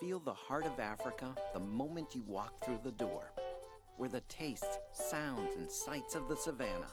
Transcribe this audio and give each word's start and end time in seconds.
Feel 0.00 0.18
the 0.18 0.32
heart 0.32 0.64
of 0.64 0.80
Africa 0.80 1.34
the 1.52 1.60
moment 1.60 2.14
you 2.14 2.22
walk 2.26 2.64
through 2.64 2.80
the 2.82 2.90
door, 2.90 3.32
where 3.98 4.08
the 4.08 4.22
tastes, 4.22 4.78
sounds, 4.94 5.54
and 5.58 5.70
sights 5.70 6.14
of 6.14 6.26
the 6.26 6.36
savannah 6.36 6.88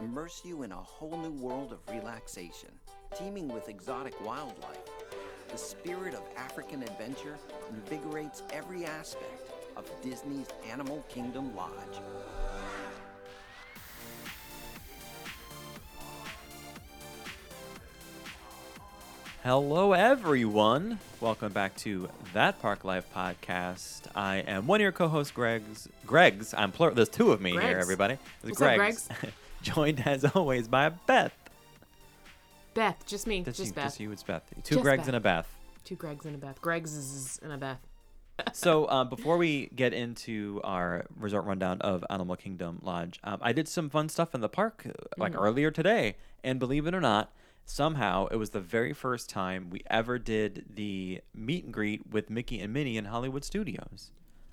immerse 0.00 0.42
you 0.44 0.64
in 0.64 0.72
a 0.72 0.74
whole 0.74 1.16
new 1.16 1.30
world 1.30 1.72
of 1.72 1.78
relaxation, 1.94 2.70
teeming 3.16 3.46
with 3.46 3.68
exotic 3.68 4.20
wildlife. 4.26 4.80
The 5.48 5.58
spirit 5.58 6.12
of 6.12 6.22
African 6.36 6.82
adventure 6.82 7.38
invigorates 7.70 8.42
every 8.52 8.84
aspect 8.84 9.52
of 9.76 9.88
Disney's 10.02 10.48
Animal 10.68 11.04
Kingdom 11.08 11.54
Lodge. 11.54 12.00
Hello, 19.42 19.92
everyone. 19.94 20.98
Welcome 21.20 21.52
back 21.52 21.74
to 21.78 22.08
That 22.34 22.60
Park 22.60 22.84
Life 22.84 23.06
podcast. 23.14 24.02
I 24.14 24.38
am 24.38 24.66
one 24.66 24.80
of 24.80 24.82
your 24.82 24.92
co-hosts, 24.92 25.32
Greg's. 25.32 25.88
Greg's. 26.06 26.52
I'm 26.52 26.72
plural. 26.72 26.94
There's 26.94 27.08
two 27.08 27.32
of 27.32 27.40
me 27.40 27.52
here, 27.52 27.78
everybody. 27.78 28.18
There's 28.42 28.58
What's 28.58 28.62
up, 28.62 28.76
Greg's. 28.76 29.08
Joined 29.62 30.00
as 30.06 30.24
always 30.24 30.68
by 30.68 30.90
Beth. 30.90 31.32
Beth, 32.74 33.04
just 33.06 33.26
me, 33.26 33.42
That's 33.42 33.56
just 33.58 33.68
you, 33.70 33.74
Beth. 33.74 33.84
Just 33.84 34.00
you. 34.00 34.12
It's 34.12 34.22
Beth. 34.22 34.42
Two 34.62 34.76
Just 34.76 34.86
Gregs 34.86 34.96
Beth. 34.98 35.06
and 35.08 35.16
a 35.16 35.20
Beth. 35.20 35.48
Two 35.84 35.96
Gregs 35.96 36.24
and 36.24 36.34
a 36.34 36.38
Beth. 36.38 36.60
Greg's 36.60 36.92
is 36.94 37.40
and 37.42 37.52
a 37.52 37.56
Beth. 37.56 37.78
so 38.54 38.88
um, 38.88 39.08
before 39.08 39.36
we 39.38 39.66
get 39.74 39.92
into 39.92 40.60
our 40.64 41.04
resort 41.18 41.44
rundown 41.46 41.80
of 41.80 42.04
Animal 42.10 42.36
Kingdom 42.36 42.78
Lodge, 42.82 43.18
um, 43.24 43.38
I 43.42 43.52
did 43.52 43.68
some 43.68 43.90
fun 43.90 44.08
stuff 44.08 44.34
in 44.34 44.40
the 44.40 44.48
park 44.48 44.84
uh, 44.86 44.92
like 45.18 45.32
Mm. 45.32 45.42
earlier 45.42 45.70
today, 45.70 46.16
and 46.44 46.58
believe 46.58 46.86
it 46.86 46.94
or 46.94 47.00
not, 47.00 47.32
somehow 47.70 48.26
it 48.26 48.36
was 48.36 48.50
the 48.50 48.60
very 48.60 48.92
first 48.92 49.30
time 49.30 49.70
we 49.70 49.82
ever 49.88 50.18
did 50.18 50.66
the 50.74 51.20
meet 51.34 51.64
and 51.64 51.72
greet 51.72 52.02
with 52.10 52.28
Mickey 52.28 52.60
and 52.60 52.72
Minnie 52.72 52.96
in 52.96 53.06
Hollywood 53.06 53.44
Studios. 53.44 54.10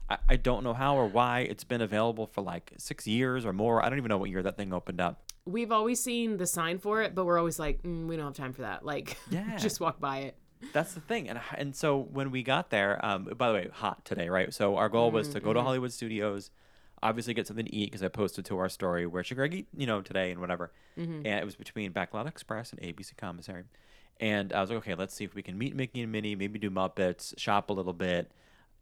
I, 0.09 0.17
I 0.29 0.35
don't 0.37 0.63
know 0.63 0.73
how 0.73 0.95
or 0.95 1.07
why 1.07 1.39
it's 1.41 1.63
been 1.63 1.81
available 1.81 2.27
for 2.27 2.41
like 2.41 2.73
six 2.77 3.07
years 3.07 3.45
or 3.45 3.53
more. 3.53 3.83
I 3.83 3.89
don't 3.89 3.97
even 3.97 4.09
know 4.09 4.17
what 4.17 4.29
year 4.29 4.43
that 4.43 4.55
thing 4.57 4.71
opened 4.73 5.01
up. 5.01 5.21
We've 5.45 5.71
always 5.71 6.01
seen 6.01 6.37
the 6.37 6.45
sign 6.45 6.77
for 6.77 7.01
it, 7.01 7.15
but 7.15 7.25
we're 7.25 7.39
always 7.39 7.57
like, 7.59 7.81
mm, 7.83 8.07
we 8.07 8.15
don't 8.17 8.25
have 8.25 8.33
time 8.35 8.53
for 8.53 8.61
that. 8.61 8.85
Like, 8.85 9.17
Yeah. 9.29 9.57
just 9.57 9.79
walk 9.79 9.99
by 9.99 10.19
it. 10.19 10.35
That's 10.73 10.93
the 10.95 11.01
thing, 11.01 11.29
and 11.29 11.39
and 11.55 11.75
so 11.75 11.99
when 11.99 12.31
we 12.31 12.41
got 12.41 12.71
there, 12.71 13.03
um, 13.05 13.25
by 13.37 13.47
the 13.49 13.53
way, 13.53 13.69
hot 13.71 14.03
today, 14.05 14.27
right? 14.27 14.51
So 14.51 14.75
our 14.75 14.89
goal 14.89 15.11
was 15.11 15.29
to 15.29 15.39
go 15.39 15.53
to 15.53 15.61
Hollywood 15.61 15.93
Studios, 15.93 16.49
obviously 17.03 17.33
get 17.33 17.47
something 17.47 17.65
to 17.65 17.73
eat 17.75 17.85
because 17.91 18.03
I 18.03 18.07
posted 18.07 18.45
to 18.45 18.57
our 18.57 18.69
story 18.69 19.05
where 19.05 19.23
should 19.23 19.37
Greg 19.37 19.53
eat, 19.53 19.67
you 19.77 19.85
know, 19.87 20.01
today 20.01 20.31
and 20.31 20.39
whatever. 20.41 20.71
And 20.97 21.27
it 21.27 21.45
was 21.45 21.55
between 21.55 21.91
Backlot 21.93 22.27
Express 22.27 22.71
and 22.73 22.81
ABC 22.81 23.15
Commissary, 23.17 23.63
and 24.19 24.51
I 24.51 24.61
was 24.61 24.69
like, 24.71 24.77
okay, 24.79 24.95
let's 24.95 25.13
see 25.13 25.23
if 25.25 25.35
we 25.35 25.43
can 25.43 25.57
meet 25.57 25.75
Mickey 25.75 26.01
and 26.01 26.11
Minnie, 26.11 26.35
maybe 26.35 26.57
do 26.57 26.71
Muppets, 26.71 27.37
shop 27.37 27.69
a 27.69 27.73
little 27.73 27.93
bit, 27.93 28.31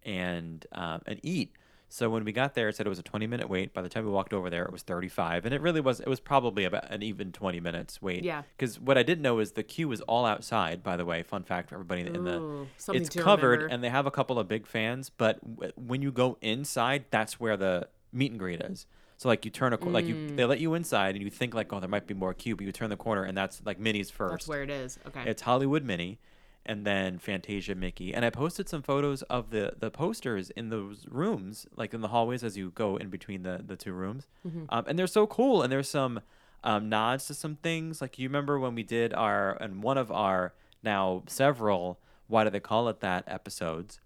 and 0.04 0.66
um, 0.72 1.02
and 1.06 1.20
eat. 1.24 1.52
So 1.88 2.10
when 2.10 2.26
we 2.26 2.32
got 2.32 2.56
there, 2.56 2.68
it 2.68 2.76
said 2.76 2.88
it 2.88 2.90
was 2.90 3.00
a 3.00 3.04
20 3.04 3.28
minute 3.28 3.48
wait. 3.48 3.74
By 3.74 3.82
the 3.82 3.90
time 3.90 4.06
we 4.06 4.12
walked 4.12 4.34
over 4.34 4.50
there, 4.50 4.64
it 4.64 4.72
was 4.72 4.82
35, 4.82 5.46
and 5.46 5.54
it 5.54 5.62
really 5.62 5.82
was. 5.82 6.00
It 6.00 6.08
was 6.08 6.20
probably 6.20 6.64
about 6.66 6.90
an 6.92 7.04
even 7.04 7.32
20 7.32 7.60
minutes 7.60 8.02
wait. 8.02 8.24
Yeah. 8.24 8.42
Because 8.58 8.80
what 8.80 8.98
I 8.98 9.04
didn't 9.04 9.22
know 9.22 9.40
is 9.40 9.52
the 9.52 9.64
queue 9.64 9.88
was 9.88 10.02
all 10.02 10.26
outside. 10.26 10.84
By 10.84 10.98
the 10.98 11.06
way, 11.06 11.22
fun 11.22 11.44
fact 11.44 11.70
for 11.70 11.76
everybody 11.76 12.02
in 12.02 12.24
the 12.24 12.40
Ooh, 12.40 12.68
it's 12.90 13.10
covered, 13.10 13.50
remember. 13.60 13.74
and 13.74 13.84
they 13.84 13.90
have 13.90 14.06
a 14.08 14.12
couple 14.12 14.40
of 14.40 14.48
big 14.48 14.66
fans. 14.66 15.10
But 15.10 15.40
w- 15.58 15.72
when 15.76 16.02
you 16.02 16.12
go 16.12 16.38
inside, 16.42 17.06
that's 17.12 17.40
where 17.40 17.56
the 17.56 17.88
meet 18.16 18.32
and 18.32 18.40
greet 18.40 18.62
is. 18.62 18.86
So 19.18 19.30
like 19.30 19.46
you 19.46 19.52
turn 19.52 19.72
a 19.74 19.78
co- 19.78 19.90
like 19.90 20.06
you 20.06 20.16
Mm. 20.16 20.36
they 20.36 20.46
let 20.46 20.60
you 20.60 20.74
inside, 20.74 21.16
and 21.16 21.24
you 21.24 21.30
think 21.30 21.54
like 21.54 21.72
oh 21.72 21.80
there 21.80 21.90
might 21.90 22.08
be 22.08 22.14
more 22.14 22.34
queue, 22.34 22.56
but 22.56 22.66
you 22.66 22.72
turn 22.72 22.90
the 22.90 22.98
corner, 22.98 23.24
and 23.24 23.38
that's 23.38 23.62
like 23.66 23.80
Minnie's 23.80 24.10
first. 24.10 24.32
That's 24.32 24.48
where 24.48 24.64
it 24.64 24.70
is. 24.70 25.00
Okay. 25.08 25.24
It's 25.30 25.44
Hollywood 25.44 25.84
Minnie, 25.84 26.20
and 26.66 26.86
then 26.86 27.20
Fantasia 27.20 27.76
Mickey. 27.76 28.14
And 28.14 28.26
I 28.26 28.30
posted 28.30 28.68
some 28.68 28.82
photos 28.82 29.22
of 29.24 29.52
the 29.52 29.74
the 29.80 29.90
posters 29.90 30.50
in 30.52 30.70
those 30.70 31.06
rooms, 31.10 31.66
like 31.78 31.94
in 31.94 32.02
the 32.02 32.10
hallways 32.10 32.44
as 32.44 32.58
you 32.58 32.72
go 32.72 32.98
in 32.98 33.10
between 33.10 33.44
the 33.44 33.62
the 33.66 33.78
two 33.78 33.94
rooms. 33.94 34.28
Mm-hmm. 34.46 34.66
Um, 34.70 34.84
and 34.88 35.00
they're 35.00 35.08
so 35.08 35.26
cool. 35.28 35.62
And 35.62 35.72
there's 35.72 35.90
some 35.90 36.20
um, 36.64 36.90
nods 36.90 37.28
to 37.28 37.34
some 37.34 37.56
things. 37.58 38.02
Like 38.02 38.20
you 38.20 38.28
remember 38.28 38.60
when 38.60 38.76
we 38.76 38.84
did 38.84 39.14
our 39.14 39.54
and 39.62 39.82
one 39.82 39.98
of 39.98 40.12
our 40.12 40.54
now 40.84 41.24
several 41.28 42.00
why 42.28 42.44
do 42.44 42.50
they 42.50 42.60
call 42.60 42.90
it 42.90 43.00
that 43.00 43.24
episodes. 43.28 44.00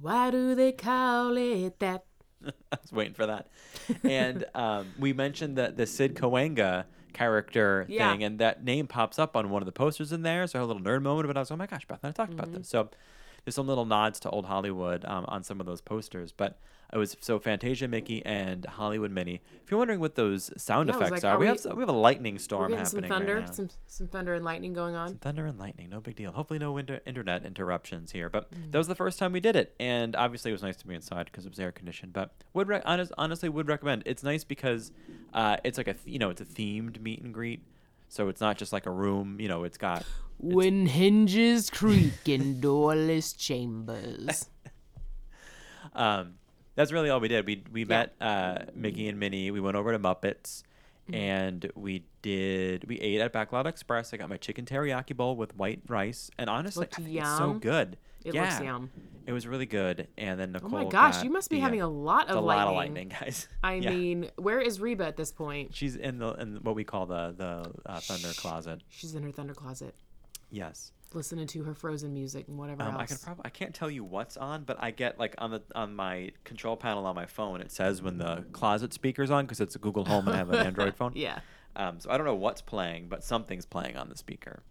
Why 0.00 0.30
do 0.30 0.54
they 0.54 0.70
call 0.70 1.36
it 1.36 1.78
that? 1.80 2.04
I 2.72 2.76
was 2.82 2.92
waiting 2.92 3.14
for 3.14 3.26
that. 3.26 3.48
And 4.04 4.44
um, 4.54 4.92
we 4.96 5.12
mentioned 5.12 5.56
that 5.58 5.76
the 5.76 5.86
Sid 5.86 6.14
Cahuenga 6.14 6.84
character 7.12 7.86
Yeah. 7.88 8.10
thing, 8.12 8.24
and 8.24 8.38
that 8.40 8.64
name 8.64 8.86
pops 8.86 9.18
up 9.18 9.36
on 9.36 9.50
one 9.50 9.62
of 9.62 9.66
the 9.66 9.72
posters 9.72 10.12
in 10.12 10.22
there. 10.22 10.46
So 10.46 10.58
I 10.58 10.62
had 10.62 10.66
a 10.66 10.68
little 10.72 10.82
nerd 10.82 11.02
moment, 11.02 11.26
but 11.28 11.36
I 11.36 11.40
was, 11.40 11.50
oh 11.50 11.56
my 11.56 11.66
gosh, 11.66 11.86
Beth, 11.86 12.00
I 12.04 12.10
talked 12.10 12.32
about 12.32 12.46
Mm-hmm. 12.48 12.58
this. 12.58 12.68
So 12.68 12.88
there's 13.44 13.54
some 13.54 13.66
little 13.66 13.84
nods 13.84 14.20
to 14.20 14.30
old 14.30 14.46
Hollywood 14.46 15.04
um, 15.04 15.24
on 15.28 15.42
some 15.42 15.60
of 15.60 15.66
those 15.66 15.80
posters. 15.80 16.32
But 16.32 16.58
it 16.92 16.98
was 16.98 17.16
so 17.20 17.38
Fantasia 17.40 17.88
Mickey 17.88 18.24
and 18.24 18.64
Hollywood 18.66 19.10
Minnie. 19.10 19.42
If 19.64 19.70
you're 19.70 19.78
wondering 19.78 19.98
what 20.00 20.14
those 20.14 20.52
sound 20.56 20.88
Yeah, 20.88 20.96
effects 20.96 21.10
like, 21.10 21.24
are, 21.24 21.30
are 21.32 21.38
we, 21.38 21.46
we- 21.46 21.48
have 21.48 21.64
we 21.74 21.80
have 21.80 21.88
a 21.88 21.92
lightning 21.92 22.38
storm 22.38 22.70
getting 22.70 22.84
some 22.84 23.02
happening 23.02 23.18
thunder, 23.18 23.34
right 23.36 23.46
now. 23.46 23.52
some 23.52 23.68
some 23.86 24.06
thunder 24.06 24.34
and 24.34 24.44
lightning 24.44 24.72
going 24.74 24.94
on. 24.94 25.16
Thunder 25.16 25.46
and 25.46 25.58
lightning, 25.58 25.88
no 25.90 26.00
big 26.00 26.14
deal. 26.14 26.30
Hopefully, 26.32 26.58
no 26.58 26.76
inter- 26.76 27.00
internet 27.06 27.44
interruptions 27.44 28.12
here. 28.12 28.28
But 28.30 28.50
Mm. 28.52 28.70
that 28.70 28.78
was 28.78 28.86
the 28.86 28.94
first 28.94 29.18
time 29.18 29.32
we 29.32 29.40
did 29.40 29.56
it, 29.56 29.74
and 29.80 30.14
obviously, 30.14 30.50
it 30.50 30.54
was 30.54 30.62
nice 30.62 30.76
to 30.76 30.86
be 30.86 30.94
inside 30.94 31.26
because 31.26 31.46
it 31.46 31.50
was 31.50 31.58
air 31.58 31.72
conditioned. 31.72 32.12
But 32.12 32.32
would 32.52 32.68
re- 32.68 32.82
honest, 32.84 33.12
honestly 33.18 33.48
would 33.48 33.66
recommend. 33.66 34.04
It's 34.06 34.22
nice 34.22 34.44
because 34.44 34.92
uh, 35.32 35.56
it's 35.64 35.78
like 35.78 35.88
a 35.88 35.94
th- 35.94 36.06
you 36.06 36.18
know 36.18 36.30
it's 36.30 36.40
a 36.42 36.44
themed 36.46 37.00
meet 37.00 37.20
and 37.22 37.34
greet, 37.34 37.62
so 38.14 38.28
it's 38.28 38.40
not 38.40 38.56
just 38.56 38.72
like 38.72 38.86
a 38.86 38.90
room. 38.90 39.38
You 39.40 39.48
know, 39.48 39.64
it's 39.64 39.76
got 39.76 40.04
When 40.38 40.86
hinges 40.86 41.68
creak 41.68 42.26
in 42.26 42.60
doorless 42.60 43.32
chambers. 43.32 44.46
um, 45.94 46.34
that's 46.76 46.92
really 46.92 47.10
all 47.10 47.20
we 47.20 47.28
did. 47.28 47.44
We 47.46 47.64
we 47.72 47.84
met 47.84 48.14
uh, 48.20 48.58
Mickey 48.74 49.08
and 49.08 49.18
Minnie. 49.18 49.50
We 49.50 49.60
went 49.60 49.76
over 49.76 49.92
to 49.92 49.98
Muppets, 49.98 50.62
Mm-hmm. 51.04 51.14
and 51.16 51.72
we 51.74 52.06
did 52.22 52.84
we 52.88 52.98
ate 52.98 53.20
at 53.20 53.30
Backlot 53.30 53.66
Express. 53.66 54.14
I 54.14 54.16
got 54.16 54.30
my 54.30 54.38
chicken 54.38 54.64
teriyaki 54.64 55.14
bowl 55.14 55.36
with 55.36 55.54
white 55.54 55.82
rice, 55.86 56.30
and 56.38 56.48
honestly, 56.48 56.86
I 56.90 56.96
think 56.96 57.16
it's 57.18 57.36
so 57.36 57.52
good. 57.52 57.98
It 58.24 58.34
yeah, 58.34 58.42
looks 58.42 58.60
yum. 58.60 58.90
It 59.26 59.32
was 59.32 59.46
really 59.46 59.66
good. 59.66 60.08
And 60.18 60.38
then 60.38 60.52
Nicole. 60.52 60.70
Oh 60.74 60.84
my 60.84 60.90
gosh, 60.90 61.22
you 61.24 61.30
must 61.30 61.48
be 61.48 61.56
the, 61.56 61.62
having 61.62 61.80
a 61.80 61.88
lot 61.88 62.28
of 62.28 62.36
lightning. 62.36 62.36
a 62.36 62.40
of 62.40 62.44
lot 62.44 62.68
of 62.68 62.74
lightning, 62.74 63.08
guys. 63.08 63.48
I 63.62 63.74
Yeah. 63.74 63.90
mean, 63.90 64.30
where 64.36 64.60
is 64.60 64.80
Reba 64.80 65.06
at 65.06 65.16
this 65.16 65.32
point? 65.32 65.74
she's 65.74 65.96
in 65.96 66.18
the 66.18 66.32
in 66.34 66.56
what 66.62 66.74
we 66.74 66.84
call 66.84 67.06
the 67.06 67.34
the 67.36 67.72
uh, 67.90 68.00
thunder 68.00 68.32
closet. 68.34 68.82
She's 68.90 69.14
in 69.14 69.22
her 69.22 69.30
thunder 69.32 69.54
closet, 69.54 69.94
Yes. 70.50 70.92
listening 71.14 71.46
to 71.48 71.62
her 71.62 71.74
Frozen 71.74 72.12
music 72.12 72.48
and 72.48 72.58
whatever 72.58 72.82
Um, 72.82 72.96
I 72.96 73.06
can 73.06 73.16
probably 73.18 73.42
I 73.46 73.48
can't 73.50 73.74
tell 73.74 73.90
you 73.90 74.04
what's 74.04 74.36
on, 74.36 74.64
but 74.64 74.76
I 74.80 74.90
get 74.90 75.18
like 75.18 75.34
on 75.38 75.50
the 75.52 75.62
on 75.74 75.94
my 75.94 76.32
control 76.44 76.76
panel 76.76 77.06
on 77.06 77.14
my 77.14 77.26
phone, 77.26 77.60
it 77.62 77.72
says 77.72 78.02
when 78.02 78.18
the 78.18 78.44
closet 78.52 78.92
speaker's 78.92 79.30
on 79.30 79.46
because 79.46 79.60
it's 79.60 79.74
a 79.74 79.78
Google 79.78 80.04
Home 80.04 80.26
and 80.28 80.34
I 80.34 80.38
have 80.38 80.50
an 80.50 80.56
Android 80.66 80.96
phone. 80.96 81.12
yeah. 81.14 81.38
Um, 81.76 81.98
so 81.98 82.08
I 82.10 82.16
don't 82.18 82.26
know 82.26 82.34
what's 82.36 82.60
playing, 82.62 83.08
but 83.08 83.24
something's 83.24 83.64
playing 83.66 83.96
on 83.96 84.08
the 84.08 84.16
speaker. 84.16 84.62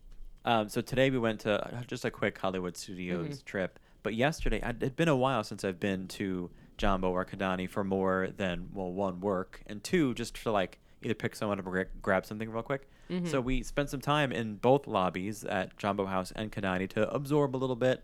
Um, 0.45 0.69
so 0.69 0.81
today 0.81 1.09
we 1.09 1.17
went 1.19 1.41
to 1.41 1.63
uh, 1.65 1.83
just 1.83 2.03
a 2.05 2.11
quick 2.11 2.37
Hollywood 2.37 2.75
Studios 2.77 3.27
Mm-hmm. 3.37 3.45
trip. 3.45 3.79
But 4.03 4.15
yesterday, 4.15 4.61
it'd 4.61 4.97
been 4.97 5.07
a 5.07 5.15
while 5.15 5.43
since 5.45 5.63
I've 5.63 5.79
been 5.79 6.09
to 6.09 6.49
Jambo 6.77 7.09
or 7.11 7.23
Kidani 7.23 7.69
for 7.69 7.83
more 7.85 8.27
than 8.35 8.67
well, 8.73 8.91
one 8.91 9.21
work 9.21 9.61
and 9.67 9.81
two 9.81 10.13
just 10.15 10.35
to 10.43 10.51
like 10.51 10.79
either 11.01 11.13
pick 11.13 11.35
someone 11.35 11.57
up 11.59 11.65
or 11.67 11.87
grab 12.01 12.25
something 12.25 12.49
real 12.49 12.63
quick. 12.63 12.89
Mm-hmm. 13.09 13.27
So 13.27 13.39
we 13.39 13.63
spent 13.63 13.89
some 13.89 14.01
time 14.01 14.33
in 14.33 14.55
both 14.55 14.87
lobbies 14.87 15.45
at 15.45 15.77
Jambo 15.77 16.05
House 16.05 16.33
and 16.35 16.51
Kidani 16.51 16.89
to 16.89 17.09
absorb 17.13 17.55
a 17.55 17.57
little 17.57 17.77
bit 17.77 18.03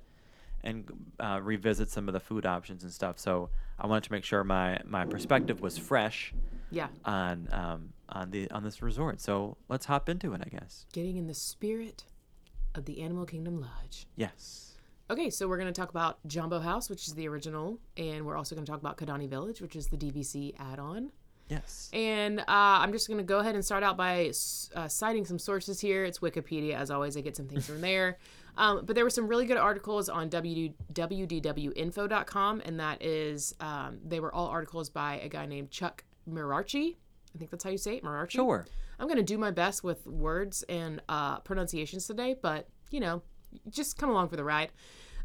and 0.63 0.85
uh, 1.19 1.39
revisit 1.43 1.89
some 1.89 2.07
of 2.07 2.13
the 2.13 2.19
food 2.21 2.45
options 2.45 2.83
and 2.83 2.91
stuff. 2.93 3.19
So 3.19 3.49
I 3.77 3.87
wanted 3.87 4.03
to 4.05 4.11
make 4.13 4.23
sure 4.23 4.43
my 4.45 4.79
my 4.85 5.05
perspective 5.05 5.59
was 5.61 5.77
fresh 5.77 6.33
Yeah. 6.71 6.87
on 7.03 7.49
um, 7.51 7.89
on 8.07 8.31
the 8.31 8.49
on 8.51 8.63
this 8.63 8.81
resort. 8.81 9.19
So 9.19 9.57
let's 9.67 9.85
hop 9.85 10.07
into 10.07 10.33
it, 10.33 10.41
I 10.45 10.47
guess. 10.49 10.85
Getting 10.93 11.17
in 11.17 11.27
the 11.27 11.33
spirit 11.33 12.05
of 12.75 12.85
the 12.85 13.01
Animal 13.01 13.25
Kingdom 13.25 13.59
Lodge. 13.61 14.07
Yes. 14.15 14.75
Okay, 15.11 15.29
so 15.29 15.47
we're 15.47 15.57
going 15.57 15.73
to 15.73 15.79
talk 15.79 15.89
about 15.89 16.19
Jambo 16.27 16.59
House, 16.59 16.89
which 16.89 17.07
is 17.07 17.15
the 17.15 17.27
original, 17.27 17.79
and 17.97 18.25
we're 18.25 18.37
also 18.37 18.55
going 18.55 18.65
to 18.65 18.71
talk 18.71 18.79
about 18.79 18.97
Kidani 18.97 19.27
Village, 19.27 19.59
which 19.59 19.75
is 19.75 19.87
the 19.87 19.97
DVC 19.97 20.53
add-on. 20.59 21.11
Yes. 21.47 21.89
And 21.93 22.41
uh, 22.41 22.43
I'm 22.47 22.91
just 22.91 23.07
going 23.07 23.17
to 23.17 23.23
go 23.23 23.39
ahead 23.39 23.55
and 23.55 23.65
start 23.65 23.81
out 23.81 23.97
by 23.97 24.31
uh, 24.75 24.87
citing 24.87 25.25
some 25.25 25.39
sources 25.39 25.81
here. 25.81 26.05
It's 26.05 26.19
Wikipedia, 26.19 26.75
as 26.75 26.91
always. 26.91 27.17
I 27.17 27.21
get 27.21 27.35
some 27.35 27.47
things 27.47 27.65
from 27.65 27.81
there. 27.81 28.17
Um, 28.57 28.83
but 28.85 28.95
there 28.95 29.05
were 29.05 29.09
some 29.09 29.27
really 29.29 29.45
good 29.45 29.55
articles 29.55 30.09
on 30.09 30.29
wdwinfo.com, 30.29 30.81
and 32.65 32.79
that 32.79 33.01
is, 33.01 33.55
um, 33.61 33.99
they 34.03 34.19
were 34.19 34.35
all 34.35 34.47
articles 34.47 34.89
by 34.89 35.17
a 35.19 35.29
guy 35.29 35.45
named 35.45 35.71
Chuck 35.71 36.03
Mirarchi. 36.29 36.97
I 37.33 37.37
think 37.37 37.51
that's 37.51 37.63
how 37.63 37.69
you 37.69 37.77
say 37.77 37.95
it, 37.95 38.03
Mirarchi. 38.03 38.31
Sure. 38.31 38.67
I'm 38.99 39.07
going 39.07 39.17
to 39.17 39.23
do 39.23 39.37
my 39.37 39.51
best 39.51 39.83
with 39.83 40.05
words 40.05 40.63
and 40.63 41.01
uh, 41.07 41.39
pronunciations 41.39 42.05
today, 42.05 42.35
but, 42.41 42.67
you 42.91 42.99
know, 42.99 43.21
just 43.69 43.97
come 43.97 44.09
along 44.09 44.29
for 44.29 44.35
the 44.35 44.43
ride. 44.43 44.71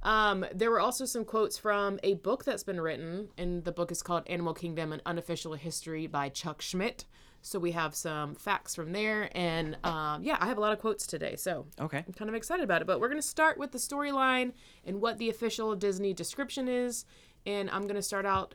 Um, 0.03 0.45
there 0.55 0.71
were 0.71 0.81
also 0.81 1.07
some 1.07 1.25
quotes 1.25 1.57
from 1.59 1.99
a 2.03 2.15
book 2.15 2.45
that's 2.45 2.63
been 2.63 2.81
written, 2.81 3.29
and 3.39 3.65
the 3.65 3.73
book 3.73 3.91
is 3.91 4.03
called 4.03 4.23
Animal 4.27 4.55
Kingdom 4.55 4.93
An 4.93 5.01
Unofficial 5.07 5.55
History 5.55 6.07
by 6.07 6.29
Chuck 6.29 6.61
Schmidt. 6.61 7.07
So 7.41 7.59
we 7.59 7.73
have 7.73 7.95
some 7.95 8.35
facts 8.35 8.75
from 8.75 8.93
there, 8.93 9.29
and 9.35 9.77
um, 9.85 10.23
yeah, 10.23 10.39
I 10.41 10.47
have 10.47 10.57
a 10.57 10.61
lot 10.61 10.73
of 10.73 10.79
quotes 10.79 11.07
today. 11.07 11.37
So 11.37 11.67
Okay. 11.81 12.03
I'm 12.07 12.13
kind 12.15 12.29
of 12.31 12.35
excited 12.35 12.65
about 12.65 12.81
it. 12.81 12.87
But 12.87 13.01
we're 13.01 13.09
going 13.09 13.21
to 13.21 13.27
start 13.27 13.59
with 13.59 13.73
the 13.73 13.79
storyline 13.79 14.53
and 14.85 15.01
what 15.01 15.19
the 15.19 15.29
official 15.29 15.75
Disney 15.75 16.15
description 16.15 16.69
is. 16.69 17.05
And 17.45 17.69
I'm 17.71 17.83
going 17.83 17.97
to 17.97 18.03
start 18.03 18.25
out 18.25 18.55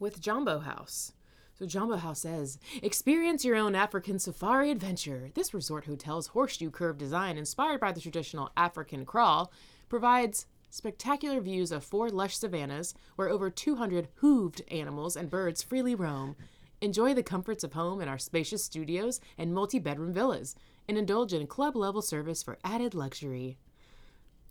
with 0.00 0.20
Jambo 0.20 0.58
House. 0.60 1.12
So 1.58 1.64
Jambo 1.64 1.96
House 1.96 2.20
says, 2.20 2.58
experience 2.82 3.42
your 3.42 3.56
own 3.56 3.74
African 3.74 4.18
safari 4.18 4.70
adventure. 4.70 5.30
This 5.34 5.54
resort 5.54 5.86
hotel's 5.86 6.28
horseshoe 6.28 6.70
curve 6.70 6.98
design, 6.98 7.38
inspired 7.38 7.80
by 7.80 7.92
the 7.92 8.00
traditional 8.00 8.50
African 8.58 9.06
kraal, 9.06 9.50
provides 9.88 10.44
spectacular 10.68 11.40
views 11.40 11.72
of 11.72 11.82
four 11.82 12.10
lush 12.10 12.36
savannas 12.36 12.92
where 13.14 13.30
over 13.30 13.48
200 13.48 14.08
hooved 14.20 14.60
animals 14.70 15.16
and 15.16 15.30
birds 15.30 15.62
freely 15.62 15.94
roam. 15.94 16.36
Enjoy 16.82 17.14
the 17.14 17.22
comforts 17.22 17.64
of 17.64 17.72
home 17.72 18.02
in 18.02 18.08
our 18.08 18.18
spacious 18.18 18.62
studios 18.62 19.18
and 19.38 19.54
multi-bedroom 19.54 20.12
villas, 20.12 20.56
and 20.86 20.98
indulge 20.98 21.32
in 21.32 21.46
club-level 21.46 22.02
service 22.02 22.42
for 22.42 22.58
added 22.64 22.92
luxury. 22.92 23.56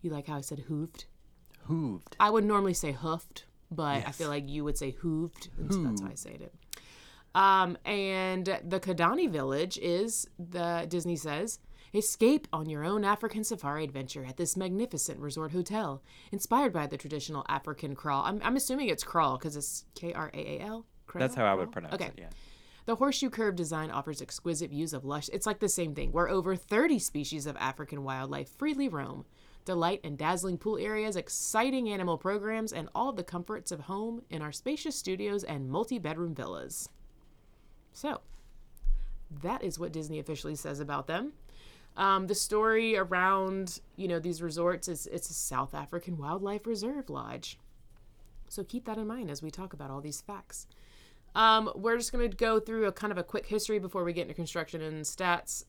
You 0.02 0.10
like 0.10 0.26
how 0.26 0.38
I 0.38 0.42
said 0.42 0.66
hooved? 0.68 1.06
Hooved. 1.70 2.14
I 2.20 2.32
would 2.32 2.46
normally 2.46 2.74
say 2.74 2.94
hoofed, 2.94 3.46
but 3.70 4.08
I 4.08 4.12
feel 4.12 4.30
like 4.30 4.50
you 4.50 4.64
would 4.64 4.78
say 4.78 4.92
hooved, 5.04 5.50
so 5.70 5.84
that's 5.84 6.02
how 6.02 6.08
I 6.08 6.16
say 6.16 6.32
it. 6.32 6.52
Um, 7.36 7.78
and 7.86 8.46
the 8.64 8.80
Kidani 8.80 9.30
village 9.30 9.78
is 9.78 10.26
the 10.40 10.86
Disney 10.88 11.18
says 11.18 11.60
escape 11.94 12.48
on 12.52 12.68
your 12.68 12.84
own 12.84 13.06
African 13.06 13.44
safari 13.44 13.84
adventure 13.84 14.26
at 14.26 14.36
this 14.38 14.58
magnificent 14.58 15.20
resort 15.20 15.52
hotel, 15.52 16.02
inspired 16.32 16.74
by 16.74 16.88
the 16.88 16.98
traditional 16.98 17.46
African 17.48 17.94
kraal. 17.96 18.24
I'm, 18.26 18.42
I'm 18.44 18.56
assuming 18.56 18.90
it's 18.90 19.04
kraal 19.04 19.38
because 19.38 19.56
it's 19.56 19.86
K 19.96 20.12
R 20.14 20.32
A 20.34 20.38
A 20.38 20.60
L. 20.62 20.86
That's 21.14 21.36
how 21.36 21.46
I 21.46 21.54
would 21.54 21.72
pronounce 21.72 21.94
Okay. 21.96 22.08
it. 22.08 22.14
Yeah. 22.18 22.30
The 22.86 22.96
horseshoe 22.96 23.30
curve 23.30 23.56
design 23.56 23.92
offers 23.92 24.22
exquisite 24.22 24.70
views 24.70 24.94
of 24.94 25.04
lush. 25.06 25.30
It's 25.34 25.46
like 25.46 25.60
the 25.60 25.70
same 25.70 25.96
thing, 25.96 26.12
where 26.12 26.30
over 26.30 26.56
30 26.56 27.00
species 27.00 27.48
of 27.48 27.58
African 27.58 28.04
wildlife 28.04 28.50
freely 28.58 28.88
roam. 28.90 29.26
Delight 29.66 30.02
in 30.04 30.16
dazzling 30.16 30.58
pool 30.60 30.78
areas, 30.78 31.16
exciting 31.16 31.90
animal 31.90 32.18
programs, 32.18 32.72
and 32.72 32.88
all 32.94 33.12
the 33.12 33.24
comforts 33.24 33.72
of 33.72 33.82
home 33.82 34.22
in 34.30 34.42
our 34.42 34.52
spacious 34.52 34.96
studios 34.96 35.44
and 35.44 35.70
multi 35.70 35.98
bedroom 35.98 36.36
villas. 36.36 36.88
So, 37.96 38.20
that 39.42 39.64
is 39.64 39.80
what 39.80 39.94
Disney 39.94 40.20
officially 40.20 40.56
says 40.56 40.82
about 40.82 41.08
them. 41.08 41.32
Um, 41.96 42.28
the 42.28 42.36
story 42.36 42.98
around 42.98 43.80
you 43.96 44.10
know 44.10 44.20
these 44.20 44.42
resorts 44.42 44.90
is 44.90 45.08
it's 45.08 45.30
a 45.30 45.34
South 45.34 45.74
African 45.74 46.18
wildlife 46.18 46.68
reserve 46.68 47.10
lodge. 47.10 47.58
So 48.50 48.64
keep 48.64 48.86
that 48.86 48.98
in 48.98 49.08
mind 49.08 49.32
as 49.32 49.42
we 49.42 49.50
talk 49.50 49.72
about 49.72 49.90
all 49.90 50.02
these 50.02 50.22
facts. 50.22 50.68
Um, 51.36 51.70
we're 51.76 51.98
just 51.98 52.14
going 52.14 52.30
to 52.30 52.36
go 52.36 52.62
through 52.62 52.86
a 52.86 52.92
kind 52.94 53.12
of 53.12 53.18
a 53.18 53.24
quick 53.24 53.46
history 53.46 53.78
before 53.78 54.06
we 54.06 54.14
get 54.14 54.24
into 54.24 54.34
construction 54.34 54.82
and 54.82 55.04
stats, 55.04 55.66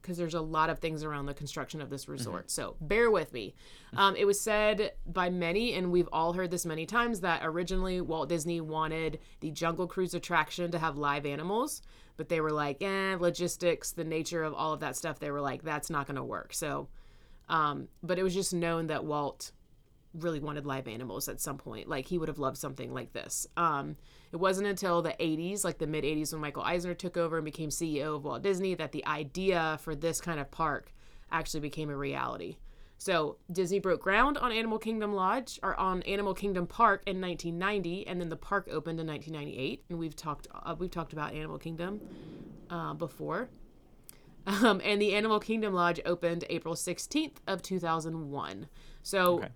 because 0.00 0.16
there's 0.16 0.34
a 0.34 0.40
lot 0.40 0.70
of 0.70 0.78
things 0.78 1.02
around 1.02 1.26
the 1.26 1.34
construction 1.34 1.82
of 1.82 1.90
this 1.90 2.08
resort. 2.08 2.50
So 2.50 2.76
bear 2.80 3.10
with 3.10 3.32
me. 3.32 3.54
Um, 3.96 4.14
it 4.14 4.24
was 4.24 4.40
said 4.40 4.92
by 5.04 5.28
many, 5.28 5.74
and 5.74 5.90
we've 5.90 6.08
all 6.12 6.32
heard 6.32 6.52
this 6.52 6.64
many 6.64 6.86
times, 6.86 7.20
that 7.20 7.40
originally 7.44 8.00
Walt 8.00 8.28
Disney 8.28 8.60
wanted 8.60 9.18
the 9.40 9.50
Jungle 9.50 9.88
Cruise 9.88 10.14
attraction 10.14 10.70
to 10.70 10.78
have 10.78 10.96
live 10.96 11.26
animals, 11.26 11.82
but 12.16 12.28
they 12.28 12.40
were 12.40 12.52
like, 12.52 12.80
eh, 12.80 13.16
logistics, 13.18 13.90
the 13.90 14.04
nature 14.04 14.44
of 14.44 14.54
all 14.54 14.72
of 14.72 14.80
that 14.80 14.96
stuff. 14.96 15.18
They 15.18 15.32
were 15.32 15.40
like, 15.40 15.64
that's 15.64 15.90
not 15.90 16.06
going 16.06 16.16
to 16.16 16.24
work. 16.24 16.54
So, 16.54 16.88
um, 17.48 17.88
but 18.00 18.18
it 18.18 18.22
was 18.22 18.34
just 18.34 18.54
known 18.54 18.86
that 18.86 19.04
Walt 19.04 19.50
really 20.14 20.40
wanted 20.40 20.66
live 20.66 20.86
animals 20.86 21.28
at 21.28 21.40
some 21.40 21.58
point. 21.58 21.88
Like 21.88 22.06
he 22.06 22.18
would 22.18 22.28
have 22.28 22.38
loved 22.38 22.58
something 22.58 22.92
like 22.94 23.12
this. 23.12 23.46
Um, 23.56 23.96
it 24.32 24.36
wasn't 24.36 24.68
until 24.68 25.02
the 25.02 25.14
80s, 25.18 25.64
like 25.64 25.78
the 25.78 25.86
mid 25.86 26.04
80s, 26.04 26.32
when 26.32 26.40
Michael 26.40 26.62
Eisner 26.62 26.94
took 26.94 27.16
over 27.16 27.36
and 27.38 27.44
became 27.44 27.70
CEO 27.70 28.16
of 28.16 28.24
Walt 28.24 28.42
Disney, 28.42 28.74
that 28.74 28.92
the 28.92 29.04
idea 29.06 29.78
for 29.82 29.94
this 29.94 30.20
kind 30.20 30.38
of 30.40 30.50
park 30.50 30.92
actually 31.32 31.60
became 31.60 31.90
a 31.90 31.96
reality. 31.96 32.56
So 32.98 33.38
Disney 33.50 33.78
broke 33.78 34.02
ground 34.02 34.36
on 34.36 34.52
Animal 34.52 34.78
Kingdom 34.78 35.14
Lodge 35.14 35.58
or 35.62 35.74
on 35.80 36.02
Animal 36.02 36.34
Kingdom 36.34 36.66
Park 36.66 37.02
in 37.06 37.18
1990, 37.20 38.06
and 38.06 38.20
then 38.20 38.28
the 38.28 38.36
park 38.36 38.68
opened 38.70 39.00
in 39.00 39.06
1998. 39.06 39.84
And 39.88 39.98
we've 39.98 40.14
talked 40.14 40.48
uh, 40.54 40.74
we've 40.78 40.90
talked 40.90 41.12
about 41.14 41.32
Animal 41.32 41.58
Kingdom 41.58 42.00
uh, 42.68 42.92
before. 42.94 43.48
Um, 44.46 44.80
and 44.84 45.00
the 45.00 45.14
Animal 45.14 45.38
Kingdom 45.40 45.74
Lodge 45.74 46.00
opened 46.04 46.44
April 46.50 46.74
16th 46.74 47.36
of 47.46 47.62
2001. 47.62 48.66
So 49.02 49.38
Okay. 49.38 49.48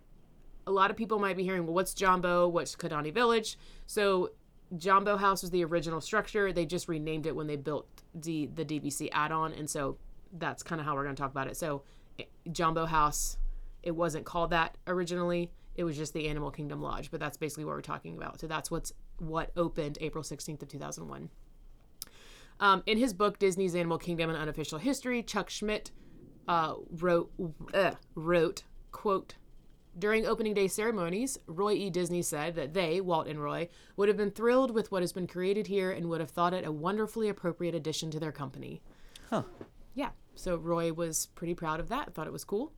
a 0.67 0.71
lot 0.71 0.91
of 0.91 0.97
people 0.97 1.19
might 1.19 1.37
be 1.37 1.43
hearing, 1.43 1.65
well, 1.65 1.75
what's 1.75 1.95
Jambo? 1.95 2.49
What's 2.49 2.77
Kidani 2.77 3.13
Village? 3.13 3.59
So 3.87 4.31
Jambo 4.77 5.17
House 5.17 5.43
was 5.43 5.51
the 5.51 5.65
original 5.65 6.01
structure. 6.01 6.53
They 6.53 6.67
just 6.67 6.89
renamed 6.89 7.27
it 7.27 7.37
when 7.37 7.47
they 7.47 7.57
built 7.57 7.87
the 8.15 8.47
the 8.55 8.65
DVC 8.65 9.09
add-on, 9.13 9.53
and 9.53 9.69
so 9.69 9.99
that's 10.33 10.63
kind 10.63 10.81
of 10.81 10.87
how 10.87 10.95
we're 10.95 11.05
going 11.05 11.15
to 11.15 11.21
talk 11.21 11.31
about 11.31 11.49
it. 11.49 11.57
So 11.57 11.83
Jambo 12.51 12.87
House, 12.87 13.39
it 13.83 13.93
wasn't 13.93 14.25
called 14.25 14.51
that 14.51 14.77
originally. 14.87 15.53
It 15.77 15.85
was 15.85 15.97
just 15.97 16.13
the 16.13 16.29
Animal 16.29 16.51
Kingdom 16.51 16.81
Lodge, 16.81 17.11
but 17.11 17.21
that's 17.21 17.37
basically 17.37 17.65
what 17.65 17.75
we're 17.75 17.83
talking 17.83 18.17
about. 18.17 18.41
So 18.41 18.47
that's 18.47 18.71
what's 18.71 18.93
what 19.19 19.51
opened 19.57 19.99
April 20.01 20.23
16th 20.23 20.63
of 20.63 20.69
2001. 20.69 21.31
Um, 22.61 22.83
in 22.87 22.99
his 22.99 23.13
book 23.13 23.39
Disney's 23.39 23.75
Animal 23.75 23.99
Kingdom: 23.99 24.31
An 24.31 24.37
Unofficial 24.37 24.79
History, 24.79 25.23
Chuck 25.23 25.51
Schmidt 25.51 25.91
uh, 26.47 26.75
wrote 26.91 27.31
uh, 27.73 27.93
wrote 28.15 28.63
quote 28.93 29.35
during 29.99 30.27
opening 30.27 30.55
day 30.55 30.69
ceremonies, 30.69 31.39
Roy 31.47 31.73
E. 31.75 31.91
Disney 31.91 32.23
said 32.23 32.55
that 32.57 32.75
they, 32.75 33.01
Walt 33.01 33.27
and 33.29 33.43
Roy, 33.43 33.69
would 33.97 34.09
have 34.09 34.17
been 34.17 34.31
thrilled 34.31 34.73
with 34.73 34.91
what 34.91 35.03
has 35.03 35.13
been 35.13 35.27
created 35.27 35.67
here 35.67 35.91
and 35.91 36.09
would 36.09 36.21
have 36.21 36.31
thought 36.31 36.55
it 36.55 36.67
a 36.67 36.73
wonderfully 36.73 37.29
appropriate 37.29 37.75
addition 37.75 38.11
to 38.11 38.21
their 38.21 38.33
company. 38.33 38.83
Huh. 39.31 39.43
Yeah, 39.95 40.11
so 40.35 40.57
Roy 40.57 40.93
was 40.93 41.27
pretty 41.35 41.55
proud 41.55 41.81
of 41.81 41.89
that, 41.89 42.15
thought 42.15 42.27
it 42.27 42.33
was 42.33 42.45
cool. 42.45 42.73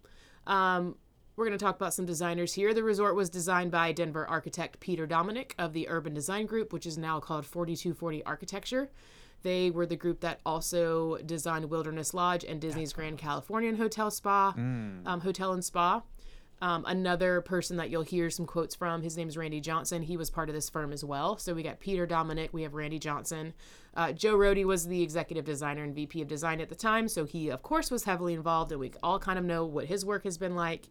Um, 0.46 0.96
we're 1.36 1.46
going 1.46 1.58
to 1.58 1.62
talk 1.62 1.76
about 1.76 1.92
some 1.92 2.06
designers 2.06 2.54
here. 2.54 2.72
The 2.72 2.82
resort 2.82 3.14
was 3.14 3.28
designed 3.28 3.70
by 3.70 3.92
Denver 3.92 4.26
architect 4.26 4.80
Peter 4.80 5.06
Dominick 5.06 5.54
of 5.58 5.74
the 5.74 5.88
Urban 5.88 6.14
Design 6.14 6.46
Group, 6.46 6.72
which 6.72 6.86
is 6.86 6.96
now 6.96 7.20
called 7.20 7.44
4240 7.44 8.24
Architecture. 8.24 8.90
They 9.42 9.70
were 9.70 9.84
the 9.84 9.96
group 9.96 10.20
that 10.20 10.40
also 10.46 11.18
designed 11.18 11.66
Wilderness 11.66 12.14
Lodge 12.14 12.42
and 12.44 12.58
Disney's 12.60 12.94
Grand 12.94 13.18
Californian 13.18 13.76
Hotel 13.76 14.10
Spa, 14.10 14.54
um, 14.56 15.20
Hotel 15.20 15.52
and 15.52 15.64
Spa. 15.64 16.02
Um, 16.62 16.85
another 16.87 17.43
person 17.43 17.76
that 17.76 17.91
you'll 17.91 18.03
hear 18.03 18.31
some 18.31 18.47
quotes 18.47 18.75
from, 18.75 19.03
his 19.03 19.17
name 19.17 19.29
is 19.29 19.37
Randy 19.37 19.61
Johnson. 19.61 20.03
He 20.03 20.17
was 20.17 20.31
part 20.31 20.49
of 20.49 20.55
this 20.55 20.70
firm 20.70 20.93
as 20.93 21.05
well. 21.05 21.37
So 21.37 21.53
we 21.53 21.62
got 21.62 21.81
Peter 21.81 22.06
Dominick, 22.06 22.53
we 22.53 22.62
have 22.62 22.75
Randy 22.75 22.99
Johnson. 22.99 23.53
Uh, 23.94 24.12
Joe 24.12 24.37
Rohde 24.37 24.64
was 24.64 24.87
the 24.87 25.03
executive 25.03 25.44
designer 25.44 25.85
and 25.85 25.94
VP 25.94 26.23
of 26.23 26.29
design 26.29 26.61
at 26.61 26.69
the 26.69 26.75
time. 26.75 27.08
So 27.08 27.25
he, 27.25 27.50
of 27.50 27.62
course, 27.62 27.91
was 27.91 28.05
heavily 28.05 28.32
involved, 28.32 28.73
and 28.73 28.81
we 28.81 28.93
all 29.03 29.19
kind 29.19 29.38
of 29.38 29.44
know 29.44 29.64
what 29.67 29.87
his 29.87 30.05
work 30.05 30.25
has 30.25 30.38
been 30.38 30.55
like. 30.55 30.88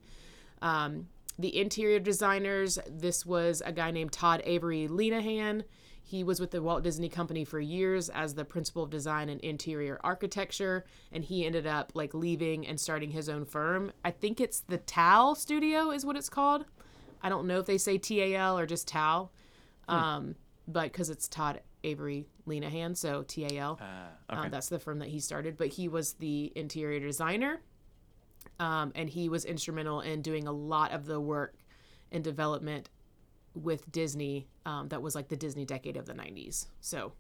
Um, 0.62 1.08
the 1.38 1.58
interior 1.60 2.00
designers, 2.00 2.80
this 2.88 3.26
was 3.26 3.62
a 3.66 3.72
guy 3.72 3.92
named 3.92 4.12
Todd 4.12 4.42
Avery 4.46 4.88
Lenahan. 4.88 5.63
He 6.08 6.24
was 6.24 6.40
with 6.40 6.52
the 6.52 6.62
Walt 6.62 6.84
Disney 6.84 7.10
Company 7.10 7.44
for 7.44 7.60
years 7.60 8.10
as 8.10 8.36
the 8.36 8.46
principal 8.46 8.84
of 8.84 8.92
design 8.92 9.28
and 9.28 9.42
interior 9.42 10.00
architecture, 10.04 10.86
and 11.12 11.26
he 11.26 11.48
ended 11.48 11.66
up 11.66 11.94
like 11.96 12.14
leaving 12.14 12.68
and 12.68 12.80
starting 12.80 13.10
his 13.10 13.28
own 13.28 13.44
firm. 13.44 13.92
I 14.04 14.12
think 14.12 14.40
it's 14.40 14.60
the 14.60 14.78
Tal 14.78 15.34
Studio 15.34 15.90
is 15.90 16.06
what 16.06 16.16
it's 16.16 16.30
called. 16.30 16.66
I 17.24 17.30
don't 17.30 17.48
know 17.48 17.58
if 17.58 17.66
they 17.66 17.80
say 17.80 17.98
T 17.98 18.22
A 18.22 18.36
L 18.36 18.60
or 18.60 18.68
just 18.68 18.88
Tal, 18.88 19.32
um, 19.88 20.36
but 20.68 20.84
because 20.84 21.10
it's 21.10 21.28
Todd 21.28 21.62
Avery 21.84 22.28
Lenahan, 22.48 22.96
so 22.96 23.24
T 23.24 23.46
A 23.46 23.58
L. 23.58 23.80
Uh, 23.82 23.86
Uh, 24.30 24.40
okay. 24.42 24.50
that's 24.50 24.70
the 24.70 24.78
firm 24.78 25.00
that 25.00 25.10
he 25.10 25.20
started, 25.20 25.58
but 25.58 25.70
he 25.70 25.88
was 25.88 26.14
the 26.14 26.54
interior 26.56 27.00
designer. 27.00 27.62
Um, 28.60 28.92
and 28.94 29.10
he 29.10 29.28
was 29.28 29.44
instrumental 29.44 30.02
in 30.02 30.22
doing 30.22 30.48
a 30.48 30.52
lot 30.52 30.92
of 30.92 31.08
the 31.08 31.20
work 31.20 31.56
and 32.12 32.24
development 32.24 32.90
with 33.56 33.92
Disney 33.92 34.48
um, 34.66 34.90
that 34.90 35.02
was 35.02 35.16
like 35.16 35.28
the 35.30 35.36
Disney 35.36 35.66
decade 35.66 35.98
of 35.98 36.06
the 36.06 36.14
90s. 36.14 36.68
So 36.82 37.14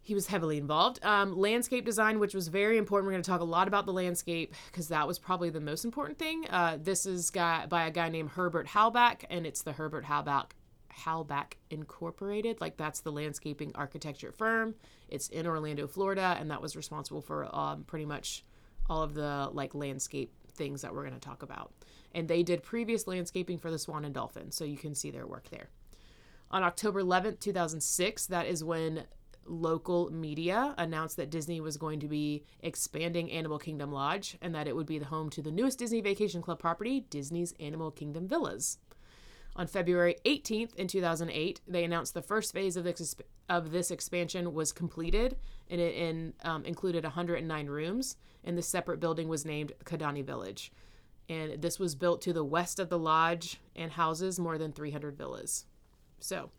he 0.00 0.14
was 0.14 0.28
heavily 0.28 0.56
involved. 0.56 1.04
Um, 1.04 1.36
landscape 1.36 1.84
design, 1.84 2.18
which 2.18 2.34
was 2.34 2.48
very 2.48 2.78
important. 2.78 3.06
We're 3.06 3.12
going 3.12 3.22
to 3.22 3.30
talk 3.30 3.40
a 3.40 3.44
lot 3.44 3.68
about 3.68 3.84
the 3.84 3.92
landscape 3.92 4.54
because 4.70 4.88
that 4.88 5.06
was 5.06 5.18
probably 5.18 5.50
the 5.50 5.60
most 5.60 5.84
important 5.84 6.18
thing. 6.18 6.46
Uh, 6.48 6.78
this 6.80 7.04
is 7.04 7.30
guy, 7.30 7.66
by 7.66 7.86
a 7.86 7.90
guy 7.90 8.08
named 8.08 8.30
Herbert 8.30 8.68
Halback, 8.68 9.24
and 9.28 9.46
it's 9.46 9.62
the 9.62 9.72
Herbert 9.72 10.06
Halback 10.06 10.54
Halback 10.88 11.58
Incorporated. 11.70 12.60
Like 12.60 12.76
that's 12.76 13.00
the 13.00 13.12
landscaping 13.12 13.72
architecture 13.74 14.32
firm. 14.32 14.74
It's 15.08 15.28
in 15.28 15.46
Orlando, 15.46 15.86
Florida, 15.86 16.36
and 16.40 16.50
that 16.50 16.62
was 16.62 16.74
responsible 16.74 17.20
for 17.20 17.54
um, 17.54 17.84
pretty 17.84 18.06
much 18.06 18.44
all 18.88 19.02
of 19.02 19.14
the 19.14 19.50
like 19.52 19.74
landscape 19.74 20.32
things 20.58 20.82
that 20.82 20.92
we're 20.94 21.02
going 21.02 21.14
to 21.14 21.20
talk 21.20 21.42
about. 21.42 21.72
And 22.14 22.28
they 22.28 22.42
did 22.42 22.62
previous 22.62 23.06
landscaping 23.06 23.58
for 23.58 23.70
the 23.70 23.78
Swan 23.78 24.04
and 24.04 24.12
Dolphin, 24.12 24.50
so 24.50 24.64
you 24.64 24.76
can 24.76 24.94
see 24.94 25.10
their 25.10 25.26
work 25.26 25.48
there. 25.50 25.70
On 26.50 26.62
October 26.62 27.02
11th, 27.02 27.40
2006, 27.40 28.26
that 28.26 28.46
is 28.46 28.64
when 28.64 29.04
local 29.46 30.10
media 30.12 30.74
announced 30.76 31.16
that 31.16 31.30
Disney 31.30 31.60
was 31.60 31.76
going 31.76 32.00
to 32.00 32.08
be 32.08 32.44
expanding 32.60 33.30
Animal 33.30 33.58
Kingdom 33.58 33.92
Lodge 33.92 34.36
and 34.42 34.54
that 34.54 34.68
it 34.68 34.76
would 34.76 34.86
be 34.86 34.98
the 34.98 35.06
home 35.06 35.30
to 35.30 35.42
the 35.42 35.50
newest 35.50 35.78
Disney 35.78 36.00
Vacation 36.00 36.42
Club 36.42 36.58
property, 36.58 37.06
Disney's 37.08 37.54
Animal 37.58 37.90
Kingdom 37.90 38.28
Villas. 38.28 38.78
On 39.58 39.66
February 39.66 40.14
18th 40.24 40.76
in 40.76 40.86
2008, 40.86 41.60
they 41.66 41.82
announced 41.82 42.14
the 42.14 42.22
first 42.22 42.52
phase 42.52 42.76
of 42.76 42.84
this 42.84 43.16
of 43.48 43.72
this 43.72 43.90
expansion 43.90 44.54
was 44.54 44.70
completed, 44.70 45.36
and 45.68 45.80
it 45.80 45.96
in, 45.96 46.32
um, 46.44 46.64
included 46.64 47.02
109 47.02 47.66
rooms. 47.66 48.16
And 48.44 48.56
the 48.56 48.62
separate 48.62 49.00
building 49.00 49.28
was 49.28 49.44
named 49.44 49.72
Kidani 49.84 50.24
Village, 50.24 50.70
and 51.28 51.60
this 51.60 51.80
was 51.80 51.96
built 51.96 52.22
to 52.22 52.32
the 52.32 52.44
west 52.44 52.78
of 52.78 52.88
the 52.88 52.98
lodge 52.98 53.60
and 53.74 53.90
houses 53.90 54.38
more 54.38 54.58
than 54.58 54.70
300 54.70 55.18
villas. 55.18 55.66
So, 56.20 56.50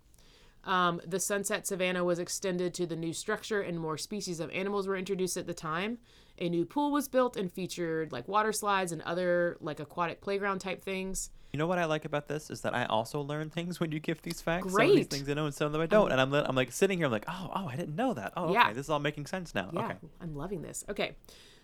um, 0.66 1.00
the 1.08 1.22
Sunset 1.22 1.66
Savannah 1.66 2.04
was 2.04 2.20
extended 2.20 2.74
to 2.74 2.86
the 2.86 2.98
new 2.98 3.14
structure, 3.14 3.62
and 3.62 3.80
more 3.80 3.98
species 3.98 4.42
of 4.42 4.52
animals 4.52 4.90
were 4.90 4.98
introduced 4.98 5.38
at 5.38 5.48
the 5.48 5.54
time. 5.54 6.00
A 6.38 6.50
new 6.50 6.66
pool 6.66 6.92
was 6.92 7.08
built 7.08 7.38
and 7.38 7.50
featured 7.50 8.12
like 8.12 8.28
water 8.28 8.52
slides 8.52 8.92
and 8.92 9.02
other 9.04 9.56
like 9.62 9.80
aquatic 9.80 10.20
playground 10.20 10.60
type 10.60 10.84
things. 10.84 11.30
You 11.52 11.58
know 11.58 11.66
what 11.68 11.80
I 11.80 11.86
like 11.86 12.06
about 12.06 12.28
this 12.28 12.50
is 12.52 12.62
that 12.62 12.76
I 12.76 12.86
also 12.86 13.22
learn 13.22 13.50
things 13.50 13.80
when 13.80 13.92
you 13.92 14.00
give 14.00 14.22
these 14.22 14.40
facts. 14.42 14.72
Great. 14.72 14.74
Some 14.86 14.90
of 14.92 14.96
these 14.98 15.08
things 15.08 15.30
I 15.30 15.34
know 15.34 15.46
and 15.46 15.54
some 15.54 15.66
of 15.68 15.72
them 15.74 15.82
I 15.82 15.88
don't. 15.88 16.12
And 16.12 16.22
I'm, 16.22 16.32
I'm 16.34 16.56
like 16.56 16.72
sitting 16.72 17.00
here, 17.00 17.08
I'm 17.08 17.12
like, 17.12 17.26
oh, 17.28 17.50
oh, 17.56 17.68
I 17.68 17.76
didn't 17.76 17.96
know 17.96 18.14
that. 18.14 18.34
Oh, 18.38 18.54
Yeah. 18.54 18.66
okay. 18.66 18.74
This 18.74 18.86
is 18.86 18.90
all 18.90 19.00
making 19.00 19.26
sense 19.26 19.56
now. 19.56 19.70
Yeah, 19.74 19.86
Okay. 19.86 19.96
I'm 20.22 20.36
loving 20.36 20.62
this. 20.62 20.86
Okay. 20.90 21.16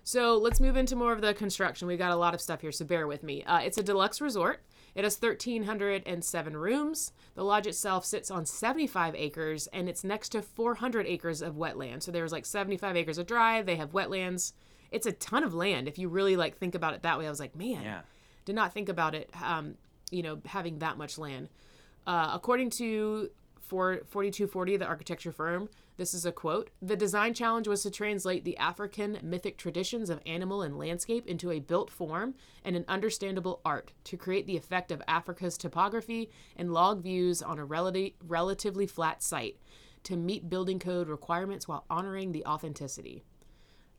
So 0.03 0.37
let's 0.37 0.59
move 0.59 0.75
into 0.77 0.95
more 0.95 1.13
of 1.13 1.21
the 1.21 1.33
construction. 1.33 1.87
We've 1.87 1.97
got 1.99 2.11
a 2.11 2.15
lot 2.15 2.33
of 2.35 2.41
stuff 2.41 2.61
here, 2.61 2.71
so 2.71 2.85
bear 2.85 3.07
with 3.07 3.23
me. 3.23 3.43
Uh, 3.43 3.59
it's 3.59 3.77
a 3.79 3.83
deluxe 3.83 4.21
resort. 4.21 4.61
It 4.93 5.03
has 5.03 5.19
1,307 5.19 6.55
rooms. 6.57 7.11
The 7.35 7.43
lodge 7.43 7.67
itself 7.67 8.05
sits 8.05 8.29
on 8.31 8.45
75 8.45 9.15
acres, 9.15 9.67
and 9.67 9.89
it's 9.89 10.03
next 10.03 10.29
to 10.29 10.41
400 10.41 11.05
acres 11.07 11.41
of 11.41 11.55
wetland. 11.55 12.03
So 12.03 12.11
there's 12.11 12.31
like 12.31 12.45
75 12.45 12.95
acres 12.95 13.17
of 13.17 13.25
dry. 13.27 13.61
They 13.61 13.75
have 13.77 13.91
wetlands. 13.91 14.53
It's 14.91 15.07
a 15.07 15.11
ton 15.11 15.43
of 15.43 15.53
land. 15.53 15.87
If 15.87 15.97
you 15.97 16.07
really 16.07 16.35
like 16.35 16.57
think 16.57 16.75
about 16.75 16.93
it 16.93 17.01
that 17.03 17.17
way, 17.17 17.25
I 17.25 17.29
was 17.29 17.39
like, 17.39 17.55
man, 17.55 17.83
Yeah. 17.83 18.01
Did 18.45 18.55
not 18.55 18.73
think 18.73 18.89
about 18.89 19.15
it. 19.15 19.29
Um, 19.43 19.75
you 20.11 20.23
know, 20.23 20.39
having 20.45 20.79
that 20.79 20.97
much 20.97 21.17
land. 21.17 21.49
Uh, 22.05 22.31
according 22.33 22.69
to 22.69 23.29
for 23.59 24.01
4240, 24.05 24.77
the 24.77 24.85
architecture 24.85 25.31
firm, 25.31 25.69
this 25.97 26.13
is 26.13 26.25
a 26.25 26.31
quote 26.31 26.69
The 26.81 26.95
design 26.95 27.33
challenge 27.33 27.67
was 27.67 27.81
to 27.83 27.89
translate 27.89 28.45
the 28.45 28.57
African 28.57 29.17
mythic 29.23 29.57
traditions 29.57 30.09
of 30.09 30.21
animal 30.25 30.61
and 30.61 30.77
landscape 30.77 31.25
into 31.25 31.51
a 31.51 31.59
built 31.59 31.89
form 31.89 32.35
and 32.63 32.75
an 32.75 32.85
understandable 32.87 33.61
art 33.65 33.91
to 34.05 34.17
create 34.17 34.45
the 34.45 34.57
effect 34.57 34.91
of 34.91 35.01
Africa's 35.07 35.57
topography 35.57 36.29
and 36.55 36.73
log 36.73 37.01
views 37.01 37.41
on 37.41 37.57
a 37.57 37.65
relati- 37.65 38.13
relatively 38.27 38.85
flat 38.85 39.23
site 39.23 39.57
to 40.03 40.15
meet 40.15 40.49
building 40.49 40.77
code 40.77 41.07
requirements 41.07 41.67
while 41.67 41.85
honoring 41.89 42.31
the 42.31 42.45
authenticity. 42.45 43.23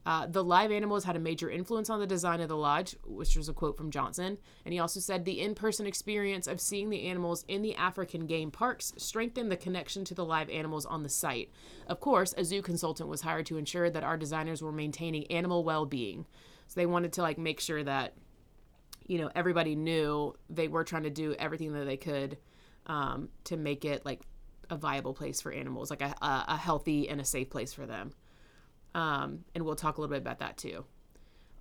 Uh, 0.06 0.25
the 0.25 0.44
live 0.44 0.70
animals 0.70 1.02
had 1.02 1.16
a 1.16 1.18
major 1.18 1.50
influence 1.50 1.90
on 1.90 1.98
the 1.98 2.06
design 2.06 2.40
of 2.40 2.48
the 2.48 2.56
lodge, 2.56 2.94
which 3.04 3.36
was 3.36 3.48
a 3.48 3.52
quote 3.52 3.76
from 3.76 3.90
Johnson. 3.90 4.38
And 4.64 4.72
he 4.72 4.78
also 4.78 5.00
said 5.00 5.25
the 5.25 5.40
in 5.40 5.56
person 5.56 5.84
experience 5.84 6.46
of 6.46 6.60
seeing 6.60 6.90
the 6.90 7.08
animals 7.08 7.44
in 7.48 7.60
the 7.60 7.75
African 7.75 8.26
game 8.26 8.52
parks 8.52 8.92
strengthened 8.96 9.50
the 9.50 9.56
connection 9.56 10.04
to 10.04 10.14
the 10.14 10.25
live 10.25 10.48
animals 10.48 10.86
on 10.86 11.02
the 11.02 11.08
site. 11.08 11.50
Of 11.88 11.98
course, 11.98 12.32
a 12.38 12.44
zoo 12.44 12.62
consultant 12.62 13.08
was 13.08 13.22
hired 13.22 13.46
to 13.46 13.58
ensure 13.58 13.90
that 13.90 14.04
our 14.04 14.16
designers 14.16 14.62
were 14.62 14.70
maintaining 14.70 15.26
animal 15.26 15.64
well 15.64 15.84
being. 15.84 16.25
So 16.68 16.78
they 16.78 16.86
wanted 16.86 17.12
to 17.14 17.22
like 17.22 17.36
make 17.36 17.58
sure 17.58 17.82
that, 17.82 18.14
you 19.08 19.18
know, 19.18 19.30
everybody 19.34 19.75
knew 19.75 20.36
they 20.48 20.68
were 20.68 20.84
trying 20.84 21.02
to 21.02 21.10
do 21.10 21.34
everything 21.34 21.72
that 21.72 21.84
they 21.84 21.96
could 21.96 22.38
um, 22.86 23.28
to 23.44 23.56
make 23.56 23.84
it 23.84 24.06
like 24.06 24.20
a 24.70 24.76
viable 24.76 25.14
place 25.14 25.40
for 25.40 25.50
animals, 25.50 25.90
like 25.90 26.02
a, 26.02 26.14
a, 26.22 26.44
a 26.48 26.56
healthy 26.56 27.08
and 27.08 27.20
a 27.20 27.25
safe 27.25 27.50
place 27.50 27.72
for 27.72 27.86
them 27.86 28.12
um, 28.97 29.45
and 29.55 29.65
we'll 29.65 29.76
talk 29.76 29.99
a 29.99 30.00
little 30.00 30.12
bit 30.12 30.23
about 30.23 30.38
that 30.38 30.57
too. 30.57 30.87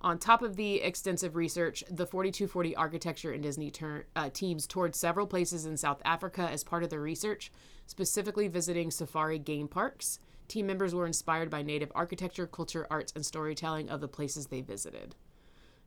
On 0.00 0.18
top 0.18 0.42
of 0.42 0.56
the 0.56 0.80
extensive 0.80 1.36
research, 1.36 1.84
the 1.90 2.06
4240 2.06 2.74
Architecture 2.76 3.32
and 3.32 3.42
Disney 3.42 3.70
tur- 3.70 4.06
uh, 4.16 4.30
teams 4.32 4.66
toured 4.66 4.94
several 4.94 5.26
places 5.26 5.66
in 5.66 5.76
South 5.76 6.00
Africa 6.04 6.48
as 6.50 6.64
part 6.64 6.82
of 6.82 6.90
the 6.90 6.98
research, 6.98 7.52
specifically 7.86 8.48
visiting 8.48 8.90
safari 8.90 9.38
game 9.38 9.68
parks. 9.68 10.18
Team 10.48 10.66
members 10.66 10.94
were 10.94 11.06
inspired 11.06 11.50
by 11.50 11.62
native 11.62 11.92
architecture, 11.94 12.46
culture, 12.46 12.86
arts, 12.90 13.12
and 13.14 13.24
storytelling 13.24 13.90
of 13.90 14.00
the 14.00 14.08
places 14.08 14.46
they 14.46 14.60
visited. 14.60 15.14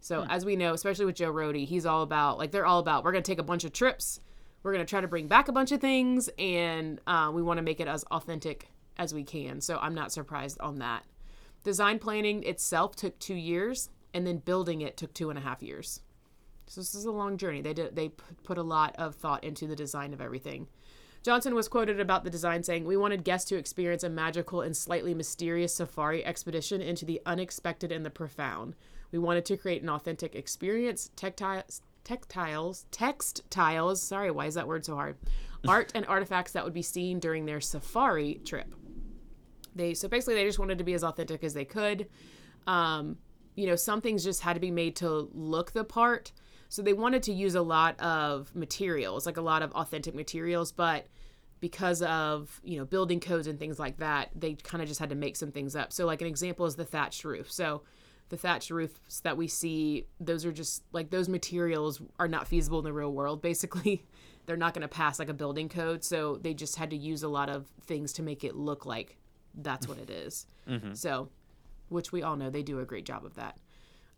So, 0.01 0.25
as 0.29 0.45
we 0.45 0.55
know, 0.55 0.73
especially 0.73 1.05
with 1.05 1.15
Joe 1.15 1.31
Rohde, 1.31 1.65
he's 1.65 1.85
all 1.85 2.03
about, 2.03 2.37
like, 2.37 2.51
they're 2.51 2.65
all 2.65 2.79
about, 2.79 3.03
we're 3.03 3.11
going 3.11 3.23
to 3.23 3.31
take 3.31 3.39
a 3.39 3.43
bunch 3.43 3.63
of 3.63 3.73
trips, 3.73 4.19
we're 4.63 4.73
going 4.73 4.85
to 4.85 4.89
try 4.89 5.01
to 5.01 5.07
bring 5.07 5.27
back 5.27 5.47
a 5.47 5.51
bunch 5.51 5.71
of 5.71 5.81
things, 5.81 6.29
and 6.37 7.01
uh, 7.07 7.31
we 7.33 7.41
want 7.41 7.57
to 7.57 7.63
make 7.63 7.79
it 7.79 7.87
as 7.87 8.03
authentic 8.05 8.69
as 8.97 9.13
we 9.13 9.23
can. 9.23 9.61
So, 9.61 9.77
I'm 9.81 9.95
not 9.95 10.11
surprised 10.11 10.59
on 10.59 10.79
that. 10.79 11.03
Design 11.63 11.99
planning 11.99 12.43
itself 12.43 12.95
took 12.95 13.19
two 13.19 13.35
years, 13.35 13.89
and 14.13 14.25
then 14.25 14.37
building 14.37 14.81
it 14.81 14.97
took 14.97 15.13
two 15.13 15.29
and 15.29 15.37
a 15.37 15.41
half 15.41 15.61
years. 15.61 16.01
So 16.67 16.81
this 16.81 16.95
is 16.95 17.05
a 17.05 17.11
long 17.11 17.37
journey. 17.37 17.61
They 17.61 17.73
did 17.73 17.95
they 17.95 18.09
put 18.43 18.57
a 18.57 18.63
lot 18.63 18.95
of 18.97 19.15
thought 19.15 19.43
into 19.43 19.67
the 19.67 19.75
design 19.75 20.13
of 20.13 20.21
everything. 20.21 20.67
Johnson 21.21 21.53
was 21.53 21.67
quoted 21.67 21.99
about 21.99 22.23
the 22.23 22.29
design 22.29 22.63
saying, 22.63 22.85
"We 22.85 22.95
wanted 22.95 23.23
guests 23.23 23.49
to 23.49 23.57
experience 23.57 24.03
a 24.03 24.09
magical 24.09 24.61
and 24.61 24.77
slightly 24.77 25.13
mysterious 25.13 25.73
safari 25.73 26.23
expedition 26.23 26.81
into 26.81 27.05
the 27.05 27.21
unexpected 27.25 27.91
and 27.91 28.05
the 28.05 28.09
profound. 28.09 28.75
We 29.11 29.19
wanted 29.19 29.45
to 29.45 29.57
create 29.57 29.81
an 29.81 29.89
authentic 29.89 30.33
experience, 30.35 31.11
tactiles, 31.15 31.81
textiles, 32.03 32.85
textiles. 32.91 34.01
Sorry, 34.01 34.31
why 34.31 34.45
is 34.45 34.53
that 34.53 34.67
word 34.67 34.85
so 34.85 34.95
hard? 34.95 35.17
Art 35.67 35.91
and 35.93 36.05
artifacts 36.05 36.53
that 36.53 36.63
would 36.63 36.73
be 36.73 36.81
seen 36.81 37.19
during 37.19 37.45
their 37.45 37.59
safari 37.59 38.35
trip." 38.45 38.73
They 39.75 39.93
so 39.93 40.07
basically 40.07 40.35
they 40.35 40.45
just 40.45 40.59
wanted 40.59 40.77
to 40.77 40.83
be 40.83 40.93
as 40.93 41.03
authentic 41.03 41.43
as 41.43 41.53
they 41.53 41.65
could. 41.65 42.07
Um 42.67 43.17
you 43.55 43.67
know 43.67 43.75
some 43.75 44.01
things 44.01 44.23
just 44.23 44.41
had 44.41 44.53
to 44.53 44.59
be 44.59 44.71
made 44.71 44.95
to 44.97 45.29
look 45.33 45.71
the 45.71 45.83
part. 45.83 46.31
So 46.69 46.81
they 46.81 46.93
wanted 46.93 47.23
to 47.23 47.33
use 47.33 47.55
a 47.55 47.61
lot 47.61 47.99
of 47.99 48.53
materials 48.55 49.25
like 49.25 49.37
a 49.37 49.41
lot 49.41 49.61
of 49.61 49.71
authentic 49.73 50.15
materials 50.15 50.71
but 50.71 51.07
because 51.59 52.01
of 52.03 52.61
you 52.63 52.77
know 52.77 52.85
building 52.85 53.19
codes 53.19 53.47
and 53.47 53.59
things 53.59 53.79
like 53.79 53.97
that 53.97 54.29
they 54.35 54.53
kind 54.53 54.81
of 54.81 54.87
just 54.87 54.99
had 54.99 55.09
to 55.09 55.15
make 55.15 55.35
some 55.35 55.51
things 55.51 55.75
up. 55.75 55.91
So 55.93 56.05
like 56.05 56.21
an 56.21 56.27
example 56.27 56.65
is 56.65 56.75
the 56.75 56.85
thatched 56.85 57.23
roof. 57.23 57.51
So 57.51 57.83
the 58.29 58.37
thatched 58.37 58.69
roofs 58.69 59.19
that 59.21 59.37
we 59.37 59.47
see 59.47 60.05
those 60.19 60.45
are 60.45 60.51
just 60.51 60.83
like 60.91 61.09
those 61.09 61.27
materials 61.27 62.01
are 62.19 62.27
not 62.27 62.47
feasible 62.47 62.79
in 62.79 62.85
the 62.85 62.93
real 62.93 63.11
world 63.11 63.41
basically. 63.41 64.05
They're 64.45 64.57
not 64.57 64.73
going 64.73 64.81
to 64.81 64.87
pass 64.87 65.19
like 65.19 65.29
a 65.29 65.33
building 65.33 65.69
code. 65.69 66.03
So 66.03 66.37
they 66.37 66.55
just 66.55 66.75
had 66.75 66.89
to 66.89 66.97
use 66.97 67.21
a 67.21 67.27
lot 67.27 67.49
of 67.49 67.67
things 67.85 68.13
to 68.13 68.23
make 68.23 68.43
it 68.43 68.55
look 68.55 68.83
like 68.83 69.18
that's 69.53 69.87
what 69.87 69.97
it 69.97 70.09
is. 70.09 70.45
So, 70.93 71.29
which 71.89 72.11
we 72.11 72.21
all 72.23 72.35
know 72.35 72.49
they 72.49 72.63
do 72.63 72.79
a 72.79 72.85
great 72.85 73.05
job 73.05 73.25
of 73.25 73.35
that. 73.35 73.57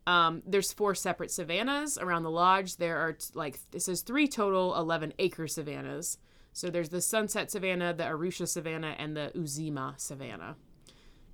Um, 0.07 0.41
there's 0.45 0.73
four 0.73 0.95
separate 0.95 1.31
savannas 1.31 1.97
around 1.97 2.23
the 2.23 2.31
lodge. 2.31 2.77
There 2.77 2.97
are 2.97 3.13
t- 3.13 3.27
like 3.33 3.59
this 3.71 3.87
is 3.87 4.01
three 4.01 4.27
total 4.27 4.75
11 4.75 5.13
acre 5.19 5.47
savannas. 5.47 6.17
So 6.53 6.69
there's 6.69 6.89
the 6.89 7.01
Sunset 7.01 7.49
Savanna, 7.49 7.93
the 7.93 8.03
Arusha 8.03 8.47
Savanna, 8.47 8.95
and 8.97 9.15
the 9.15 9.31
Uzima 9.35 9.97
Savanna. 9.99 10.57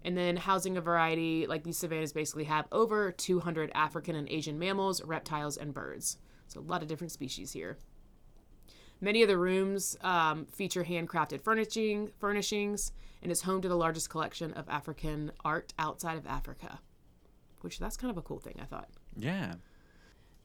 And 0.06 0.16
then 0.16 0.38
housing 0.38 0.78
a 0.78 0.82
variety, 0.82 1.48
like 1.48 1.64
these 1.64 1.78
savannas 1.78 2.14
basically 2.14 2.44
have 2.44 2.68
over 2.72 3.12
200 3.12 3.72
African 3.74 4.16
and 4.16 4.30
Asian 4.30 4.60
mammals, 4.60 5.04
reptiles, 5.04 5.58
and 5.58 5.74
birds. 5.74 6.18
So 6.48 6.60
a 6.60 6.62
lot 6.62 6.82
of 6.84 6.88
different 6.88 7.12
species 7.12 7.52
here. 7.52 7.78
Many 9.02 9.22
of 9.22 9.28
the 9.28 9.38
rooms 9.38 9.98
um, 10.02 10.46
feature 10.46 10.84
handcrafted 10.84 11.42
furnishing, 11.42 12.12
furnishings 12.20 12.92
and 13.22 13.32
is 13.32 13.42
home 13.42 13.62
to 13.62 13.70
the 13.70 13.76
largest 13.76 14.10
collection 14.10 14.54
of 14.54 14.68
African 14.70 15.32
art 15.44 15.74
outside 15.78 16.18
of 16.18 16.28
Africa, 16.28 16.80
which 17.62 17.80
that's 17.80 17.98
kind 17.98 18.12
of 18.12 18.18
a 18.18 18.22
cool 18.22 18.40
thing, 18.40 18.56
I 18.62 18.66
thought. 18.66 18.90
Yeah. 19.16 19.56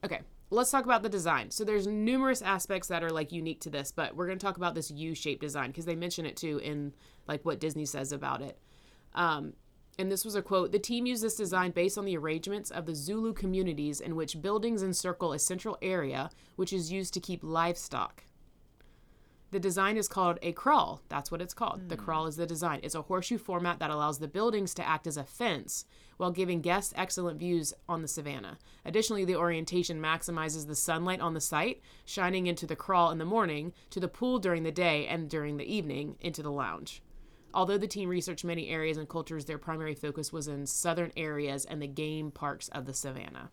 Okay, 0.03 0.21
let's 0.49 0.71
talk 0.71 0.85
about 0.85 1.03
the 1.03 1.09
design. 1.09 1.51
So 1.51 1.63
there's 1.63 1.87
numerous 1.87 2.41
aspects 2.41 2.87
that 2.89 3.03
are 3.03 3.09
like 3.09 3.31
unique 3.31 3.61
to 3.61 3.69
this, 3.69 3.91
but 3.91 4.15
we're 4.15 4.27
going 4.27 4.37
to 4.37 4.45
talk 4.45 4.57
about 4.57 4.75
this 4.75 4.91
U-shaped 4.91 5.41
design 5.41 5.69
because 5.69 5.85
they 5.85 5.95
mention 5.95 6.25
it 6.25 6.35
too 6.35 6.59
in 6.59 6.93
like 7.27 7.45
what 7.45 7.59
Disney 7.59 7.85
says 7.85 8.11
about 8.11 8.41
it. 8.41 8.57
Um, 9.13 9.53
and 9.99 10.11
this 10.11 10.25
was 10.25 10.35
a 10.35 10.41
quote 10.41 10.71
The 10.71 10.79
team 10.79 11.05
used 11.05 11.23
this 11.23 11.35
design 11.35 11.71
based 11.71 11.97
on 11.97 12.05
the 12.05 12.17
arrangements 12.17 12.71
of 12.71 12.85
the 12.85 12.95
Zulu 12.95 13.33
communities 13.33 14.01
in 14.01 14.15
which 14.15 14.41
buildings 14.41 14.81
encircle 14.81 15.33
a 15.33 15.39
central 15.39 15.77
area, 15.81 16.29
which 16.55 16.73
is 16.73 16.91
used 16.91 17.13
to 17.13 17.19
keep 17.19 17.43
livestock. 17.43 18.23
The 19.53 19.59
design 19.59 19.97
is 19.97 20.07
called 20.07 20.39
a 20.41 20.51
kraal. 20.51 21.03
That's 21.09 21.29
what 21.29 21.39
it's 21.39 21.53
called. 21.53 21.87
The 21.87 21.95
kraal 21.95 22.25
is 22.25 22.37
the 22.37 22.47
design. 22.47 22.79
It's 22.81 22.95
a 22.95 23.03
horseshoe 23.03 23.37
format 23.37 23.77
that 23.77 23.91
allows 23.91 24.17
the 24.17 24.27
buildings 24.27 24.73
to 24.73 24.87
act 24.87 25.05
as 25.05 25.15
a 25.15 25.23
fence 25.23 25.85
while 26.17 26.31
giving 26.31 26.59
guests 26.59 26.91
excellent 26.97 27.37
views 27.37 27.71
on 27.87 28.01
the 28.01 28.07
savannah. 28.07 28.57
Additionally, 28.83 29.25
the 29.25 29.35
orientation 29.35 30.01
maximizes 30.01 30.65
the 30.65 30.75
sunlight 30.75 31.21
on 31.21 31.35
the 31.35 31.39
site, 31.39 31.83
shining 32.03 32.47
into 32.47 32.65
the 32.65 32.75
kraal 32.75 33.11
in 33.11 33.19
the 33.19 33.25
morning, 33.25 33.73
to 33.91 33.99
the 33.99 34.07
pool 34.07 34.39
during 34.39 34.63
the 34.63 34.71
day, 34.71 35.05
and 35.05 35.29
during 35.29 35.57
the 35.57 35.71
evening 35.71 36.15
into 36.19 36.41
the 36.41 36.51
lounge. 36.51 37.03
Although 37.53 37.77
the 37.77 37.85
team 37.85 38.09
researched 38.09 38.43
many 38.43 38.69
areas 38.69 38.97
and 38.97 39.07
cultures, 39.07 39.45
their 39.45 39.59
primary 39.59 39.93
focus 39.93 40.33
was 40.33 40.47
in 40.47 40.65
southern 40.65 41.11
areas 41.15 41.63
and 41.63 41.79
the 41.79 41.87
game 41.87 42.31
parks 42.31 42.69
of 42.69 42.87
the 42.87 42.93
savannah. 42.95 43.51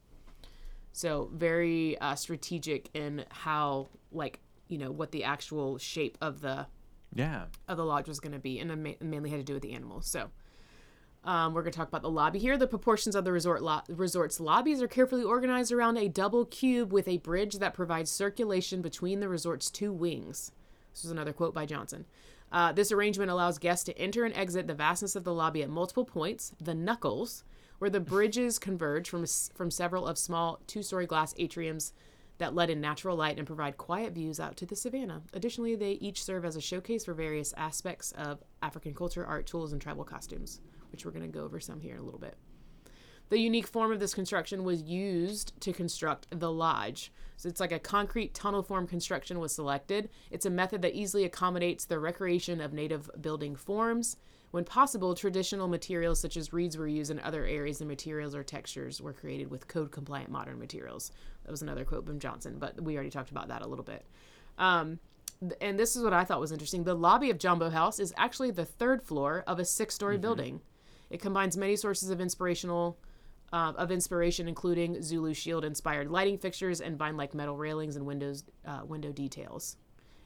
So 0.93 1.31
very 1.35 1.99
uh, 1.99 2.15
strategic 2.15 2.89
in 2.95 3.27
how, 3.29 3.91
like, 4.11 4.41
you 4.71 4.79
know, 4.79 4.91
what 4.91 5.11
the 5.11 5.25
actual 5.25 5.77
shape 5.79 6.17
of 6.21 6.41
the 6.41 6.67
Yeah. 7.15 7.47
of 7.69 7.77
the 7.77 7.85
lodge 7.85 8.07
was 8.09 8.21
going 8.21 8.33
to 8.33 8.39
be, 8.39 8.59
and 8.61 8.71
it 8.71 8.77
ma- 8.77 9.07
mainly 9.07 9.31
had 9.31 9.41
to 9.41 9.45
do 9.45 9.55
with 9.55 9.63
the 9.63 9.73
animals. 9.73 10.07
So, 10.07 10.31
Um, 11.23 11.53
we're 11.53 11.61
going 11.61 11.73
to 11.73 11.77
talk 11.77 11.89
about 11.89 12.01
the 12.01 12.09
lobby 12.11 12.39
here. 12.39 12.57
The 12.57 12.67
proportions 12.67 13.15
of 13.15 13.25
the 13.27 13.33
resort 13.33 13.63
lo- 13.63 13.83
resort's 13.91 14.41
lobbies 14.41 14.81
are 14.81 14.89
carefully 14.89 15.23
organized 15.23 15.71
around 15.71 15.99
a 15.99 16.09
double 16.09 16.47
cube 16.47 16.93
with 16.95 17.07
a 17.07 17.19
bridge 17.19 17.57
that 17.59 17.75
provides 17.75 18.11
circulation 18.11 18.81
between 18.81 19.21
the 19.21 19.29
resort's 19.29 19.71
two 19.71 19.93
wings. 19.93 20.51
This 20.95 21.05
is 21.05 21.11
another 21.11 21.35
quote 21.35 21.53
by 21.53 21.67
Johnson. 21.67 22.07
Uh, 22.51 22.73
this 22.73 22.91
arrangement 22.91 23.31
allows 23.31 23.59
guests 23.59 23.85
to 23.85 23.99
enter 23.99 24.25
and 24.25 24.35
exit 24.35 24.67
the 24.67 24.73
vastness 24.75 25.15
of 25.15 25.25
the 25.25 25.35
lobby 25.35 25.63
at 25.63 25.69
multiple 25.69 26.07
points, 26.07 26.55
the 26.59 26.75
knuckles, 26.75 27.45
where 27.81 27.91
the 27.91 28.01
bridges 28.01 28.59
converge 28.71 29.11
from, 29.11 29.27
from 29.55 29.71
several 29.71 30.07
of 30.07 30.17
small 30.17 30.61
two 30.67 30.83
story 30.83 31.05
glass 31.07 31.35
atriums 31.35 31.93
that 32.41 32.55
let 32.55 32.71
in 32.71 32.81
natural 32.81 33.17
light 33.17 33.39
and 33.39 33.47
provide 33.47 33.77
quiet 33.77 34.13
views 34.13 34.41
out 34.41 34.57
to 34.57 34.67
the 34.67 34.75
savannah. 34.75 35.23
Additionally, 35.33 35.77
they 35.77 35.93
each 35.93 36.25
serve 36.25 36.45
as 36.45 36.57
a 36.57 36.61
showcase 36.61 37.05
for 37.05 37.15
various 37.15 37.55
aspects 37.57 38.13
of 38.13 38.43
African 38.63 38.95
culture, 38.95 39.25
art, 39.25 39.47
tools, 39.47 39.73
and 39.73 39.81
tribal 39.81 40.05
costumes, 40.05 40.61
which 40.91 41.05
we're 41.05 41.13
going 41.13 41.23
to 41.23 41.29
go 41.29 41.45
over 41.45 41.61
some 41.61 41.81
here 41.81 41.95
in 41.95 42.01
a 42.01 42.05
little 42.05 42.19
bit. 42.19 42.37
The 43.29 43.39
unique 43.39 43.69
form 43.69 43.93
of 43.93 44.01
this 44.01 44.15
construction 44.15 44.65
was 44.65 44.83
used 44.83 45.53
to 45.61 45.73
construct 45.73 46.27
the 46.37 46.51
lodge. 46.51 47.13
So 47.37 47.49
it's 47.49 47.61
like 47.61 47.73
a 47.73 47.79
concrete 47.79 48.35
tunnel 48.35 48.63
form 48.63 48.89
construction 48.89 49.39
was 49.39 49.55
selected. 49.55 50.11
It's 50.31 50.47
a 50.47 50.51
method 50.51 50.83
that 50.83 50.95
easily 50.95 51.25
accommodates 51.25 51.85
the 51.85 52.01
recreation 52.01 52.61
of 52.61 52.73
native 52.73 53.09
building 53.21 53.55
forms. 53.55 54.17
When 54.51 54.65
possible, 54.65 55.15
traditional 55.15 55.69
materials 55.69 56.19
such 56.21 56.37
as 56.37 56.53
reeds 56.53 56.77
were 56.77 56.89
used 56.89 57.11
in 57.11 57.21
other 57.21 57.47
areas, 57.47 57.81
and 57.81 57.89
materials 57.89 58.35
or 58.35 58.43
textures 58.43 59.01
were 59.01 59.13
created 59.13 59.51
with 59.51 59.69
code 59.69 59.93
compliant 59.93 60.31
modern 60.31 60.59
materials. 60.59 61.13
That 61.45 61.51
was 61.51 61.63
another 61.63 61.85
quote 61.85 62.05
from 62.05 62.19
Johnson, 62.19 62.57
but 62.59 62.81
we 62.81 62.95
already 62.95 63.11
talked 63.11 63.31
about 63.31 63.49
that 63.49 63.63
a 63.63 63.69
little 63.69 63.85
bit. 63.85 64.05
Um, 64.59 64.99
and 65.61 65.79
this 65.79 65.97
is 65.97 66.03
what 66.03 66.13
I 66.13 66.25
thought 66.25 66.41
was 66.41 66.53
interesting. 66.53 66.85
The 66.85 66.95
lobby 66.95 67.31
of 67.31 67.39
Jambo 67.39 67.71
House 67.71 67.99
is 67.99 68.13
actually 68.17 68.51
the 68.51 68.65
third 68.65 69.03
floor 69.03 69.45
of 69.47 69.59
a 69.59 69.65
six 69.65 69.95
story 69.95 70.19
building. 70.19 70.61
It 71.11 71.21
combines 71.21 71.57
many 71.57 71.77
sources 71.77 72.11
of 72.11 72.21
inspirational 72.21 72.99
uh, 73.53 73.73
of 73.77 73.91
inspiration, 73.91 74.49
including 74.49 75.03
Zulu 75.03 75.35
shield 75.35 75.65
inspired 75.65 76.09
lighting 76.09 76.39
fixtures 76.39 76.81
and 76.81 76.97
vine 76.97 77.17
like 77.17 77.35
metal 77.35 77.57
railings 77.57 77.97
and 77.97 78.07
windows 78.07 78.45
uh, 78.67 78.83
window 78.87 79.13
details. 79.13 79.77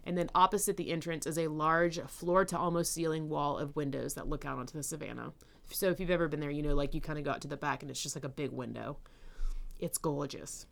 And 0.04 0.18
then 0.18 0.30
opposite 0.34 0.76
the 0.76 0.90
entrance 0.90 1.26
is 1.26 1.38
a 1.38 1.48
large 1.48 1.98
floor 2.02 2.44
to 2.44 2.58
almost 2.58 2.92
ceiling 2.92 3.28
wall 3.28 3.58
of 3.58 3.74
windows 3.74 4.14
that 4.14 4.28
look 4.28 4.44
out 4.44 4.58
onto 4.58 4.76
the 4.76 4.82
savannah. 4.82 5.32
So 5.70 5.88
if 5.88 5.98
you've 5.98 6.10
ever 6.10 6.28
been 6.28 6.40
there, 6.40 6.50
you 6.50 6.62
know, 6.62 6.74
like 6.74 6.94
you 6.94 7.00
kind 7.00 7.18
of 7.18 7.24
go 7.24 7.30
out 7.30 7.40
to 7.42 7.48
the 7.48 7.56
back 7.56 7.82
and 7.82 7.90
it's 7.90 8.02
just 8.02 8.14
like 8.14 8.24
a 8.24 8.28
big 8.28 8.52
window. 8.52 8.98
It's 9.80 9.98
gorgeous. 9.98 10.66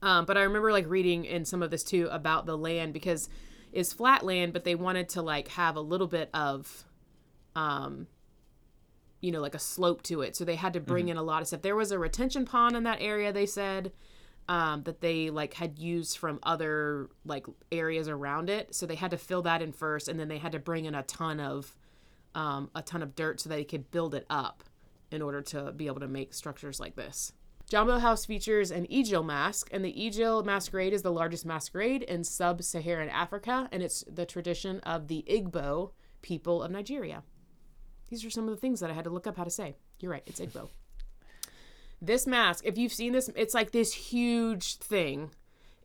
Um, 0.00 0.24
but 0.26 0.36
I 0.36 0.42
remember 0.42 0.72
like 0.72 0.88
reading 0.88 1.24
in 1.24 1.44
some 1.44 1.62
of 1.62 1.70
this 1.70 1.82
too 1.82 2.08
about 2.10 2.46
the 2.46 2.56
land 2.56 2.92
because 2.92 3.28
it's 3.72 3.92
flat 3.92 4.24
land, 4.24 4.52
but 4.52 4.64
they 4.64 4.74
wanted 4.74 5.08
to 5.10 5.22
like 5.22 5.48
have 5.48 5.76
a 5.76 5.80
little 5.80 6.06
bit 6.06 6.30
of, 6.32 6.84
um, 7.56 8.06
you 9.20 9.32
know, 9.32 9.40
like 9.40 9.54
a 9.54 9.58
slope 9.58 10.02
to 10.02 10.20
it. 10.20 10.36
So 10.36 10.44
they 10.44 10.54
had 10.54 10.72
to 10.74 10.80
bring 10.80 11.08
in 11.08 11.16
a 11.16 11.22
lot 11.22 11.42
of 11.42 11.48
stuff. 11.48 11.62
There 11.62 11.74
was 11.74 11.90
a 11.90 11.98
retention 11.98 12.44
pond 12.44 12.76
in 12.76 12.84
that 12.84 13.00
area. 13.00 13.32
They 13.32 13.46
said 13.46 13.90
um, 14.48 14.82
that 14.84 15.00
they 15.00 15.30
like 15.30 15.54
had 15.54 15.78
used 15.78 16.18
from 16.18 16.38
other 16.42 17.08
like 17.24 17.46
areas 17.72 18.08
around 18.08 18.48
it. 18.50 18.74
So 18.74 18.86
they 18.86 18.94
had 18.94 19.10
to 19.10 19.18
fill 19.18 19.42
that 19.42 19.62
in 19.62 19.72
first, 19.72 20.08
and 20.08 20.18
then 20.18 20.28
they 20.28 20.38
had 20.38 20.52
to 20.52 20.58
bring 20.58 20.84
in 20.84 20.94
a 20.94 21.02
ton 21.02 21.40
of 21.40 21.76
um, 22.34 22.70
a 22.74 22.82
ton 22.82 23.02
of 23.02 23.14
dirt 23.14 23.40
so 23.40 23.48
that 23.48 23.56
they 23.56 23.64
could 23.64 23.90
build 23.90 24.14
it 24.14 24.26
up 24.30 24.62
in 25.10 25.22
order 25.22 25.40
to 25.40 25.72
be 25.72 25.86
able 25.86 26.00
to 26.00 26.08
make 26.08 26.34
structures 26.34 26.78
like 26.78 26.96
this. 26.96 27.32
Jambo 27.68 27.98
House 27.98 28.24
features 28.24 28.70
an 28.70 28.86
Ijele 28.86 29.24
mask, 29.24 29.68
and 29.72 29.84
the 29.84 29.92
Ijele 29.92 30.44
masquerade 30.44 30.92
is 30.92 31.02
the 31.02 31.10
largest 31.10 31.44
masquerade 31.44 32.02
in 32.04 32.22
sub 32.22 32.62
Saharan 32.62 33.08
Africa, 33.08 33.68
and 33.72 33.82
it's 33.82 34.04
the 34.06 34.24
tradition 34.24 34.78
of 34.80 35.08
the 35.08 35.24
Igbo 35.28 35.90
people 36.22 36.62
of 36.62 36.70
Nigeria. 36.70 37.24
These 38.08 38.24
are 38.24 38.30
some 38.30 38.44
of 38.44 38.50
the 38.50 38.56
things 38.56 38.78
that 38.80 38.90
I 38.90 38.92
had 38.92 39.04
to 39.04 39.10
look 39.10 39.26
up 39.26 39.36
how 39.36 39.42
to 39.42 39.50
say. 39.50 39.74
You're 39.98 40.12
right, 40.12 40.22
it's 40.26 40.38
Igbo. 40.38 40.68
This 42.06 42.26
mask, 42.26 42.64
if 42.66 42.78
you've 42.78 42.92
seen 42.92 43.12
this, 43.12 43.30
it's 43.36 43.54
like 43.54 43.72
this 43.72 43.92
huge 43.92 44.76
thing. 44.76 45.30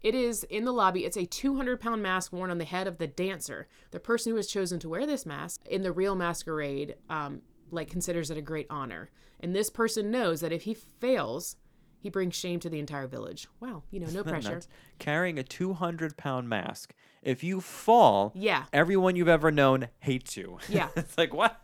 It 0.01 0.15
is 0.15 0.43
in 0.45 0.65
the 0.65 0.71
lobby. 0.73 1.05
It's 1.05 1.17
a 1.17 1.25
200 1.25 1.79
pound 1.79 2.01
mask 2.01 2.33
worn 2.33 2.49
on 2.49 2.57
the 2.57 2.65
head 2.65 2.87
of 2.87 2.97
the 2.97 3.07
dancer. 3.07 3.67
The 3.91 3.99
person 3.99 4.31
who 4.31 4.35
has 4.37 4.47
chosen 4.47 4.79
to 4.79 4.89
wear 4.89 5.05
this 5.05 5.25
mask 5.25 5.61
in 5.67 5.83
the 5.83 5.91
real 5.91 6.15
masquerade, 6.15 6.95
um, 7.09 7.41
like 7.69 7.89
considers 7.89 8.31
it 8.31 8.37
a 8.37 8.41
great 8.41 8.67
honor. 8.69 9.09
And 9.39 9.55
this 9.55 9.69
person 9.69 10.09
knows 10.11 10.41
that 10.41 10.51
if 10.51 10.63
he 10.63 10.73
fails, 10.73 11.55
he 11.99 12.09
brings 12.09 12.35
shame 12.35 12.59
to 12.61 12.69
the 12.69 12.79
entire 12.79 13.05
village. 13.07 13.47
Wow, 13.59 13.83
you 13.91 13.99
know, 13.99 14.07
no 14.07 14.23
pressure. 14.31 14.61
Carrying 14.97 15.37
a 15.37 15.43
200 15.43 16.17
pound 16.17 16.49
mask. 16.49 16.93
If 17.21 17.43
you 17.43 17.61
fall, 17.61 18.31
Yeah. 18.35 18.63
everyone 18.73 19.15
you've 19.15 19.27
ever 19.27 19.51
known 19.51 19.87
hates 19.99 20.35
you. 20.35 20.57
Yeah. 20.67 20.89
it's 20.95 21.15
like, 21.17 21.31
what? 21.33 21.61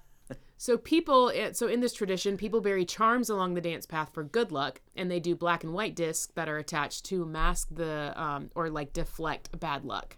So 0.57 0.77
people, 0.77 1.31
so 1.53 1.67
in 1.67 1.81
this 1.81 1.93
tradition, 1.93 2.35
people 2.35 2.61
bury 2.61 2.83
charms 2.83 3.29
along 3.29 3.53
the 3.53 3.61
dance 3.61 3.85
path 3.85 4.09
for 4.11 4.23
good 4.23 4.51
luck, 4.51 4.81
and 4.95 5.09
they 5.09 5.19
do 5.19 5.35
black 5.35 5.63
and 5.63 5.71
white 5.71 5.95
discs 5.95 6.31
that 6.33 6.49
are 6.49 6.57
attached 6.57 7.05
to 7.05 7.25
mask 7.25 7.67
the 7.71 8.13
um, 8.19 8.49
or 8.55 8.69
like 8.69 8.91
deflect 8.91 9.57
bad 9.59 9.85
luck. 9.85 10.17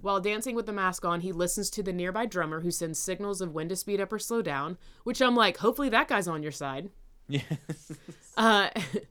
While 0.00 0.20
dancing 0.20 0.54
with 0.54 0.66
the 0.66 0.72
mask 0.72 1.04
on, 1.04 1.22
he 1.22 1.32
listens 1.32 1.68
to 1.70 1.82
the 1.82 1.92
nearby 1.92 2.26
drummer 2.26 2.60
who 2.60 2.70
sends 2.70 3.00
signals 3.00 3.40
of 3.40 3.52
when 3.52 3.68
to 3.68 3.74
speed 3.74 4.00
up 4.00 4.12
or 4.12 4.18
slow 4.18 4.40
down. 4.40 4.78
Which 5.02 5.20
I'm 5.20 5.34
like, 5.34 5.56
hopefully 5.56 5.88
that 5.88 6.06
guy's 6.06 6.28
on 6.28 6.42
your 6.42 6.52
side. 6.52 6.90
Yeah. 7.28 7.42
Uh, 8.36 8.68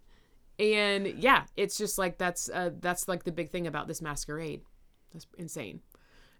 and 0.59 1.07
yeah, 1.07 1.43
it's 1.57 1.77
just 1.77 1.97
like 1.97 2.17
that's 2.17 2.49
uh, 2.49 2.71
that's 2.79 3.07
like 3.07 3.23
the 3.23 3.31
big 3.31 3.49
thing 3.49 3.67
about 3.67 3.87
this 3.87 4.01
masquerade. 4.01 4.61
That's 5.11 5.27
insane. 5.37 5.81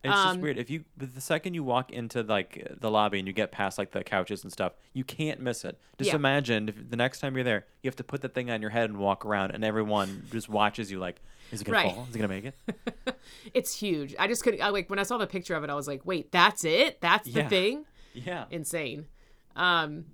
It's 0.04 0.24
just 0.24 0.36
Um, 0.36 0.42
weird. 0.42 0.58
If 0.58 0.70
you, 0.72 0.84
the 0.98 1.22
second 1.22 1.54
you 1.54 1.64
walk 1.64 1.92
into 1.92 2.24
like 2.24 2.68
the 2.80 2.90
lobby 2.90 3.20
and 3.20 3.28
you 3.28 3.34
get 3.34 3.52
past 3.52 3.78
like 3.78 3.92
the 3.92 4.04
couches 4.04 4.44
and 4.44 4.52
stuff, 4.52 4.74
you 4.94 5.04
can't 5.04 5.40
miss 5.40 5.64
it. 5.64 5.80
Just 6.00 6.10
Yeah. 6.10 6.16
imagine 6.16 6.70
if 6.70 6.90
the 6.90 6.96
next 6.96 7.20
time 7.20 7.36
you're 7.36 7.44
there, 7.44 7.66
you 7.84 7.88
have 7.88 7.96
to 7.98 8.04
put 8.04 8.22
the 8.22 8.30
thing 8.30 8.50
on 8.50 8.62
your 8.62 8.72
head 8.72 8.90
and 8.90 8.98
walk 8.98 9.26
around, 9.26 9.52
and 9.52 9.64
everyone 9.64 10.28
just 10.32 10.50
watches 10.50 10.90
you 10.92 10.98
like, 11.00 11.22
is 11.52 11.62
it 11.62 11.66
gonna 11.66 11.78
Right. 11.78 11.94
fall? 11.94 12.08
Is 12.10 12.16
it 12.16 12.20
gonna 12.20 12.28
make 12.30 12.46
it? 12.46 12.56
It's 13.54 13.76
huge. 13.76 14.16
I 14.18 14.28
just 14.28 14.44
couldn't. 14.44 14.62
I, 14.62 14.70
like 14.70 14.90
when 14.90 14.98
I 15.00 15.04
saw 15.04 15.18
the 15.18 15.28
picture 15.28 15.56
of 15.56 15.64
it, 15.64 15.70
I 15.70 15.76
was 15.76 15.88
like, 15.88 16.06
wait, 16.06 16.32
that's 16.32 16.64
it? 16.66 17.00
That's 17.02 17.26
the 17.30 17.42
Yeah. 17.42 17.48
thing? 17.50 17.86
Yeah. 18.14 18.46
insane. 18.50 19.06
Um, 19.56 20.06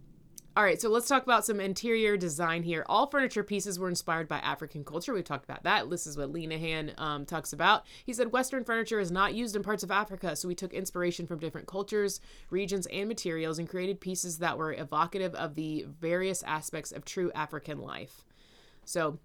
all 0.58 0.64
right, 0.64 0.82
so 0.82 0.90
let's 0.90 1.08
talk 1.08 1.22
about 1.22 1.46
some 1.46 1.60
interior 1.60 2.18
design 2.18 2.64
here. 2.64 2.84
All 2.90 3.06
furniture 3.06 3.44
pieces 3.44 3.78
were 3.78 3.90
inspired 3.90 4.28
by 4.28 4.40
African 4.40 4.84
culture. 4.84 5.14
We've 5.14 5.24
talked 5.24 5.44
about 5.44 5.62
that. 5.66 5.88
This 5.92 6.08
is 6.08 6.18
what 6.18 6.34
Lenahan 6.34 7.00
um, 7.00 7.28
talks 7.28 7.54
about. 7.54 7.86
He 8.04 8.12
said 8.12 8.32
Western 8.32 8.64
furniture 8.64 9.00
is 9.00 9.12
not 9.12 9.36
used 9.36 9.56
in 9.56 9.62
parts 9.62 9.84
of 9.84 9.92
Africa, 9.92 10.36
so 10.36 10.48
we 10.48 10.56
took 10.56 10.74
inspiration 10.74 11.28
from 11.28 11.38
different 11.38 11.68
cultures, 11.68 12.20
regions, 12.50 12.88
and 12.88 13.08
materials 13.08 13.60
and 13.60 13.70
created 13.70 14.02
pieces 14.02 14.40
that 14.40 14.58
were 14.58 14.74
evocative 14.74 15.36
of 15.36 15.54
the 15.54 15.86
various 15.88 16.42
aspects 16.42 16.92
of 16.92 17.06
true 17.06 17.32
African 17.36 17.78
life. 17.78 18.26
So 18.84 19.20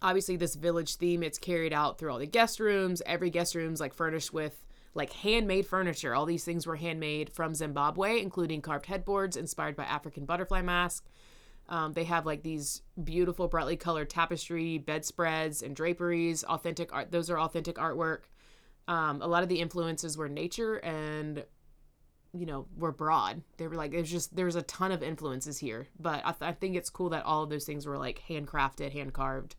obviously 0.00 0.36
this 0.36 0.54
village 0.54 0.96
theme 0.96 1.22
it's 1.22 1.38
carried 1.38 1.74
out 1.74 1.98
through 1.98 2.12
all 2.12 2.18
the 2.18 2.26
guest 2.26 2.60
rooms 2.60 3.00
every 3.06 3.30
guest 3.30 3.54
room's 3.54 3.80
like 3.80 3.94
furnished 3.94 4.30
with 4.30 4.65
like 4.96 5.12
handmade 5.12 5.66
furniture. 5.66 6.14
All 6.14 6.26
these 6.26 6.44
things 6.44 6.66
were 6.66 6.76
handmade 6.76 7.30
from 7.30 7.54
zimbabwe 7.54 8.20
including 8.20 8.62
carved 8.62 8.86
headboards 8.86 9.36
inspired 9.36 9.76
by 9.76 9.84
african 9.84 10.24
butterfly 10.24 10.62
mask. 10.62 11.06
Um, 11.68 11.92
they 11.92 12.04
have 12.04 12.26
like 12.26 12.42
these 12.42 12.82
beautiful 13.02 13.48
brightly 13.48 13.76
colored 13.76 14.08
tapestry 14.08 14.78
bedspreads 14.78 15.62
and 15.62 15.74
draperies 15.76 16.44
authentic 16.44 16.92
art 16.94 17.10
those 17.10 17.30
are 17.30 17.38
authentic 17.38 17.76
artwork. 17.76 18.22
Um, 18.88 19.20
a 19.20 19.26
lot 19.26 19.42
of 19.42 19.48
the 19.48 19.60
influences 19.60 20.16
were 20.16 20.28
nature 20.28 20.76
and 20.76 21.44
you 22.32 22.46
know 22.46 22.66
were 22.76 22.92
broad. 22.92 23.42
They 23.56 23.66
were 23.66 23.74
like 23.74 23.90
there's 23.92 24.10
just 24.10 24.34
there's 24.36 24.56
a 24.56 24.62
ton 24.62 24.92
of 24.92 25.02
influences 25.02 25.58
here 25.58 25.88
but 25.98 26.22
I, 26.24 26.32
th- 26.32 26.42
I 26.50 26.52
think 26.52 26.76
it's 26.76 26.90
cool 26.90 27.08
that 27.10 27.24
all 27.24 27.42
of 27.42 27.50
those 27.50 27.64
things 27.64 27.86
were 27.86 27.98
like 27.98 28.22
handcrafted 28.28 28.92
hand 28.92 29.12
carved 29.12 29.56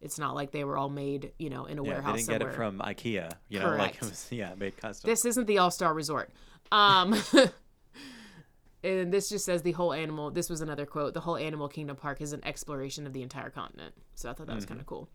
it's 0.00 0.18
not 0.18 0.34
like 0.34 0.50
they 0.50 0.64
were 0.64 0.76
all 0.76 0.88
made 0.88 1.32
you 1.38 1.50
know 1.50 1.64
in 1.66 1.78
a 1.78 1.84
Yeah, 1.84 2.00
they 2.00 2.12
didn't 2.12 2.28
get 2.28 2.42
it 2.42 2.54
from 2.54 2.78
IKEA. 2.78 3.32
You 3.48 3.60
know, 3.60 3.70
like 3.70 3.76
Correct. 3.98 4.00
was 4.00 4.26
yeah, 4.30 4.54
made 4.56 4.76
custom. 4.76 5.08
this 5.08 5.24
isn't 5.24 5.46
the 5.46 5.58
all-star 5.58 5.94
resort 5.94 6.30
um 6.72 7.14
and 8.82 9.12
this 9.12 9.28
just 9.28 9.44
says 9.44 9.62
the 9.62 9.72
whole 9.72 9.92
animal 9.92 10.30
this 10.30 10.50
was 10.50 10.60
another 10.60 10.86
quote 10.86 11.14
the 11.14 11.20
whole 11.20 11.36
animal 11.36 11.68
kingdom 11.68 11.96
park 11.96 12.20
is 12.20 12.32
an 12.32 12.44
exploration 12.44 13.06
of 13.06 13.12
the 13.12 13.22
entire 13.22 13.50
continent 13.50 13.94
so 14.14 14.28
i 14.30 14.32
thought 14.32 14.46
that 14.46 14.56
was 14.56 14.66
kind 14.66 14.80
of 14.80 14.86
cool 14.86 15.08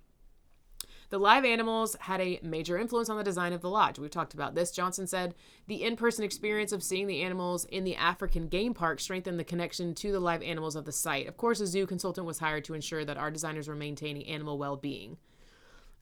the 1.11 1.19
live 1.19 1.43
animals 1.43 1.95
had 1.99 2.21
a 2.21 2.39
major 2.41 2.77
influence 2.77 3.09
on 3.09 3.17
the 3.17 3.23
design 3.23 3.51
of 3.51 3.61
the 3.61 3.69
lodge. 3.69 3.99
We've 3.99 4.09
talked 4.09 4.33
about 4.33 4.55
this. 4.55 4.71
Johnson 4.71 5.05
said 5.05 5.35
the 5.67 5.83
in 5.83 5.97
person 5.97 6.23
experience 6.23 6.71
of 6.71 6.81
seeing 6.81 7.05
the 7.05 7.21
animals 7.21 7.65
in 7.65 7.83
the 7.83 7.97
African 7.97 8.47
game 8.47 8.73
park 8.73 9.01
strengthened 9.01 9.37
the 9.37 9.43
connection 9.43 9.93
to 9.95 10.11
the 10.13 10.21
live 10.21 10.41
animals 10.41 10.77
of 10.77 10.85
the 10.85 10.91
site. 10.93 11.27
Of 11.27 11.35
course, 11.35 11.59
a 11.59 11.67
zoo 11.67 11.85
consultant 11.85 12.25
was 12.25 12.39
hired 12.39 12.63
to 12.65 12.73
ensure 12.73 13.03
that 13.03 13.17
our 13.17 13.29
designers 13.29 13.67
were 13.67 13.75
maintaining 13.75 14.25
animal 14.25 14.57
well 14.57 14.77
being. 14.77 15.17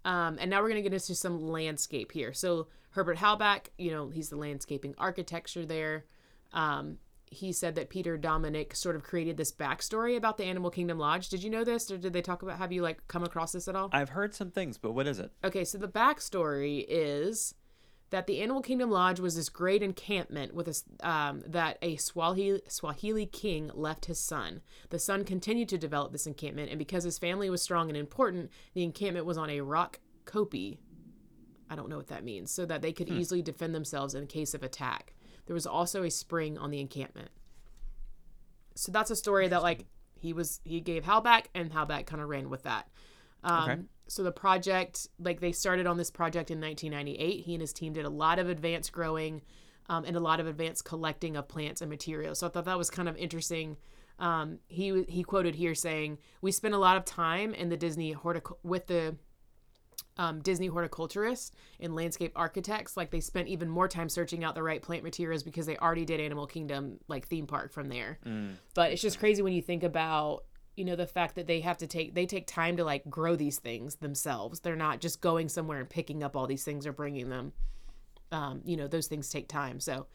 Um, 0.05 0.37
and 0.39 0.49
now 0.49 0.61
we're 0.61 0.69
going 0.69 0.83
to 0.83 0.89
get 0.89 0.93
into 0.93 1.15
some 1.15 1.49
landscape 1.49 2.11
here. 2.11 2.31
So 2.31 2.67
Herbert 2.91 3.17
Halback, 3.17 3.71
you 3.79 3.89
know, 3.89 4.09
he's 4.09 4.29
the 4.29 4.37
landscaping 4.37 4.93
architecture 4.99 5.65
there. 5.65 6.05
Um, 6.53 6.99
he 7.31 7.51
said 7.51 7.75
that 7.75 7.89
Peter 7.89 8.17
Dominick 8.17 8.75
sort 8.75 8.95
of 8.95 9.03
created 9.03 9.37
this 9.37 9.51
backstory 9.51 10.17
about 10.17 10.37
the 10.37 10.45
Animal 10.45 10.71
Kingdom 10.71 10.97
Lodge. 10.97 11.29
Did 11.29 11.43
you 11.43 11.49
know 11.49 11.63
this, 11.63 11.89
or 11.91 11.97
did 11.97 12.13
they 12.13 12.21
talk 12.21 12.41
about? 12.41 12.57
Have 12.57 12.71
you 12.71 12.81
like 12.81 13.07
come 13.07 13.23
across 13.23 13.51
this 13.51 13.67
at 13.67 13.75
all? 13.75 13.89
I've 13.91 14.09
heard 14.09 14.33
some 14.33 14.51
things, 14.51 14.77
but 14.77 14.91
what 14.91 15.07
is 15.07 15.19
it? 15.19 15.31
Okay, 15.43 15.63
so 15.63 15.77
the 15.77 15.87
backstory 15.87 16.85
is 16.87 17.53
that 18.09 18.25
the 18.25 18.41
Animal 18.41 18.61
Kingdom 18.61 18.89
Lodge 18.89 19.19
was 19.19 19.35
this 19.35 19.49
great 19.49 19.83
encampment 19.83 20.53
with 20.53 20.67
a, 20.67 21.07
um, 21.07 21.43
that 21.45 21.77
a 21.81 21.95
Swahili, 21.97 22.61
Swahili 22.67 23.25
king 23.25 23.69
left 23.73 24.05
his 24.05 24.19
son. 24.19 24.61
The 24.89 24.99
son 24.99 25.23
continued 25.23 25.69
to 25.69 25.77
develop 25.77 26.11
this 26.11 26.25
encampment, 26.25 26.69
and 26.69 26.79
because 26.79 27.03
his 27.03 27.19
family 27.19 27.49
was 27.49 27.61
strong 27.61 27.89
and 27.89 27.97
important, 27.97 28.49
the 28.73 28.83
encampment 28.83 29.25
was 29.25 29.37
on 29.37 29.49
a 29.49 29.61
rock 29.61 29.99
kopie. 30.25 30.79
I 31.69 31.75
don't 31.75 31.89
know 31.89 31.97
what 31.97 32.07
that 32.07 32.23
means, 32.23 32.49
so 32.49 32.65
that 32.65 32.81
they 32.81 32.91
could 32.91 33.09
easily 33.09 33.43
defend 33.43 33.75
themselves 33.75 34.15
in 34.15 34.25
case 34.25 34.55
of 34.55 34.63
attack. 34.63 35.13
There 35.49 35.55
was 35.55 35.65
also 35.65 36.03
a 36.03 36.11
spring 36.11 36.59
on 36.59 36.69
the 36.69 36.79
encampment. 36.79 37.29
So 38.75 38.91
that's 38.91 39.09
a 39.09 39.15
story 39.15 39.47
that 39.47 39.63
like 39.63 39.87
he 40.13 40.31
was 40.31 40.61
he 40.63 40.79
gave 40.79 41.03
Halback 41.03 41.49
and 41.55 41.73
Halback 41.73 42.05
kind 42.05 42.21
of 42.21 42.29
ran 42.29 42.51
with 42.51 42.61
that. 42.63 42.87
Um, 43.43 43.69
Okay. 43.69 43.81
So 44.09 44.21
the 44.21 44.31
project, 44.31 45.07
like 45.17 45.39
they 45.39 45.51
started 45.51 45.87
on 45.87 45.97
this 45.97 46.11
project 46.11 46.51
in 46.51 46.61
1998. 46.61 47.43
He 47.43 47.55
and 47.55 47.61
his 47.61 47.73
team 47.73 47.93
did 47.93 48.05
a 48.05 48.11
lot 48.11 48.37
of 48.37 48.47
advanced 48.47 48.91
growing 48.91 49.41
um, 49.89 50.05
and 50.05 50.15
a 50.15 50.19
lot 50.19 50.39
of 50.39 50.45
advanced 50.45 50.85
collecting 50.85 51.35
of 51.35 51.47
plants 51.47 51.81
and 51.81 51.89
materials. 51.89 52.37
So 52.37 52.45
I 52.45 52.51
thought 52.51 52.65
that 52.65 52.77
was 52.77 52.91
kind 52.91 53.09
of 53.09 53.17
interesting. 53.17 53.75
Um, 54.19 54.59
he 54.67 55.03
he 55.09 55.23
quoted 55.23 55.55
here 55.55 55.73
saying, 55.73 56.19
"We 56.41 56.51
spent 56.51 56.75
a 56.75 56.77
lot 56.77 56.95
of 56.95 57.05
time 57.05 57.55
in 57.55 57.69
the 57.69 57.77
Disney 57.77 58.13
hortic 58.13 58.55
with 58.61 58.85
the 58.85 59.15
um, 60.19 60.41
Disney 60.41 60.67
horticulturists 60.67 61.51
and 61.79 61.95
landscape 61.95 62.33
architects. 62.35 62.97
Like 62.97 63.09
they 63.09 63.21
spent 63.21 63.47
even 63.47 63.69
more 63.69 63.87
time 63.87 64.09
searching 64.09 64.43
out 64.43 64.53
the 64.53 64.61
right 64.61 64.81
plant 64.81 65.03
materials 65.03 65.41
because 65.41 65.65
they 65.65 65.77
already 65.77 66.05
did 66.05 66.19
Animal 66.19 66.45
Kingdom 66.45 66.99
like 67.07 67.25
theme 67.25 67.47
park 67.47 67.71
from 67.71 67.87
there. 67.87 68.19
But 68.75 68.91
it's 68.91 69.01
just 69.01 69.17
crazy 69.17 69.41
when 69.41 69.53
you 69.53 69.61
think 69.61 69.81
about 69.81 70.43
you 70.75 70.85
know 70.85 70.95
the 70.95 71.07
fact 71.07 71.35
that 71.35 71.47
they 71.47 71.61
have 71.61 71.77
to 71.79 71.87
take 71.87 72.13
they 72.13 72.25
take 72.25 72.47
time 72.47 72.77
to 72.77 72.83
like 72.83 73.09
grow 73.09 73.37
these 73.37 73.59
things 73.59 73.95
themselves. 73.95 74.59
They're 74.59 74.75
not 74.75 74.99
just 74.99 75.21
going 75.21 75.47
somewhere 75.47 75.79
and 75.79 75.89
picking 75.89 76.21
up 76.21 76.35
all 76.35 76.47
these 76.47 76.65
things 76.65 76.85
or 76.85 76.91
bringing 76.91 77.29
them. 77.29 77.53
Um, 78.31 78.61
you 78.65 78.75
know 78.75 78.87
those 78.87 79.07
things 79.07 79.29
take 79.29 79.47
time. 79.47 79.79
So, 79.79 80.05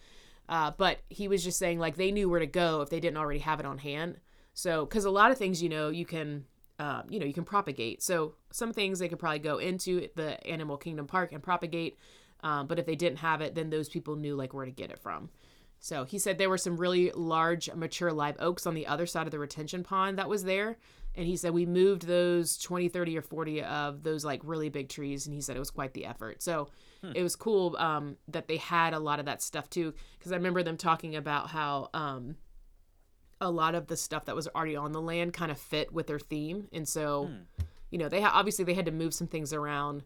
uh, 0.50 0.72
but 0.76 0.98
he 1.08 1.28
was 1.28 1.42
just 1.42 1.58
saying 1.58 1.78
like 1.78 1.96
they 1.96 2.12
knew 2.12 2.28
where 2.28 2.40
to 2.40 2.46
go 2.46 2.82
if 2.82 2.90
they 2.90 3.00
didn't 3.00 3.16
already 3.16 3.40
have 3.40 3.58
it 3.58 3.66
on 3.66 3.78
hand. 3.78 4.18
So, 4.54 4.84
because 4.86 5.04
a 5.04 5.10
lot 5.10 5.32
of 5.32 5.38
things, 5.38 5.60
you 5.60 5.68
know, 5.68 5.88
you 5.88 6.06
can, 6.06 6.44
uh, 6.78 7.02
you 7.08 7.18
know, 7.18 7.26
you 7.26 7.34
can 7.34 7.44
propagate. 7.44 8.02
So 8.02 8.34
some 8.50 8.72
things 8.72 8.98
they 8.98 9.08
could 9.08 9.18
probably 9.18 9.38
go 9.38 9.58
into 9.58 10.08
the 10.16 10.44
Animal 10.46 10.76
Kingdom 10.76 11.06
Park 11.06 11.32
and 11.32 11.42
propagate. 11.42 11.98
Um, 12.42 12.66
but 12.66 12.78
if 12.78 12.86
they 12.86 12.96
didn't 12.96 13.18
have 13.18 13.40
it, 13.40 13.54
then 13.54 13.70
those 13.70 13.88
people 13.88 14.16
knew 14.16 14.36
like 14.36 14.52
where 14.52 14.66
to 14.66 14.70
get 14.70 14.90
it 14.90 14.98
from. 14.98 15.30
So 15.80 16.04
he 16.04 16.18
said 16.18 16.38
there 16.38 16.50
were 16.50 16.58
some 16.58 16.76
really 16.76 17.10
large 17.14 17.72
mature 17.74 18.12
live 18.12 18.36
oaks 18.38 18.66
on 18.66 18.74
the 18.74 18.86
other 18.86 19.06
side 19.06 19.26
of 19.26 19.30
the 19.30 19.38
retention 19.38 19.84
pond 19.84 20.18
that 20.18 20.28
was 20.28 20.44
there. 20.44 20.78
And 21.14 21.26
he 21.26 21.36
said 21.36 21.52
we 21.52 21.66
moved 21.66 22.06
those 22.06 22.56
20, 22.58 22.88
30, 22.88 23.18
or 23.18 23.22
40 23.22 23.62
of 23.62 24.02
those 24.02 24.24
like 24.24 24.40
really 24.44 24.68
big 24.68 24.88
trees. 24.88 25.26
And 25.26 25.34
he 25.34 25.40
said 25.40 25.56
it 25.56 25.60
was 25.60 25.70
quite 25.70 25.94
the 25.94 26.06
effort. 26.06 26.42
So 26.42 26.70
it 27.14 27.22
was 27.22 27.36
cool 27.36 27.76
um, 27.76 28.16
that 28.28 28.48
they 28.48 28.56
had 28.56 28.94
a 28.94 28.98
lot 28.98 29.20
of 29.20 29.26
that 29.26 29.42
stuff 29.42 29.68
too. 29.70 29.92
Because 30.18 30.32
I 30.32 30.36
remember 30.36 30.62
them 30.62 30.76
talking 30.76 31.16
about 31.16 31.50
how 31.50 31.90
um, 31.94 32.36
a 33.44 33.48
lot 33.48 33.74
of 33.74 33.86
the 33.86 33.96
stuff 33.96 34.24
that 34.24 34.34
was 34.34 34.48
already 34.48 34.76
on 34.76 34.92
the 34.92 35.00
land 35.00 35.32
kind 35.32 35.50
of 35.52 35.58
fit 35.58 35.92
with 35.92 36.06
their 36.06 36.18
theme. 36.18 36.68
And 36.72 36.86
so, 36.88 37.30
you 37.90 37.98
know, 37.98 38.08
they 38.08 38.20
ha- 38.20 38.32
obviously 38.34 38.64
they 38.64 38.74
had 38.74 38.86
to 38.86 38.92
move 38.92 39.14
some 39.14 39.26
things 39.28 39.52
around 39.52 40.02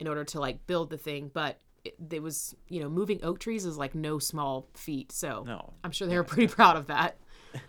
in 0.00 0.08
order 0.08 0.24
to 0.24 0.40
like 0.40 0.66
build 0.66 0.90
the 0.90 0.98
thing. 0.98 1.30
But 1.32 1.60
it, 1.84 1.94
it 2.10 2.22
was, 2.22 2.54
you 2.68 2.80
know, 2.80 2.88
moving 2.88 3.20
oak 3.22 3.38
trees 3.38 3.64
is 3.64 3.78
like 3.78 3.94
no 3.94 4.18
small 4.18 4.66
feat. 4.74 5.12
So 5.12 5.44
No. 5.46 5.74
I'm 5.84 5.92
sure 5.92 6.08
they 6.08 6.16
were 6.16 6.24
pretty 6.24 6.48
proud 6.52 6.76
of 6.76 6.86
that. 6.88 7.16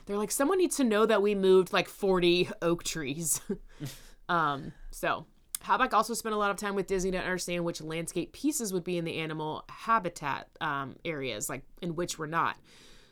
They're 0.06 0.18
like, 0.18 0.32
someone 0.32 0.58
needs 0.58 0.78
to 0.78 0.84
know 0.84 1.06
that 1.06 1.22
we 1.22 1.36
moved 1.36 1.72
like 1.72 1.88
40 1.88 2.50
oak 2.62 2.84
trees. 2.84 3.42
um, 4.30 4.74
so 4.92 5.26
Halback 5.62 5.94
also 5.94 6.14
spent 6.14 6.34
a 6.36 6.38
lot 6.38 6.52
of 6.52 6.58
time 6.58 6.76
with 6.76 6.88
Disney 6.88 7.12
to 7.12 7.18
understand 7.18 7.66
which 7.66 7.82
landscape 7.82 8.32
pieces 8.34 8.72
would 8.74 8.84
be 8.84 8.98
in 8.98 9.06
the 9.06 9.18
animal 9.18 9.64
habitat 9.70 10.48
um, 10.62 10.96
areas, 11.04 11.50
like 11.50 11.64
in 11.82 11.96
which 11.96 12.18
were 12.18 12.28
not. 12.28 12.58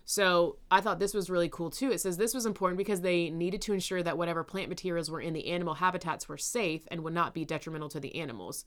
So 0.10 0.56
I 0.72 0.80
thought 0.80 1.00
this 1.00 1.14
was 1.14 1.30
really 1.30 1.50
cool 1.50 1.70
too. 1.70 1.92
It 1.92 2.00
says 2.00 2.16
this 2.16 2.34
was 2.34 2.46
important 2.46 2.78
because 2.78 3.02
they 3.02 3.30
needed 3.30 3.62
to 3.64 3.74
ensure 3.74 4.02
that 4.02 4.18
whatever 4.18 4.42
plant 4.42 4.70
materials 4.70 5.12
were 5.12 5.20
in 5.20 5.34
the 5.34 5.48
animal 5.48 5.74
habitats 5.74 6.30
were 6.30 6.38
safe 6.38 6.88
and 6.90 7.04
would 7.04 7.14
not 7.14 7.34
be 7.34 7.44
detrimental 7.44 7.90
to 7.90 8.00
the 8.00 8.16
animals. 8.16 8.64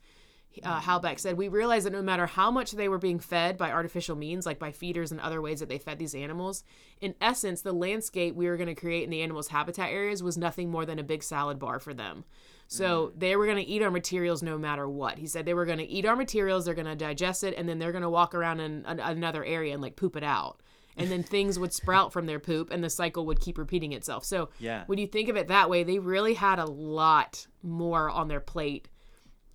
Uh, 0.63 0.81
Halback 0.81 1.19
said, 1.19 1.39
We 1.39 1.49
realized 1.49 1.87
that 1.87 1.95
no 1.95 2.03
matter 2.03 2.27
how 2.27 2.51
much 2.51 2.73
they 2.73 2.91
were 2.91 2.99
being 2.99 3.21
fed 3.21 3.57
by 3.57 3.71
artificial 3.71 4.17
means, 4.17 4.45
like 4.45 4.59
by 4.59 4.71
feeders 4.71 5.13
and 5.13 5.21
other 5.21 5.41
ways 5.41 5.61
that 5.61 5.71
they 5.71 5.79
fed 5.79 5.99
these 5.99 6.15
animals, 6.15 6.63
in 7.01 7.15
essence, 7.23 7.63
the 7.63 7.73
landscape 7.73 8.35
we 8.35 8.47
were 8.47 8.59
going 8.59 8.67
to 8.67 8.75
create 8.75 9.05
in 9.05 9.11
the 9.11 9.23
animals' 9.23 9.49
habitat 9.49 9.91
areas 9.91 10.23
was 10.23 10.37
nothing 10.37 10.71
more 10.71 10.85
than 10.85 10.99
a 10.99 11.05
big 11.05 11.23
salad 11.23 11.59
bar 11.59 11.79
for 11.79 11.95
them. 11.95 12.25
So 12.67 13.13
they 13.17 13.35
were 13.35 13.47
going 13.47 13.65
to 13.65 13.69
eat 13.69 13.83
our 13.83 13.91
materials 13.91 14.43
no 14.43 14.59
matter 14.59 14.89
what. 14.89 15.19
He 15.19 15.27
said 15.27 15.47
they 15.47 15.55
were 15.55 15.65
going 15.65 15.79
to 15.79 15.89
eat 15.89 16.05
our 16.05 16.15
materials, 16.15 16.67
they're 16.67 16.75
going 16.75 16.87
to 16.87 16.95
digest 16.95 17.45
it, 17.45 17.55
and 17.57 17.69
then 17.69 17.79
they're 17.79 17.93
going 17.93 18.03
to 18.03 18.11
walk 18.11 18.35
around 18.35 18.61
in 18.61 18.85
an, 18.87 19.01
another 19.01 19.45
area 19.45 19.73
and 19.73 19.83
like 19.83 19.97
poop 19.97 20.17
it 20.17 20.23
out. 20.23 20.61
And 21.01 21.11
then 21.11 21.23
things 21.23 21.59
would 21.59 21.73
sprout 21.73 22.13
from 22.13 22.27
their 22.27 22.39
poop, 22.39 22.71
and 22.71 22.83
the 22.85 22.91
cycle 22.91 23.27
would 23.27 23.41
keep 23.41 23.59
repeating 23.59 23.93
itself. 23.93 24.25
So 24.25 24.51
Yeah. 24.59 24.85
when 24.87 24.99
you 24.99 25.07
think 25.07 25.29
of 25.29 25.37
it 25.37 25.49
that 25.49 25.71
way, 25.71 25.83
they 25.83 25.99
really 25.99 26.35
had 26.35 26.59
a 26.59 26.67
lot 26.67 27.47
more 27.63 28.11
on 28.11 28.29
their 28.29 28.41
plate 28.41 28.89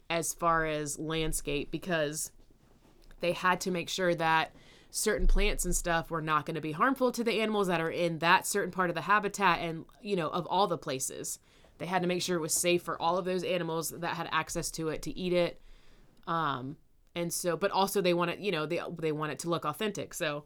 as 0.10 0.34
far 0.34 0.66
as 0.66 1.00
landscape 1.00 1.72
because 1.72 2.32
they 3.20 3.32
had 3.32 3.60
to 3.62 3.72
make 3.72 3.90
sure 3.90 4.14
that 4.16 4.54
certain 4.92 5.28
plants 5.28 5.66
and 5.66 5.76
stuff 5.76 6.10
were 6.10 6.22
not 6.22 6.46
going 6.46 6.56
to 6.56 6.62
be 6.62 6.72
harmful 6.72 7.12
to 7.12 7.24
the 7.24 7.42
animals 7.42 7.68
that 7.68 7.82
are 7.82 7.90
in 7.90 8.20
that 8.20 8.46
certain 8.48 8.72
part 8.72 8.90
of 8.90 8.96
the 8.96 9.02
habitat 9.02 9.60
and 9.60 9.84
you 10.02 10.16
know 10.16 10.30
of 10.30 10.46
all 10.48 10.68
the 10.68 10.78
places 10.78 11.38
they 11.80 11.86
had 11.86 12.02
to 12.02 12.08
make 12.08 12.22
sure 12.22 12.38
it 12.38 12.42
was 12.42 12.54
safe 12.54 12.82
for 12.82 13.02
all 13.02 13.18
of 13.18 13.26
those 13.26 13.44
animals 13.44 13.90
that 13.90 14.16
had 14.16 14.30
access 14.32 14.72
to 14.72 14.88
it 14.88 15.02
to 15.02 15.12
eat 15.18 15.34
it 15.34 15.60
um 16.28 16.78
and 17.14 17.34
so 17.34 17.58
but 17.58 17.72
also 17.72 18.00
they 18.00 18.14
want 18.14 18.32
it 18.32 18.40
you 18.40 18.52
know 18.54 18.66
they 18.66 18.80
they 19.00 19.12
want 19.12 19.34
it 19.34 19.40
to 19.40 19.50
look 19.50 19.66
authentic 19.66 20.14
so 20.14 20.46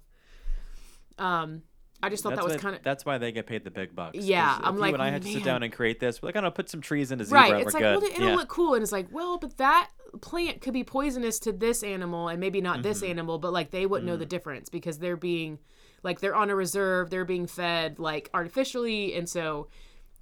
um 1.19 1.61
i 2.01 2.09
just 2.09 2.23
thought 2.23 2.29
That's 2.35 2.41
that 2.47 2.53
was 2.53 2.61
kind 2.61 2.75
of 2.75 2.83
that's 2.83 3.05
why 3.05 3.17
they 3.17 3.31
get 3.31 3.45
paid 3.45 3.63
the 3.63 3.71
big 3.71 3.93
bucks. 3.95 4.17
Yeah, 4.17 4.57
I'm 4.63 4.77
like, 4.77 4.93
and 4.93 5.01
I 5.03 5.09
had 5.09 5.21
to 5.23 5.27
sit 5.31 5.43
down 5.43 5.63
and 5.63 5.71
create 5.73 5.99
this. 5.99 6.21
We're 6.21 6.27
like, 6.27 6.35
gonna 6.35 6.49
put 6.51 6.69
some 6.69 6.79
trees 6.81 7.11
in 7.11 7.19
a 7.19 7.25
zebra. 7.25 7.39
right 7.41 7.61
it's 7.65 7.73
like 7.73 7.83
good. 7.83 8.01
well 8.01 8.11
it'll 8.11 8.29
yeah. 8.29 8.35
look 8.35 8.47
cool 8.49 8.73
and 8.73 8.81
it's 8.83 8.91
like 8.93 9.07
well 9.11 9.37
but 9.37 9.57
that 9.57 9.89
plant 10.21 10.61
could 10.61 10.73
be 10.73 10.83
poisonous 10.83 11.37
to 11.39 11.51
this 11.51 11.83
animal 11.83 12.29
and 12.29 12.39
maybe 12.39 12.61
not 12.61 12.81
this 12.83 13.01
Mm-hmm. 13.01 13.11
animal 13.11 13.37
but 13.37 13.51
like 13.53 13.71
they 13.71 13.85
wouldn't 13.85 14.07
know 14.07 14.15
Mm. 14.15 14.19
the 14.19 14.25
difference 14.25 14.69
because 14.69 14.97
they're 14.99 15.17
being 15.17 15.59
like 16.01 16.19
they're 16.21 16.35
on 16.35 16.49
a 16.49 16.55
reserve 16.55 17.09
they're 17.09 17.25
being 17.25 17.45
fed 17.47 17.99
like 17.99 18.29
artificially 18.33 19.13
and 19.15 19.27
so 19.29 19.67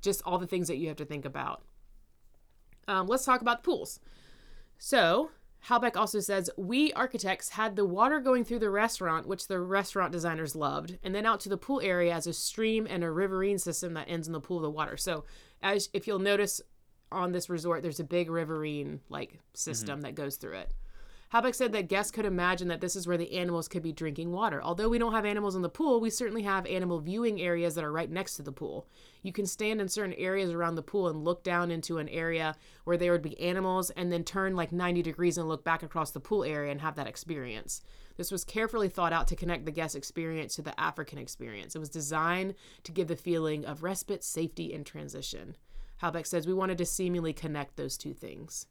just 0.02 0.22
all 0.26 0.40
the 0.40 0.48
things 0.48 0.68
that 0.68 0.78
you 0.78 0.88
have 0.88 0.98
to 0.98 1.06
think 1.06 1.24
about 1.26 1.62
um, 2.88 3.08
let's 3.08 3.24
talk 3.26 3.42
about 3.42 3.62
the 3.64 3.66
pools 3.66 4.00
so 4.78 5.30
Halback 5.62 5.98
also 5.98 6.20
says, 6.20 6.50
We 6.58 6.94
architects 6.94 7.50
had 7.50 7.76
the 7.76 7.86
water 7.86 8.20
going 8.20 8.46
through 8.46 8.60
the 8.60 8.70
restaurant, 8.70 9.28
which 9.28 9.48
the 9.48 9.60
restaurant 9.60 10.12
designers 10.12 10.56
loved, 10.56 10.98
and 11.04 11.14
then 11.14 11.26
out 11.26 11.40
to 11.42 11.50
the 11.50 11.58
pool 11.58 11.82
area 11.82 12.14
as 12.14 12.28
a 12.28 12.34
stream 12.34 12.88
and 12.90 13.04
a 13.04 13.12
riverine 13.12 13.58
system 13.58 13.94
that 13.96 14.10
ends 14.10 14.28
in 14.28 14.34
the 14.34 14.40
pool 14.40 14.58
of 14.58 14.64
the 14.64 14.70
water. 14.70 14.98
So, 14.98 15.26
as 15.62 15.90
if 15.94 16.08
you'll 16.08 16.20
notice 16.20 16.62
on 17.12 17.32
this 17.32 17.50
resort, 17.50 17.82
there's 17.82 18.00
a 18.00 18.06
big 18.06 18.30
riverine 18.30 19.02
like 19.10 19.40
system 19.54 19.96
mm-hmm. 19.96 20.02
that 20.02 20.16
goes 20.16 20.36
through 20.38 20.58
it. 20.58 20.74
Halback 21.30 21.56
said 21.56 21.74
that 21.74 21.90
guests 21.90 22.10
could 22.10 22.24
imagine 22.24 22.70
that 22.70 22.80
this 22.80 22.96
is 22.96 23.06
where 23.06 23.18
the 23.18 23.34
animals 23.34 23.68
could 23.68 23.84
be 23.84 23.92
drinking 23.92 24.32
water. 24.32 24.64
Although 24.64 24.88
we 24.88 24.98
don't 24.98 25.12
have 25.12 25.26
animals 25.26 25.58
in 25.58 25.62
the 25.62 25.68
pool, 25.68 26.00
we 26.00 26.10
certainly 26.10 26.44
have 26.44 26.66
animal 26.66 27.02
viewing 27.02 27.42
areas 27.42 27.76
that 27.76 27.84
are 27.84 27.92
right 27.92 28.10
next 28.10 28.36
to 28.36 28.44
the 28.44 28.54
pool. 28.54 28.88
You 29.24 29.34
can 29.34 29.46
stand 29.46 29.82
in 29.82 29.90
certain 29.90 30.14
areas 30.14 30.52
around 30.52 30.76
the 30.76 30.84
pool 30.84 31.10
and 31.10 31.26
look 31.26 31.44
down 31.44 31.70
into 31.70 31.98
an 31.98 32.08
area 32.08 32.56
where 32.86 32.96
there 32.96 33.12
would 33.12 33.22
be 33.22 33.38
animals 33.42 33.90
and 33.90 34.10
then 34.10 34.24
turn 34.24 34.56
like 34.56 34.72
90 34.72 35.02
degrees 35.02 35.38
and 35.38 35.50
look 35.50 35.66
back 35.66 35.84
across 35.84 36.12
the 36.12 36.22
pool 36.22 36.46
area 36.46 36.72
and 36.72 36.80
have 36.80 36.96
that 36.96 37.08
experience. 37.08 37.82
This 38.16 38.32
was 38.32 38.46
carefully 38.46 38.88
thought 38.88 39.12
out 39.12 39.28
to 39.28 39.36
connect 39.36 39.66
the 39.66 39.72
guest 39.72 39.98
experience 39.98 40.56
to 40.56 40.62
the 40.62 40.80
African 40.80 41.18
experience. 41.18 41.76
It 41.76 41.80
was 41.80 41.90
designed 41.90 42.56
to 42.84 42.94
give 42.94 43.10
the 43.10 43.18
feeling 43.18 43.66
of 43.66 43.84
respite, 43.84 44.24
safety, 44.24 44.74
and 44.74 44.86
transition. 44.86 45.58
Halback 45.98 46.26
says 46.26 46.48
we 46.48 46.54
wanted 46.54 46.78
to 46.78 46.86
seemingly 46.86 47.34
connect 47.34 47.76
those 47.76 47.98
two 47.98 48.14
things. 48.14 48.66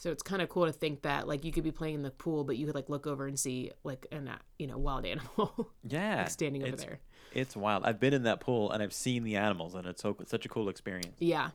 So 0.00 0.10
it's 0.10 0.22
kind 0.22 0.40
of 0.40 0.48
cool 0.48 0.64
to 0.64 0.72
think 0.72 1.02
that 1.02 1.28
like 1.28 1.44
you 1.44 1.52
could 1.52 1.62
be 1.62 1.72
playing 1.72 1.96
in 1.96 2.02
the 2.02 2.10
pool, 2.10 2.42
but 2.42 2.56
you 2.56 2.64
could 2.64 2.74
like 2.74 2.88
look 2.88 3.06
over 3.06 3.26
and 3.26 3.38
see 3.38 3.70
like 3.84 4.06
an 4.10 4.28
uh, 4.28 4.38
you 4.58 4.66
know 4.66 4.78
wild 4.78 5.04
animal 5.04 5.72
yeah, 5.86 6.24
standing 6.24 6.62
over 6.62 6.72
it's, 6.72 6.82
there. 6.82 7.00
It's 7.34 7.54
wild. 7.54 7.84
I've 7.84 8.00
been 8.00 8.14
in 8.14 8.22
that 8.22 8.40
pool 8.40 8.70
and 8.70 8.82
I've 8.82 8.94
seen 8.94 9.24
the 9.24 9.36
animals, 9.36 9.74
and 9.74 9.86
it's 9.86 10.00
so 10.00 10.16
such 10.24 10.46
a 10.46 10.48
cool 10.48 10.70
experience. 10.70 11.16
Yeah. 11.18 11.50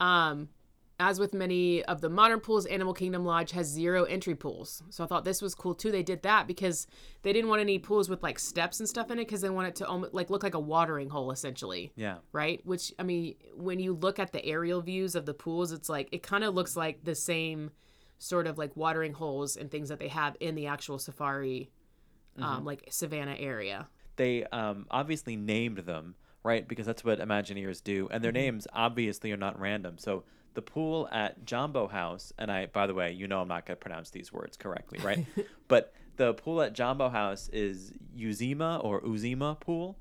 Um, 0.00 0.48
as 0.98 1.20
with 1.20 1.34
many 1.34 1.84
of 1.84 2.00
the 2.00 2.08
modern 2.08 2.40
pools, 2.40 2.66
Animal 2.66 2.94
Kingdom 2.94 3.24
Lodge 3.24 3.52
has 3.52 3.68
zero 3.68 4.02
entry 4.04 4.34
pools. 4.34 4.82
So 4.90 5.04
I 5.04 5.06
thought 5.06 5.24
this 5.24 5.40
was 5.40 5.54
cool 5.54 5.76
too. 5.76 5.92
They 5.92 6.02
did 6.02 6.22
that 6.22 6.48
because 6.48 6.88
they 7.22 7.32
didn't 7.32 7.48
want 7.48 7.60
any 7.60 7.78
pools 7.78 8.08
with 8.08 8.24
like 8.24 8.40
steps 8.40 8.80
and 8.80 8.88
stuff 8.88 9.12
in 9.12 9.20
it 9.20 9.26
because 9.26 9.40
they 9.40 9.50
want 9.50 9.68
it 9.68 9.76
to 9.76 9.86
almost 9.86 10.14
like 10.14 10.30
look 10.30 10.42
like 10.42 10.54
a 10.54 10.60
watering 10.60 11.10
hole 11.10 11.30
essentially. 11.30 11.92
Yeah, 11.94 12.16
right? 12.32 12.60
Which 12.66 12.92
I 12.98 13.04
mean, 13.04 13.36
when 13.54 13.78
you 13.78 13.92
look 13.92 14.18
at 14.18 14.32
the 14.32 14.44
aerial 14.44 14.80
views 14.80 15.14
of 15.14 15.26
the 15.26 15.34
pools, 15.34 15.70
it's 15.70 15.88
like 15.88 16.08
it 16.10 16.24
kind 16.24 16.42
of 16.42 16.54
looks 16.54 16.74
like 16.74 17.04
the 17.04 17.14
same 17.14 17.70
sort 18.24 18.46
of 18.46 18.56
like 18.56 18.74
watering 18.76 19.12
holes 19.12 19.56
and 19.56 19.70
things 19.70 19.88
that 19.90 19.98
they 19.98 20.08
have 20.08 20.34
in 20.40 20.54
the 20.54 20.66
actual 20.66 20.98
safari, 20.98 21.70
um, 22.40 22.64
like 22.64 22.86
savannah 22.90 23.36
area. 23.38 23.86
they 24.16 24.44
um, 24.46 24.86
obviously 24.90 25.36
named 25.36 25.78
them 25.78 26.14
right 26.42 26.66
because 26.68 26.86
that's 26.86 27.04
what 27.04 27.18
Imagineers 27.20 27.82
do, 27.82 28.08
and 28.10 28.22
their 28.24 28.30
Mm-hmm. 28.32 28.40
names 28.42 28.66
obviously 28.72 29.30
are 29.32 29.36
not 29.36 29.58
random. 29.60 29.98
So 29.98 30.24
the 30.54 30.62
pool 30.62 31.08
at 31.12 31.44
Jambo 31.44 31.88
House, 31.88 32.32
and 32.38 32.50
I, 32.50 32.66
by 32.66 32.86
the 32.86 32.94
way, 32.94 33.12
you 33.12 33.26
know 33.28 33.40
I'm 33.40 33.48
not 33.48 33.66
going 33.66 33.76
to 33.76 33.80
pronounce 33.80 34.10
these 34.10 34.32
words 34.32 34.56
correctly, 34.56 34.98
right? 35.02 35.26
but 35.68 35.92
the 36.16 36.32
pool 36.34 36.62
at 36.62 36.72
Jambo 36.72 37.08
House 37.08 37.48
is 37.52 37.92
Uzima 38.16 38.82
or 38.84 39.00
Uzima 39.02 39.58
pool. 39.60 39.96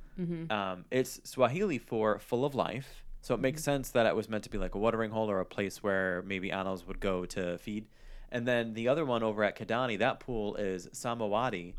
Um, 0.52 0.86
it's 0.92 1.20
Swahili 1.24 1.80
for 1.80 2.20
full 2.20 2.46
of 2.46 2.54
life. 2.56 3.04
So 3.22 3.34
it 3.34 3.40
makes 3.40 3.64
sense 3.64 3.90
that 3.92 4.06
it 4.06 4.16
was 4.16 4.30
meant 4.30 4.44
to 4.44 4.50
be 4.52 4.58
like 4.60 4.76
a 4.76 4.78
watering 4.78 5.10
hole 5.12 5.30
or 5.32 5.40
a 5.40 5.46
place 5.46 5.82
where 5.82 6.22
maybe 6.28 6.52
animals 6.52 6.86
would 6.88 7.00
go 7.00 7.26
to 7.26 7.58
feed. 7.58 7.86
And 8.34 8.48
then 8.48 8.74
the 8.74 8.88
other 8.90 9.06
one 9.06 9.22
over 9.22 9.44
at 9.44 9.56
Kidani, 9.58 10.00
that 10.00 10.20
pool 10.20 10.56
is 10.56 10.88
Samawati. 10.88 11.76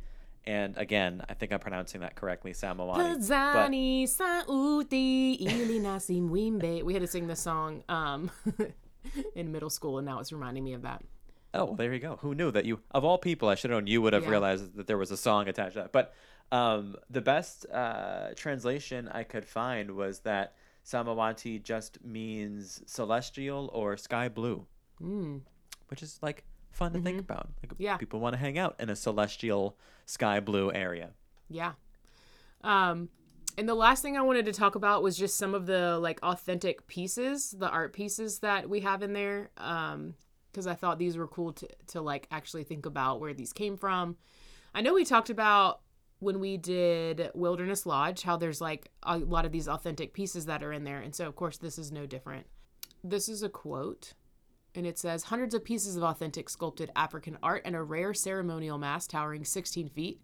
And 0.47 0.77
again, 0.77 1.23
I 1.29 1.35
think 1.35 1.53
I'm 1.53 1.59
pronouncing 1.59 2.01
that 2.03 2.15
correctly, 2.15 2.53
Samawati. 2.53 3.17
Pazani 3.17 4.05
sauti 4.05 5.35
ili 5.41 5.79
nasi. 5.81 6.21
We 6.21 6.93
had 6.93 7.01
to 7.03 7.07
sing 7.09 7.27
this 7.27 7.41
song 7.41 7.83
um, 7.89 8.31
in 9.35 9.51
middle 9.51 9.71
school, 9.71 9.99
and 9.99 10.07
now 10.07 10.21
it's 10.21 10.33
reminding 10.33 10.63
me 10.63 10.75
of 10.75 10.83
that. 10.83 11.03
Oh, 11.55 11.65
well, 11.67 11.75
there 11.75 11.93
you 11.93 11.99
go. 11.99 12.17
Who 12.23 12.35
knew 12.35 12.51
that 12.53 12.65
you, 12.67 12.81
of 12.93 13.05
all 13.05 13.19
people, 13.19 13.49
I 13.49 13.55
should 13.57 13.71
have 13.71 13.79
known 13.81 13.87
you 13.87 14.01
would 14.03 14.13
have 14.13 14.25
Yeah. 14.25 14.31
realized 14.31 14.77
that 14.77 14.87
there 14.87 14.99
was 14.99 15.11
a 15.11 15.17
song 15.17 15.49
attached 15.49 15.75
to 15.75 15.81
that. 15.81 15.93
But 15.93 16.15
um, 16.53 16.95
the 17.11 17.21
best 17.21 17.67
uh, 17.73 18.29
translation 18.37 19.09
I 19.09 19.25
could 19.25 19.45
find 19.47 19.93
was 19.93 20.21
that 20.21 20.55
Samawati 20.85 21.63
just 21.63 22.05
means 22.05 22.83
celestial 22.87 23.71
or 23.73 23.97
sky 23.97 24.29
blue, 24.29 24.67
Mm. 25.03 25.41
Which 25.89 26.03
is 26.03 26.19
like 26.23 26.45
fun 26.71 26.93
to 26.93 27.01
think 27.01 27.21
about. 27.21 27.49
Like 27.63 27.73
Yeah. 27.79 27.97
people 27.97 28.21
want 28.21 28.35
to 28.35 28.39
hang 28.39 28.59
out 28.59 28.77
in 28.79 28.91
a 28.91 28.97
celestial 28.97 29.77
sky 30.07 30.41
blue 30.41 30.73
area. 30.73 31.11
Yeah. 31.49 31.73
Um, 32.63 33.09
and 33.57 33.69
the 33.69 33.75
last 33.75 34.03
thing 34.03 34.17
I 34.17 34.23
wanted 34.23 34.47
to 34.47 34.53
talk 34.53 34.75
about 34.75 35.03
was 35.03 35.17
just 35.17 35.37
some 35.37 35.55
of 35.55 35.67
the 35.67 35.99
like 35.99 36.19
authentic 36.23 36.87
pieces, 36.87 37.53
the 37.53 37.69
art 37.69 37.93
pieces 37.93 38.41
that 38.41 38.69
we 38.69 38.81
have 38.81 39.03
in 39.03 39.13
there. 39.13 39.51
Um, 39.59 40.15
because 40.51 40.67
I 40.69 40.75
thought 40.75 41.01
these 41.01 41.17
were 41.17 41.27
cool 41.27 41.53
to 41.55 41.69
to 41.89 42.01
like 42.01 42.29
actually 42.31 42.63
think 42.63 42.87
about 42.87 43.21
where 43.21 43.35
these 43.35 43.53
came 43.53 43.77
from. 43.77 44.17
I 44.73 44.83
know 44.83 44.95
we 44.95 45.05
talked 45.05 45.29
about 45.31 45.81
when 46.21 46.39
we 46.39 46.57
did 46.57 47.29
Wilderness 47.35 47.85
Lodge 47.87 48.23
how 48.23 48.37
there's 48.37 48.61
like 48.61 48.89
a 49.03 49.19
lot 49.19 49.45
of 49.45 49.51
these 49.53 49.67
authentic 49.67 50.13
pieces 50.15 50.47
that 50.47 50.63
are 50.63 50.73
in 50.73 50.85
there, 50.85 51.01
and 51.01 51.13
so 51.15 51.27
of 51.27 51.35
course 51.35 51.59
this 51.59 51.77
is 51.77 51.91
no 51.91 52.07
different. 52.07 52.47
This 53.03 53.29
is 53.29 53.43
a 53.43 53.49
quote. 53.49 54.15
And 54.75 54.87
it 54.87 54.99
says 54.99 55.25
hundreds 55.25 55.55
of 55.55 55.65
pieces 55.65 55.97
of 55.97 56.03
authentic 56.03 56.51
sculpted 56.51 56.91
African 56.97 57.39
art 57.43 57.63
and 57.65 57.77
a 57.77 57.83
rare 57.83 58.13
ceremonial 58.13 58.79
mask 58.79 59.11
towering 59.11 59.45
16 59.45 59.89
feet 59.89 60.21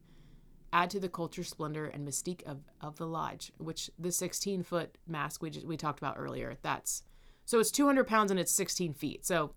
add 0.73 0.91
to 0.91 1.01
the 1.01 1.09
culture, 1.09 1.45
splendor, 1.45 1.87
and 1.87 2.07
mystique 2.07 2.43
of, 2.45 2.59
of 2.81 2.97
the 2.97 3.07
lodge. 3.07 3.53
Which 3.59 3.91
the 3.99 4.13
16 4.13 4.63
foot 4.63 4.97
mask 5.07 5.43
we 5.43 5.51
just, 5.51 5.67
we 5.67 5.77
talked 5.77 5.99
about 5.99 6.17
earlier. 6.19 6.57
That's 6.63 7.03
so 7.45 7.59
it's 7.59 7.71
200 7.71 8.07
pounds 8.07 8.31
and 8.31 8.39
it's 8.39 8.53
16 8.53 8.95
feet. 8.95 9.27
So 9.27 9.53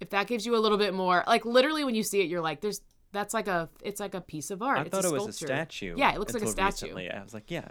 if 0.00 0.10
that 0.10 0.26
gives 0.26 0.46
you 0.46 0.56
a 0.56 0.58
little 0.58 0.78
bit 0.78 0.94
more, 0.94 1.24
like 1.26 1.44
literally 1.44 1.84
when 1.84 1.94
you 1.94 2.02
see 2.02 2.20
it, 2.20 2.28
you're 2.28 2.40
like, 2.40 2.60
there's 2.60 2.80
that's 3.12 3.34
like 3.34 3.48
a 3.48 3.68
it's 3.82 4.00
like 4.00 4.14
a 4.14 4.20
piece 4.20 4.50
of 4.50 4.62
art. 4.62 4.78
I 4.78 4.82
it's 4.82 4.90
thought 4.90 5.04
it 5.04 5.12
was 5.12 5.26
a 5.26 5.32
statue. 5.32 5.94
Yeah, 5.96 6.12
it 6.12 6.18
looks 6.18 6.32
like 6.32 6.42
a 6.42 6.46
statue. 6.46 6.86
Recently. 6.86 7.10
I 7.10 7.22
was 7.22 7.34
like, 7.34 7.50
yeah. 7.50 7.68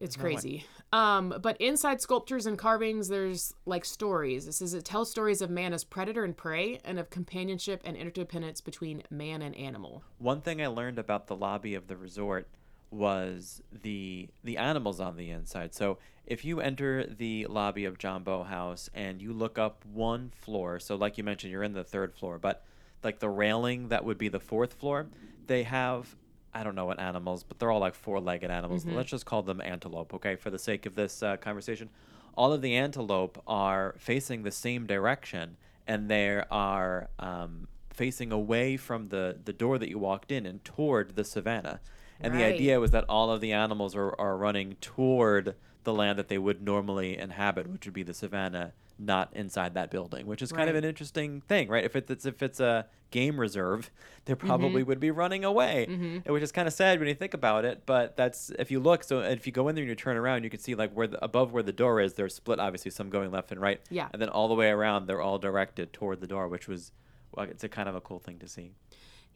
It's 0.00 0.16
crazy. 0.16 0.66
Um, 0.94 1.34
but 1.42 1.56
inside 1.60 2.00
sculptures 2.00 2.46
and 2.46 2.56
carvings, 2.56 3.08
there's 3.08 3.52
like 3.66 3.84
stories. 3.84 4.46
This 4.46 4.62
is 4.62 4.74
it 4.74 4.84
tells 4.84 5.10
stories 5.10 5.42
of 5.42 5.50
man 5.50 5.72
as 5.72 5.82
predator 5.82 6.22
and 6.22 6.36
prey, 6.36 6.78
and 6.84 7.00
of 7.00 7.10
companionship 7.10 7.82
and 7.84 7.96
interdependence 7.96 8.60
between 8.60 9.02
man 9.10 9.42
and 9.42 9.56
animal. 9.56 10.04
One 10.18 10.40
thing 10.40 10.62
I 10.62 10.68
learned 10.68 11.00
about 11.00 11.26
the 11.26 11.34
lobby 11.34 11.74
of 11.74 11.88
the 11.88 11.96
resort 11.96 12.46
was 12.92 13.60
the 13.82 14.28
the 14.44 14.56
animals 14.56 15.00
on 15.00 15.16
the 15.16 15.30
inside. 15.30 15.74
So 15.74 15.98
if 16.26 16.44
you 16.44 16.60
enter 16.60 17.04
the 17.04 17.48
lobby 17.50 17.86
of 17.86 17.98
John 17.98 18.20
Jambo 18.20 18.44
House 18.44 18.88
and 18.94 19.20
you 19.20 19.32
look 19.32 19.58
up 19.58 19.84
one 19.84 20.30
floor, 20.30 20.78
so 20.78 20.94
like 20.94 21.18
you 21.18 21.24
mentioned, 21.24 21.50
you're 21.50 21.64
in 21.64 21.72
the 21.72 21.82
third 21.82 22.14
floor, 22.14 22.38
but 22.38 22.62
like 23.02 23.18
the 23.18 23.28
railing 23.28 23.88
that 23.88 24.04
would 24.04 24.16
be 24.16 24.28
the 24.28 24.38
fourth 24.38 24.74
floor, 24.74 25.08
they 25.48 25.64
have 25.64 26.14
I 26.54 26.62
don't 26.62 26.74
know 26.74 26.86
what 26.86 27.00
animals, 27.00 27.42
but 27.42 27.58
they're 27.58 27.70
all 27.70 27.80
like 27.80 27.94
four-legged 27.94 28.50
animals. 28.50 28.84
Let's 28.96 29.10
just 29.10 29.26
call 29.26 29.42
them 29.42 29.60
antelope, 29.60 30.14
okay, 30.14 30.36
for 30.36 30.50
the 30.50 30.58
sake 30.58 30.86
of 30.86 30.94
this 30.94 31.22
uh, 31.22 31.36
conversation. 31.36 31.90
All 32.36 32.52
of 32.52 32.62
the 32.62 32.74
antelope 32.76 33.42
are 33.46 33.94
facing 33.98 34.42
the 34.42 34.50
same 34.50 34.86
direction, 34.86 35.56
and 35.86 36.08
they 36.08 36.42
are 36.50 37.08
um, 37.18 37.68
facing 37.90 38.32
away 38.32 38.76
from 38.76 39.08
the 39.08 39.38
the 39.44 39.52
door 39.52 39.78
that 39.78 39.88
you 39.88 39.98
walked 39.98 40.32
in 40.32 40.46
and 40.46 40.64
toward 40.64 41.16
the 41.16 41.24
savannah. 41.24 41.80
And 42.20 42.32
the 42.34 42.44
idea 42.54 42.80
was 42.80 42.92
that 42.92 43.04
all 43.08 43.30
of 43.30 43.40
the 43.40 43.52
animals 43.52 43.94
are, 43.96 44.18
are 44.18 44.36
running 44.36 44.76
toward 44.80 45.56
the 45.82 45.92
land 45.92 46.18
that 46.18 46.28
they 46.28 46.38
would 46.38 46.62
normally 46.62 47.18
inhabit, 47.18 47.66
which 47.68 47.84
would 47.84 47.92
be 47.94 48.02
the 48.02 48.14
savannah, 48.14 48.72
not 48.98 49.30
inside 49.34 49.74
that 49.74 49.90
building, 49.90 50.26
which 50.26 50.42
is 50.42 50.52
kind 50.52 50.70
of 50.70 50.76
an 50.76 50.84
interesting 50.84 51.40
thing, 51.42 51.68
right? 51.68 51.84
If 51.84 51.96
it's 51.96 52.24
if 52.24 52.42
it's 52.42 52.60
a 52.60 52.86
game 53.10 53.38
reserve, 53.38 53.90
they 54.24 54.34
probably 54.34 54.82
would 54.82 55.00
be 55.00 55.10
running 55.10 55.44
away, 55.44 55.84
and 55.88 56.24
which 56.26 56.42
is 56.42 56.52
kind 56.52 56.68
of 56.68 56.74
sad 56.74 56.98
when 56.98 57.08
you 57.08 57.14
think 57.14 57.34
about 57.34 57.64
it. 57.64 57.82
But 57.86 58.16
that's 58.16 58.50
if 58.58 58.70
you 58.70 58.80
look. 58.80 59.04
So 59.04 59.20
if 59.20 59.46
you 59.46 59.52
go 59.52 59.68
in 59.68 59.74
there 59.74 59.82
and 59.82 59.88
you 59.88 59.94
turn 59.94 60.16
around, 60.16 60.44
you 60.44 60.50
can 60.50 60.60
see 60.60 60.74
like 60.74 60.92
where 60.92 61.06
the, 61.06 61.22
above 61.24 61.52
where 61.52 61.62
the 61.62 61.72
door 61.72 62.00
is, 62.00 62.14
they're 62.14 62.28
split. 62.28 62.60
Obviously, 62.60 62.90
some 62.90 63.10
going 63.10 63.30
left 63.30 63.50
and 63.52 63.60
right. 63.60 63.80
Yeah. 63.90 64.08
And 64.12 64.20
then 64.22 64.28
all 64.28 64.48
the 64.48 64.54
way 64.54 64.68
around, 64.68 65.06
they're 65.06 65.22
all 65.22 65.38
directed 65.38 65.92
toward 65.92 66.20
the 66.20 66.26
door, 66.26 66.48
which 66.48 66.68
was, 66.68 66.92
well, 67.32 67.46
it's 67.46 67.64
a 67.64 67.68
kind 67.68 67.88
of 67.88 67.94
a 67.94 68.00
cool 68.00 68.18
thing 68.18 68.38
to 68.38 68.48
see. 68.48 68.72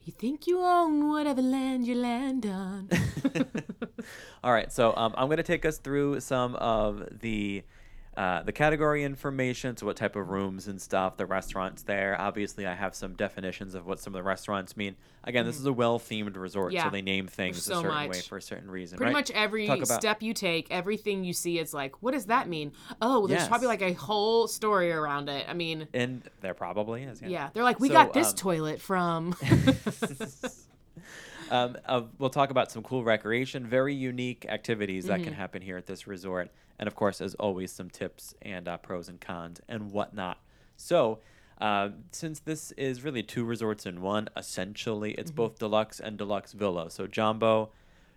You 0.05 0.13
think 0.13 0.47
you 0.47 0.61
own 0.61 1.09
whatever 1.09 1.41
land 1.41 1.85
you 1.85 1.95
land 1.95 2.45
on. 2.45 2.89
All 4.43 4.51
right, 4.51 4.71
so 4.71 4.95
um, 4.95 5.13
I'm 5.17 5.27
going 5.27 5.37
to 5.37 5.43
take 5.43 5.65
us 5.65 5.77
through 5.77 6.21
some 6.21 6.55
of 6.55 7.19
the 7.19 7.63
uh, 8.19 8.43
the 8.43 8.51
category 8.51 9.05
information, 9.05 9.77
so 9.77 9.85
what 9.85 9.95
type 9.95 10.17
of 10.17 10.27
rooms 10.27 10.67
and 10.67 10.81
stuff, 10.81 11.15
the 11.15 11.25
restaurants 11.25 11.83
there. 11.83 12.19
Obviously, 12.19 12.67
I 12.67 12.75
have 12.75 12.93
some 12.93 13.13
definitions 13.13 13.75
of 13.75 13.85
what 13.85 14.01
some 14.01 14.13
of 14.13 14.17
the 14.17 14.23
restaurants 14.23 14.75
mean. 14.75 14.97
Again, 15.23 15.45
this 15.45 15.57
is 15.57 15.65
a 15.65 15.71
well-themed 15.71 16.35
resort, 16.35 16.73
Mm. 16.73 16.75
Yeah, 16.75 16.83
so 16.83 16.89
they 16.89 17.01
name 17.01 17.27
things 17.27 17.63
so 17.63 17.79
a 17.79 17.81
certain 17.81 18.09
way 18.09 18.19
for 18.19 18.35
a 18.35 18.41
certain 18.41 18.69
reason. 18.69 18.97
Pretty 18.97 19.13
right? 19.13 19.19
much 19.19 19.31
every 19.31 19.67
about- 19.67 19.87
step 19.87 20.21
you 20.21 20.33
take, 20.33 20.67
everything 20.69 21.23
you 21.23 21.31
see, 21.31 21.59
it's 21.59 21.73
like, 21.73 22.03
what 22.03 22.11
does 22.11 22.25
that 22.25 22.49
mean? 22.49 22.73
Oh, 23.01 23.25
there's 23.25 23.47
probably 23.47 23.67
like 23.67 23.81
a 23.81 23.93
whole 23.93 24.49
story 24.49 24.91
around 24.91 25.29
it. 25.29 25.45
I 25.47 25.53
mean, 25.53 25.87
And 25.93 26.21
there 26.41 26.53
probably 26.53 27.03
is. 27.03 27.21
Yeah. 27.21 27.29
yeah, 27.29 27.49
they're 27.53 27.63
like, 27.63 27.79
we 27.79 27.87
So, 27.87 27.93
got 27.93 28.11
this 28.11 28.31
um, 28.31 28.35
toilet 28.35 28.81
from. 28.81 29.33
um, 31.51 31.77
uh, 31.85 32.01
we'll 32.17 32.29
talk 32.29 32.49
about 32.51 32.71
some 32.71 32.83
cool 32.83 33.03
recreation, 33.03 33.65
very 33.65 33.93
unique 33.93 34.45
activities 34.49 35.05
that 35.05 35.15
Mm-hmm. 35.19 35.23
can 35.25 35.33
happen 35.33 35.61
here 35.61 35.77
at 35.77 35.85
this 35.85 36.07
resort, 36.07 36.51
and 36.77 36.87
of 36.87 36.95
course, 36.95 37.21
as 37.21 37.35
always, 37.35 37.71
some 37.71 37.89
tips 37.89 38.33
and 38.41 38.67
uh, 38.67 38.77
pros 38.77 39.09
and 39.09 39.19
cons 39.19 39.59
and 39.67 39.91
whatnot. 39.91 40.39
So, 40.77 41.19
uh, 41.59 41.89
since 42.11 42.39
this 42.39 42.71
is 42.73 43.03
really 43.03 43.21
two 43.23 43.43
resorts 43.43 43.85
in 43.85 44.01
one, 44.01 44.29
essentially, 44.37 45.11
it's 45.13 45.31
both 45.31 45.59
deluxe 45.59 45.99
and 45.99 46.17
deluxe 46.17 46.53
villa. 46.53 46.89
So, 46.89 47.05
Jambo 47.05 47.69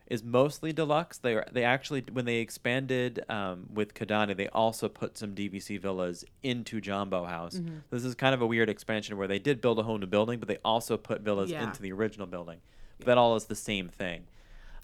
is 0.07 0.23
mostly 0.23 0.73
deluxe. 0.73 1.19
They 1.19 1.35
are, 1.35 1.47
they 1.51 1.65
actually 1.65 2.05
when 2.13 2.25
they 2.25 2.37
expanded 2.37 3.25
um, 3.29 3.67
with 3.73 3.95
Kidani, 3.95 4.37
they 4.37 4.49
also 4.49 4.89
put 4.89 5.17
some 5.19 5.35
DVC 5.35 5.81
villas 5.81 6.25
into 6.43 6.81
Jambo 6.81 7.25
House. 7.25 7.61
This 7.91 8.05
is 8.05 8.15
kind 8.15 8.35
of 8.35 8.43
a 8.43 8.47
weird 8.47 8.69
expansion 8.69 9.17
where 9.17 9.27
they 9.29 9.39
did 9.39 9.61
build 9.61 9.79
a 9.79 9.83
whole 9.83 9.99
new 9.99 10.07
building, 10.07 10.39
but 10.39 10.49
they 10.49 10.59
also 10.65 10.97
put 10.97 11.23
villas 11.23 11.51
Yeah. 11.51 11.65
into 11.65 11.81
the 11.83 11.93
original 11.93 12.27
building. 12.27 12.59
That 13.05 13.19
all 13.19 13.37
is 13.37 13.47
the 13.47 13.55
same 13.55 13.89
thing. 13.89 14.25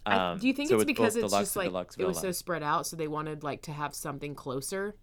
I- 0.06 0.32
Um, 0.32 0.38
do 0.38 0.46
you 0.46 0.54
think 0.54 0.68
so 0.68 0.76
it's 0.76 0.84
because 0.84 1.14
both 1.14 1.24
it's 1.24 1.32
just 1.34 1.56
like 1.56 1.72
it 1.98 2.06
was 2.06 2.20
so 2.20 2.32
spread 2.32 2.62
out, 2.62 2.86
so 2.86 2.96
they 2.96 3.08
wanted 3.08 3.42
like 3.42 3.62
to 3.62 3.72
have 3.72 3.94
something 3.94 4.34
closer? 4.34 4.94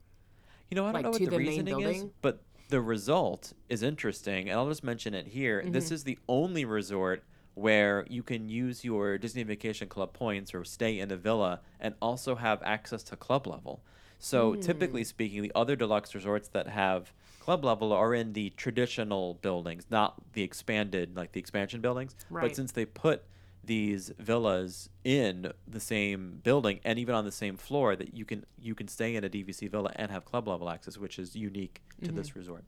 You 0.70 0.76
know, 0.76 0.84
I 0.84 0.86
don't 0.88 0.94
like, 0.94 1.04
know 1.04 1.10
what 1.12 1.20
the, 1.20 1.28
the 1.28 1.38
reasoning 1.38 1.80
is, 1.82 2.06
but 2.22 2.42
the 2.70 2.82
result 2.82 3.54
is 3.70 3.84
interesting, 3.84 4.50
and 4.50 4.58
I'll 4.60 4.68
just 4.68 4.84
mention 4.84 5.14
it 5.14 5.28
here. 5.28 5.62
Mm-hmm. 5.62 5.72
This 5.72 5.92
is 5.92 6.04
the 6.04 6.18
only 6.28 6.66
resort 6.66 7.24
where 7.54 8.06
you 8.10 8.24
can 8.24 8.50
use 8.50 8.84
your 8.84 9.18
Disney 9.18 9.44
Vacation 9.44 9.88
Club 9.88 10.12
points 10.12 10.54
or 10.54 10.64
stay 10.66 11.00
in 11.00 11.12
a 11.12 11.16
villa 11.16 11.62
and 11.80 11.94
also 12.02 12.36
have 12.36 12.62
access 12.64 13.04
to 13.04 13.16
club 13.16 13.48
level. 13.48 13.82
So, 14.18 14.56
typically 14.56 15.02
Hmm. 15.02 15.08
speaking, 15.08 15.42
the 15.42 15.52
other 15.54 15.76
deluxe 15.76 16.16
resorts 16.16 16.48
that 16.50 16.68
have 16.68 17.14
club 17.46 17.64
level 17.64 17.94
are 17.94 18.16
in 18.16 18.34
the 18.34 18.50
traditional 18.58 19.36
buildings, 19.36 19.86
not 19.92 20.16
the 20.34 20.42
expanded, 20.42 21.16
like 21.16 21.32
the 21.34 21.40
expansion 21.40 21.80
buildings. 21.80 22.16
But 22.42 22.56
since 22.56 22.72
they 22.72 22.86
put 22.86 23.24
these 23.64 24.12
villas 24.18 24.90
in 25.04 25.52
the 25.68 25.80
same 25.80 26.40
building 26.42 26.80
and 26.84 26.98
even 26.98 27.14
on 27.14 27.24
the 27.24 27.32
same 27.32 27.56
floor 27.56 27.96
that 27.96 28.16
you 28.16 28.26
can 28.26 28.46
you 28.60 28.74
can 28.74 28.88
stay 28.88 29.16
in 29.16 29.24
a 29.24 29.30
DVC 29.30 29.70
villa 29.70 29.92
and 29.96 30.10
have 30.10 30.26
club 30.26 30.48
level 30.48 30.72
access, 30.72 30.98
which 30.98 31.20
is 31.20 31.36
unique 31.36 31.84
to 32.04 32.12
this 32.12 32.36
resort. 32.36 32.64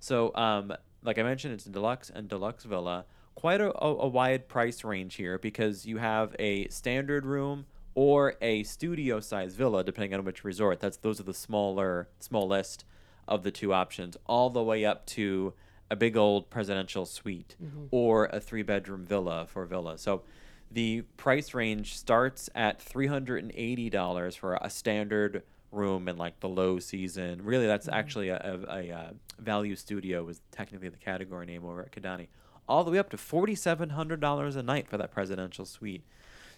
So, 0.00 0.34
um, 0.34 0.72
like 1.02 1.18
I 1.18 1.22
mentioned, 1.22 1.52
it's 1.52 1.66
a 1.66 1.70
deluxe 1.70 2.08
and 2.08 2.26
deluxe 2.26 2.64
villa. 2.64 3.04
Quite 3.34 3.60
a, 3.60 3.70
a, 3.84 3.96
a 3.96 4.08
wide 4.08 4.48
price 4.48 4.82
range 4.82 5.16
here 5.16 5.38
because 5.38 5.84
you 5.84 5.98
have 5.98 6.34
a 6.38 6.68
standard 6.68 7.26
room 7.26 7.66
or 7.94 8.36
a 8.40 8.62
studio 8.62 9.20
size 9.20 9.54
villa, 9.54 9.84
depending 9.84 10.14
on 10.14 10.24
which 10.24 10.42
resort. 10.42 10.80
That's 10.80 10.96
those 10.96 11.20
are 11.20 11.24
the 11.24 11.34
smaller 11.34 12.08
smallest 12.18 12.86
of 13.28 13.42
the 13.42 13.50
two 13.50 13.72
options, 13.72 14.16
all 14.26 14.50
the 14.50 14.62
way 14.62 14.84
up 14.84 15.06
to 15.06 15.52
a 15.90 15.96
big 15.96 16.16
old 16.16 16.50
presidential 16.50 17.06
suite 17.06 17.54
or 17.90 18.26
a 18.26 18.40
three 18.40 18.62
bedroom 18.62 19.04
villa 19.04 19.46
for 19.48 19.64
villa. 19.66 19.96
So 19.98 20.22
the 20.70 21.02
price 21.16 21.54
range 21.54 21.96
starts 21.96 22.50
at 22.54 22.80
$380 22.80 24.36
for 24.36 24.58
a 24.60 24.68
standard 24.68 25.42
room 25.70 26.08
in 26.08 26.16
like 26.16 26.40
the 26.40 26.48
low 26.48 26.78
season. 26.78 27.44
Really, 27.44 27.66
that's 27.66 27.88
actually 27.88 28.30
a, 28.30 28.36
a, 28.68 28.76
a, 28.76 28.92
uh 28.92 29.10
value 29.38 29.76
studio 29.76 30.24
was 30.24 30.40
technically 30.50 30.88
the 30.88 30.96
category 30.96 31.46
name 31.46 31.64
over 31.64 31.82
at 31.82 31.92
Kidani. 31.92 32.28
All 32.68 32.82
the 32.84 32.90
way 32.90 32.98
up 32.98 33.10
to 33.10 33.16
forty 33.16 33.54
seven 33.54 33.90
hundred 33.90 34.20
dollars 34.20 34.56
a 34.56 34.62
night 34.62 34.88
for 34.88 34.96
that 34.96 35.12
presidential 35.12 35.64
suite. 35.64 36.02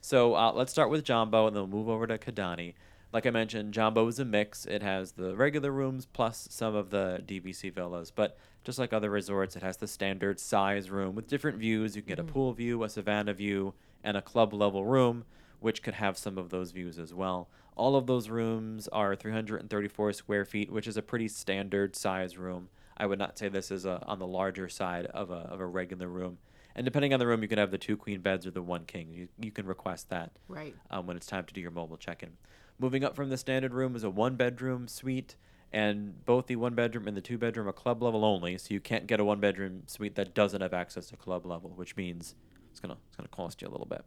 So 0.01 0.35
uh, 0.37 0.53
let's 0.55 0.71
start 0.71 0.91
with 0.91 1.05
Jambo, 1.05 1.47
and 1.47 1.57
then 1.57 1.71
we'll 1.71 1.83
move 1.83 1.89
over 1.89 2.07
to 2.07 2.17
Kidani. 2.19 2.75
Like 3.13 3.27
I 3.27 3.31
mentioned, 3.31 3.73
Jambo 3.73 4.07
is 4.09 4.19
a 4.19 4.25
mix. 4.25 4.67
It 4.67 4.83
has 4.83 5.13
the 5.13 5.35
regular 5.35 5.71
rooms 5.71 6.07
plus 6.07 6.47
some 6.51 6.75
of 6.75 6.91
the 6.91 7.23
DVC 7.27 7.73
villas. 7.73 8.11
But 8.11 8.37
just 8.65 8.79
like 8.79 8.93
other 8.93 9.09
resorts, 9.11 9.57
it 9.57 9.63
has 9.63 9.79
the 9.79 9.87
standard 9.87 10.39
size 10.39 10.91
room 10.91 11.15
with 11.15 11.27
different 11.27 11.59
views. 11.59 11.97
You 11.97 12.03
can 12.03 12.09
get 12.09 12.19
a 12.19 12.25
pool 12.25 12.53
view, 12.53 12.83
a 12.85 12.89
savannah 12.89 13.33
view, 13.33 13.73
and 14.05 14.17
a 14.17 14.23
club 14.23 14.53
level 14.53 14.85
room, 14.85 15.25
which 15.61 15.83
could 15.83 15.95
have 15.95 16.19
some 16.19 16.37
of 16.37 16.51
those 16.51 16.73
views 16.73 16.99
as 16.99 17.15
well. 17.15 17.49
All 17.77 17.97
of 17.97 18.07
those 18.07 18.29
rooms 18.29 18.89
are 18.89 19.17
334 19.17 20.13
square 20.13 20.45
feet, 20.45 20.71
which 20.71 20.87
is 20.87 20.97
a 20.99 21.03
pretty 21.03 21.29
standard 21.29 21.97
size 21.97 22.37
room. 22.37 22.69
I 22.97 23.07
would 23.07 23.19
not 23.19 23.39
say 23.39 23.49
this 23.49 23.71
is 23.71 23.87
a, 23.87 24.03
on 24.07 24.19
the 24.19 24.27
larger 24.27 24.69
side 24.69 25.07
of 25.07 25.31
a, 25.31 25.35
of 25.35 25.61
a 25.61 25.67
regular 25.67 26.09
room. 26.09 26.39
And 26.75 26.85
depending 26.85 27.13
on 27.15 27.21
the 27.21 27.27
room, 27.27 27.41
you 27.43 27.49
can 27.49 27.59
have 27.59 27.71
the 27.71 27.79
two 27.79 27.97
queen 27.97 28.21
beds 28.21 28.47
or 28.47 28.51
the 28.51 28.63
one 28.63 28.85
king. 28.85 29.09
You, 29.13 29.29
you 29.41 29.51
can 29.51 29.67
request 29.67 30.11
that 30.11 30.33
Right. 30.49 30.75
um, 30.91 31.07
when 31.07 31.17
it's 31.17 31.27
time 31.27 31.45
to 31.45 31.55
do 31.55 31.61
your 31.61 31.71
mobile 31.71 31.97
check-in. 31.97 32.31
Moving 32.79 33.05
up 33.05 33.17
from 33.17 33.29
the 33.31 33.37
standard 33.37 33.75
room 33.75 33.97
is 33.97 34.05
a 34.05 34.11
one-bedroom 34.11 34.89
suite, 34.89 35.37
and 35.73 36.25
both 36.25 36.47
the 36.47 36.57
one-bedroom 36.57 37.09
and 37.09 37.17
the 37.17 37.21
two-bedroom 37.21 37.69
are 37.69 37.73
club 37.73 38.03
level 38.03 38.25
only. 38.25 38.57
So 38.59 38.73
you 38.73 38.81
can't 38.81 39.07
get 39.07 39.19
a 39.21 39.25
one-bedroom 39.25 39.83
suite 39.87 40.15
that 40.15 40.35
doesn't 40.35 40.61
have 40.61 40.73
access 40.73 41.09
to 41.09 41.17
club 41.17 41.45
level, 41.45 41.71
which 41.71 41.97
means 41.97 42.35
it's 42.71 42.81
gonna 42.81 42.97
it's 43.09 43.17
gonna 43.17 43.29
cost 43.29 43.61
you 43.63 43.69
a 43.69 43.71
little 43.71 43.87
bit. 43.87 44.05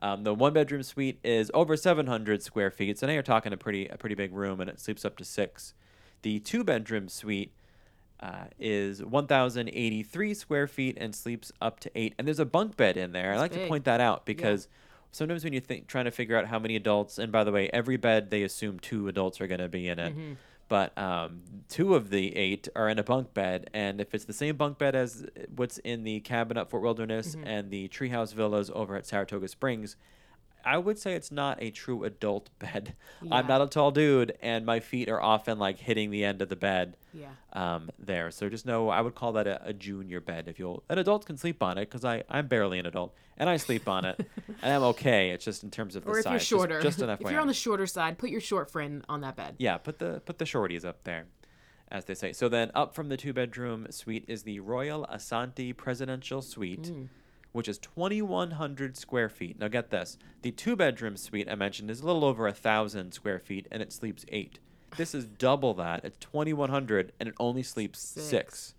Um, 0.00 0.24
the 0.24 0.34
one-bedroom 0.34 0.82
suite 0.82 1.20
is 1.22 1.50
over 1.54 1.76
700 1.76 2.42
square 2.42 2.70
feet, 2.70 2.98
so 2.98 3.06
now 3.06 3.12
you're 3.12 3.22
talking 3.22 3.52
a 3.52 3.56
pretty 3.56 3.86
a 3.86 3.96
pretty 3.96 4.16
big 4.16 4.34
room, 4.34 4.60
and 4.60 4.68
it 4.68 4.80
sleeps 4.80 5.04
up 5.04 5.16
to 5.18 5.24
six. 5.24 5.74
The 6.22 6.40
two-bedroom 6.40 7.08
suite 7.08 7.54
uh, 8.20 8.44
is 8.58 9.02
1,083 9.02 10.34
square 10.34 10.66
feet 10.66 10.98
and 11.00 11.14
sleeps 11.14 11.50
up 11.60 11.80
to 11.80 11.90
eight. 11.94 12.14
And 12.18 12.26
there's 12.26 12.38
a 12.38 12.44
bunk 12.44 12.76
bed 12.76 12.96
in 12.96 13.12
there. 13.12 13.32
I 13.32 13.38
That's 13.38 13.40
like 13.40 13.62
to 13.62 13.68
point 13.68 13.84
that 13.84 14.00
out 14.00 14.26
because 14.26 14.68
sometimes 15.12 15.44
when 15.44 15.52
you 15.52 15.60
think 15.60 15.86
trying 15.86 16.04
to 16.06 16.10
figure 16.10 16.36
out 16.36 16.46
how 16.46 16.58
many 16.58 16.76
adults, 16.76 17.18
and 17.18 17.32
by 17.32 17.44
the 17.44 17.52
way, 17.52 17.68
every 17.72 17.96
bed 17.96 18.30
they 18.30 18.42
assume 18.42 18.78
two 18.78 19.08
adults 19.08 19.40
are 19.40 19.46
going 19.46 19.60
to 19.60 19.68
be 19.68 19.88
in 19.88 19.98
it. 19.98 20.16
Mm-hmm. 20.16 20.32
But 20.68 20.96
um, 20.96 21.42
two 21.68 21.96
of 21.96 22.10
the 22.10 22.36
eight 22.36 22.68
are 22.76 22.88
in 22.88 23.00
a 23.00 23.02
bunk 23.02 23.34
bed, 23.34 23.68
and 23.74 24.00
if 24.00 24.14
it's 24.14 24.24
the 24.24 24.32
same 24.32 24.56
bunk 24.56 24.78
bed 24.78 24.94
as 24.94 25.24
uh, 25.24 25.42
what's 25.56 25.78
in 25.78 26.04
the 26.04 26.20
cabin 26.20 26.56
at 26.56 26.70
Fort 26.70 26.82
Wilderness 26.84 27.34
mm-hmm. 27.34 27.46
and 27.46 27.70
the 27.72 27.88
treehouse 27.88 28.32
villas 28.32 28.70
over 28.72 28.94
at 28.94 29.04
Saratoga 29.04 29.48
Springs, 29.48 29.96
I 30.64 30.78
would 30.78 30.98
say 30.98 31.14
it's 31.14 31.30
not 31.32 31.62
a 31.62 31.70
true 31.70 32.04
adult 32.04 32.50
bed. 32.58 32.94
I'm 33.30 33.46
not 33.46 33.60
a 33.62 33.66
tall 33.66 33.90
dude, 33.90 34.36
and 34.42 34.64
my 34.66 34.80
feet 34.80 35.08
are 35.08 35.20
often 35.20 35.58
like 35.58 35.78
hitting 35.78 36.10
the 36.10 36.24
end 36.24 36.42
of 36.42 36.48
the 36.48 36.56
bed 36.56 36.96
Yeah. 37.12 37.28
um, 37.52 37.90
there. 37.98 38.30
So 38.30 38.48
just 38.48 38.66
know 38.66 38.88
I 38.88 39.00
would 39.00 39.14
call 39.14 39.32
that 39.32 39.46
a, 39.46 39.60
a 39.68 39.72
junior 39.72 40.20
bed. 40.20 40.48
If 40.48 40.58
you'll, 40.58 40.82
an 40.88 40.98
adult 40.98 41.26
can 41.26 41.36
sleep 41.36 41.62
on 41.62 41.78
it 41.78 41.82
because 41.90 42.04
I 42.04 42.24
I'm 42.28 42.46
barely 42.46 42.78
an 42.78 42.86
adult 42.86 43.14
and 43.36 43.48
I 43.48 43.56
sleep 43.56 43.88
on 43.88 44.04
it 44.04 44.18
and 44.62 44.72
I'm 44.74 44.82
okay. 44.84 45.30
It's 45.30 45.44
just 45.44 45.62
in 45.64 45.70
terms 45.70 45.96
of 45.96 46.04
the 46.04 46.10
Or 46.10 46.18
if 46.18 46.24
size. 46.24 46.32
you're 46.32 46.58
shorter, 46.60 46.80
just, 46.82 47.00
an 47.00 47.10
if 47.20 47.20
you're 47.30 47.40
on 47.40 47.46
the 47.46 47.54
shorter 47.54 47.86
side, 47.86 48.18
put 48.18 48.30
your 48.30 48.40
short 48.40 48.70
friend 48.70 49.04
on 49.08 49.20
that 49.22 49.36
bed. 49.36 49.56
yeah, 49.58 49.76
put 49.78 49.98
the 49.98 50.20
put 50.24 50.38
the 50.38 50.44
shorties 50.44 50.84
up 50.84 51.04
there, 51.04 51.26
as 51.90 52.04
they 52.04 52.14
say. 52.14 52.32
So 52.32 52.48
then 52.48 52.70
up 52.74 52.94
from 52.94 53.08
the 53.08 53.16
two 53.16 53.32
bedroom 53.32 53.86
suite 53.90 54.24
is 54.28 54.42
the 54.42 54.60
Royal 54.60 55.06
Asante 55.12 55.76
Presidential 55.76 56.42
Suite. 56.42 56.82
Mm. 56.84 57.08
Which 57.52 57.68
is 57.68 57.78
2,100 57.78 58.96
square 58.96 59.28
feet. 59.28 59.58
Now, 59.58 59.68
get 59.68 59.90
this: 59.90 60.16
the 60.42 60.50
two-bedroom 60.52 61.16
suite 61.16 61.48
I 61.50 61.54
mentioned 61.56 61.90
is 61.90 62.00
a 62.00 62.06
little 62.06 62.24
over 62.24 62.46
a 62.46 62.52
thousand 62.52 63.12
square 63.12 63.38
feet, 63.38 63.66
and 63.70 63.82
it 63.82 63.92
sleeps 63.92 64.24
eight. 64.28 64.58
This 64.96 65.14
is 65.14 65.26
double 65.26 65.74
that. 65.74 66.04
It's 66.04 66.16
2,100, 66.18 67.12
and 67.18 67.28
it 67.28 67.34
only 67.40 67.62
sleeps 67.62 68.00
Six. 68.00 68.26
six. 68.26 68.74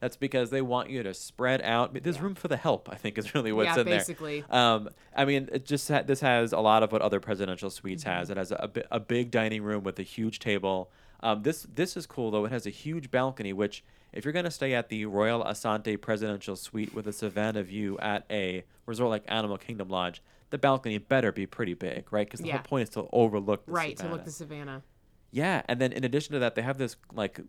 That's 0.00 0.16
because 0.16 0.50
they 0.50 0.60
want 0.60 0.90
you 0.90 1.02
to 1.02 1.14
spread 1.14 1.62
out. 1.62 1.94
There's 2.02 2.20
room 2.20 2.34
for 2.34 2.48
the 2.48 2.56
help. 2.58 2.88
I 2.92 2.96
think 2.96 3.16
is 3.16 3.34
really 3.34 3.52
what's 3.52 3.66
Yeah, 3.74 3.80
in 3.80 3.86
there. 3.86 3.98
basically. 3.98 4.44
Um, 4.50 4.90
I 5.16 5.24
mean, 5.24 5.48
it 5.52 5.64
just 5.64 5.88
ha- 5.88 6.02
this 6.02 6.20
has 6.20 6.52
a 6.52 6.58
lot 6.60 6.82
of 6.82 6.92
what 6.92 7.00
other 7.00 7.20
presidential 7.20 7.70
suites 7.70 8.04
Mm-hmm. 8.04 8.12
has. 8.18 8.30
It 8.30 8.36
has 8.36 8.52
a 8.90 9.00
big 9.00 9.30
dining 9.30 9.62
room 9.62 9.82
with 9.84 9.98
a 9.98 10.02
huge 10.02 10.38
table. 10.40 10.90
Um, 11.20 11.42
this 11.42 11.66
this 11.74 11.96
is 11.96 12.04
cool 12.06 12.30
though. 12.30 12.44
It 12.44 12.52
has 12.52 12.66
a 12.66 12.70
huge 12.70 13.10
balcony, 13.10 13.52
which 13.54 13.82
if 14.14 14.24
you're 14.24 14.32
gonna 14.32 14.50
stay 14.50 14.72
at 14.74 14.88
the 14.88 15.04
Royal 15.06 15.44
Asante 15.44 16.00
Presidential 16.00 16.56
Suite 16.56 16.94
with 16.94 17.06
a 17.06 17.12
Savannah 17.12 17.62
view 17.62 17.98
at 17.98 18.24
a 18.30 18.64
resort 18.86 19.10
like 19.10 19.24
Animal 19.28 19.58
Kingdom 19.58 19.88
Lodge, 19.88 20.22
the 20.50 20.58
balcony 20.58 20.98
better 20.98 21.32
be 21.32 21.46
pretty 21.46 21.74
big, 21.74 22.12
right? 22.12 22.26
Because 22.26 22.40
the 22.40 22.46
Yeah. 22.46 22.54
whole 22.58 22.62
point 22.64 22.82
is 22.84 22.88
to 22.90 23.08
overlook 23.12 23.66
the 23.66 23.72
Savannah. 23.72 23.86
Right, 23.86 23.90
to 23.90 23.96
Savannah. 23.98 24.14
look 24.16 24.24
the 24.24 24.30
savannah. 24.30 24.82
Yeah, 25.32 25.62
and 25.68 25.80
then 25.80 25.92
in 25.92 26.04
addition 26.04 26.32
to 26.34 26.38
that, 26.38 26.54
they 26.54 26.62
have 26.62 26.78
this 26.78 26.96
like 27.12 27.40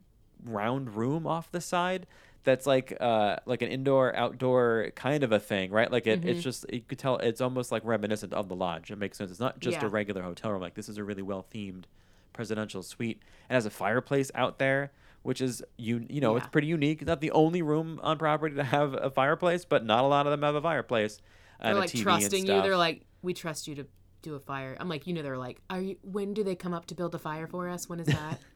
round 0.43 0.95
room 0.95 1.25
off 1.25 1.51
the 1.51 1.62
side 1.62 2.06
that's 2.43 2.67
like 2.67 2.95
uh 2.99 3.38
like 3.45 3.62
an 3.63 3.69
indoor 3.69 4.15
outdoor 4.15 4.91
kind 4.95 5.23
of 5.23 5.32
a 5.32 5.39
thing, 5.39 5.71
right? 5.71 5.91
Like 5.91 6.06
it, 6.08 6.21
Mm-hmm. 6.21 6.30
it's 6.30 6.43
just 6.43 6.65
you 6.71 6.82
could 6.82 6.99
tell 6.99 7.17
it's 7.17 7.41
almost 7.41 7.71
like 7.71 7.84
reminiscent 7.86 8.34
of 8.34 8.49
the 8.49 8.56
lodge. 8.56 8.91
It 8.91 8.97
makes 8.97 9.17
sense. 9.17 9.32
It's 9.32 9.39
not 9.39 9.60
just 9.60 9.78
Yeah. 9.82 9.86
a 9.86 9.89
regular 9.89 10.21
hotel 10.23 10.51
room. 10.51 10.62
Like 10.62 10.73
this 10.75 10.89
is 10.89 10.97
a 10.97 11.04
really 11.04 11.21
well 11.23 11.45
themed 11.54 11.84
presidential 12.34 12.84
suite. 12.84 13.19
It 13.49 13.54
has 13.54 13.65
a 13.65 13.69
fireplace 13.71 14.30
out 14.36 14.60
there, 14.60 14.91
which 15.25 15.41
is 15.41 15.63
you 15.75 16.05
you 16.07 16.21
know 16.21 16.35
it's 16.35 16.45
pretty 16.47 16.67
unique. 16.67 17.01
It's 17.01 17.07
not 17.07 17.19
the 17.19 17.31
only 17.31 17.63
room 17.63 17.99
on 18.03 18.19
property 18.19 18.55
to 18.57 18.63
have 18.63 18.93
a 18.93 19.09
fireplace, 19.09 19.65
but 19.65 19.83
not 19.83 20.03
a 20.03 20.07
lot 20.07 20.27
of 20.27 20.31
them 20.31 20.43
have 20.43 20.53
a 20.53 20.61
fireplace. 20.61 21.17
They're 21.59 21.71
And 21.71 21.79
like 21.79 21.89
a 21.89 21.93
TV 21.93 21.95
and 21.97 22.03
trusting 22.03 22.45
you. 22.45 22.61
They're 22.61 22.77
like, 22.77 23.05
we 23.23 23.33
trust 23.33 23.67
you 23.67 23.73
to 23.75 23.88
do 24.21 24.35
a 24.35 24.39
fire. 24.39 24.77
I'm 24.79 24.88
like, 24.88 25.07
you 25.07 25.13
know, 25.13 25.23
they're 25.23 25.38
like, 25.38 25.61
are 25.67 25.81
you? 25.81 25.95
When 26.03 26.35
do 26.35 26.43
they 26.43 26.53
come 26.55 26.75
up 26.75 26.85
to 26.88 26.95
build 26.95 27.15
a 27.15 27.19
fire 27.19 27.47
for 27.47 27.67
us? 27.67 27.89
When 27.89 27.99
is 27.99 28.07
that? 28.07 28.39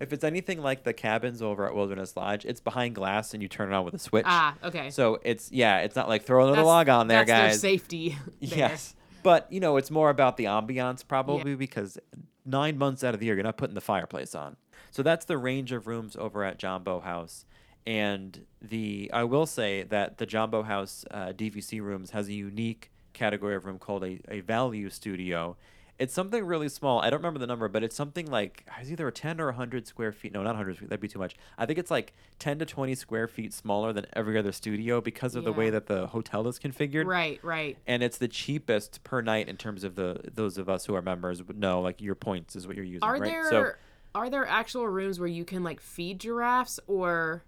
If 0.00 0.12
it's 0.12 0.24
anything 0.24 0.62
like 0.62 0.84
the 0.84 0.92
cabins 0.92 1.42
over 1.42 1.66
at 1.66 1.74
Wilderness 1.74 2.16
Lodge, 2.16 2.44
it's 2.44 2.60
behind 2.60 2.94
glass 2.94 3.34
and 3.34 3.42
you 3.42 3.48
turn 3.48 3.70
it 3.72 3.74
on 3.74 3.84
with 3.84 3.94
a 3.94 3.98
switch. 3.98 4.24
ah, 4.26 4.54
okay. 4.62 4.90
So 4.90 5.18
it's 5.22 5.50
yeah, 5.50 5.80
it's 5.80 5.96
not 5.96 6.08
like 6.08 6.22
throw 6.22 6.40
another 6.42 6.52
That's- 6.56 6.66
log 6.66 6.88
on 6.88 7.08
there, 7.08 7.24
that's 7.24 7.28
their 7.30 7.48
guys. 7.48 7.60
safety. 7.60 8.16
there. 8.40 8.58
yes, 8.58 8.94
but 9.22 9.46
you 9.52 9.58
know 9.60 9.76
it's 9.76 9.90
more 9.90 10.08
about 10.10 10.36
the 10.36 10.44
ambiance 10.44 11.06
probably 11.06 11.54
because 11.56 11.98
nine 12.46 12.78
months 12.78 13.02
out 13.04 13.12
of 13.12 13.20
the 13.20 13.26
year 13.26 13.34
you're 13.34 13.44
not 13.44 13.56
putting 13.56 13.74
the 13.74 13.80
fireplace 13.80 14.34
on. 14.34 14.56
So 14.90 15.02
that's 15.02 15.24
the 15.24 15.38
range 15.38 15.72
of 15.72 15.86
rooms 15.86 16.16
over 16.16 16.44
at 16.44 16.58
Jambo 16.58 17.00
House, 17.00 17.44
and 17.86 18.44
the 18.60 19.10
I 19.12 19.24
will 19.24 19.46
say 19.46 19.82
that 19.84 20.18
the 20.18 20.26
Jambo 20.26 20.62
House 20.62 21.04
uh, 21.10 21.28
DVC 21.28 21.80
rooms 21.80 22.10
has 22.10 22.28
a 22.28 22.32
unique 22.32 22.90
category 23.12 23.54
of 23.56 23.64
room 23.64 23.78
called 23.78 24.04
a, 24.04 24.20
a 24.28 24.40
value 24.40 24.90
studio. 24.90 25.56
It's 25.98 26.14
something 26.14 26.44
really 26.44 26.68
small. 26.68 27.00
I 27.00 27.10
don't 27.10 27.18
remember 27.18 27.40
the 27.40 27.46
number, 27.48 27.66
but 27.66 27.82
it's 27.82 27.96
something 27.96 28.30
like 28.30 28.64
it's 28.80 28.88
either 28.88 29.08
a 29.08 29.12
10 29.12 29.40
or 29.40 29.46
100 29.46 29.88
square 29.88 30.12
feet. 30.12 30.32
No, 30.32 30.44
not 30.44 30.50
100 30.50 30.78
feet. 30.78 30.88
That'd 30.90 31.00
be 31.00 31.08
too 31.08 31.18
much. 31.18 31.34
I 31.58 31.66
think 31.66 31.76
it's 31.76 31.90
like 31.90 32.12
10 32.38 32.60
to 32.60 32.66
20 32.66 32.94
square 32.94 33.26
feet 33.26 33.52
smaller 33.52 33.92
than 33.92 34.06
every 34.12 34.38
other 34.38 34.52
studio 34.52 35.00
because 35.00 35.34
of 35.34 35.42
the 35.42 35.52
way 35.52 35.70
that 35.70 35.86
the 35.86 36.06
hotel 36.06 36.46
is 36.46 36.56
configured 36.60 37.06
Right, 37.06 37.40
right. 37.42 37.76
and 37.84 38.04
it's 38.04 38.18
the 38.18 38.28
cheapest 38.28 39.02
per 39.02 39.22
night 39.22 39.48
in 39.48 39.56
terms 39.56 39.82
of 39.82 39.96
the 39.96 40.20
those 40.32 40.56
of 40.56 40.68
us 40.68 40.84
who 40.86 40.94
are 40.94 41.02
members 41.02 41.42
would 41.42 41.58
know 41.58 41.80
like 41.80 42.00
your 42.00 42.14
points 42.14 42.54
is 42.54 42.68
what 42.68 42.76
you're 42.76 42.84
using 42.84 43.02
Are 43.02 43.14
right 43.18 43.24
there 43.24 43.50
so 43.50 43.70
are 44.14 44.30
there 44.30 44.46
actual 44.46 44.86
rooms 44.86 45.18
where 45.18 45.28
you 45.28 45.44
can 45.44 45.62
like 45.62 45.80
feed 45.80 46.20
giraffes 46.20 46.80
or? 46.86 47.44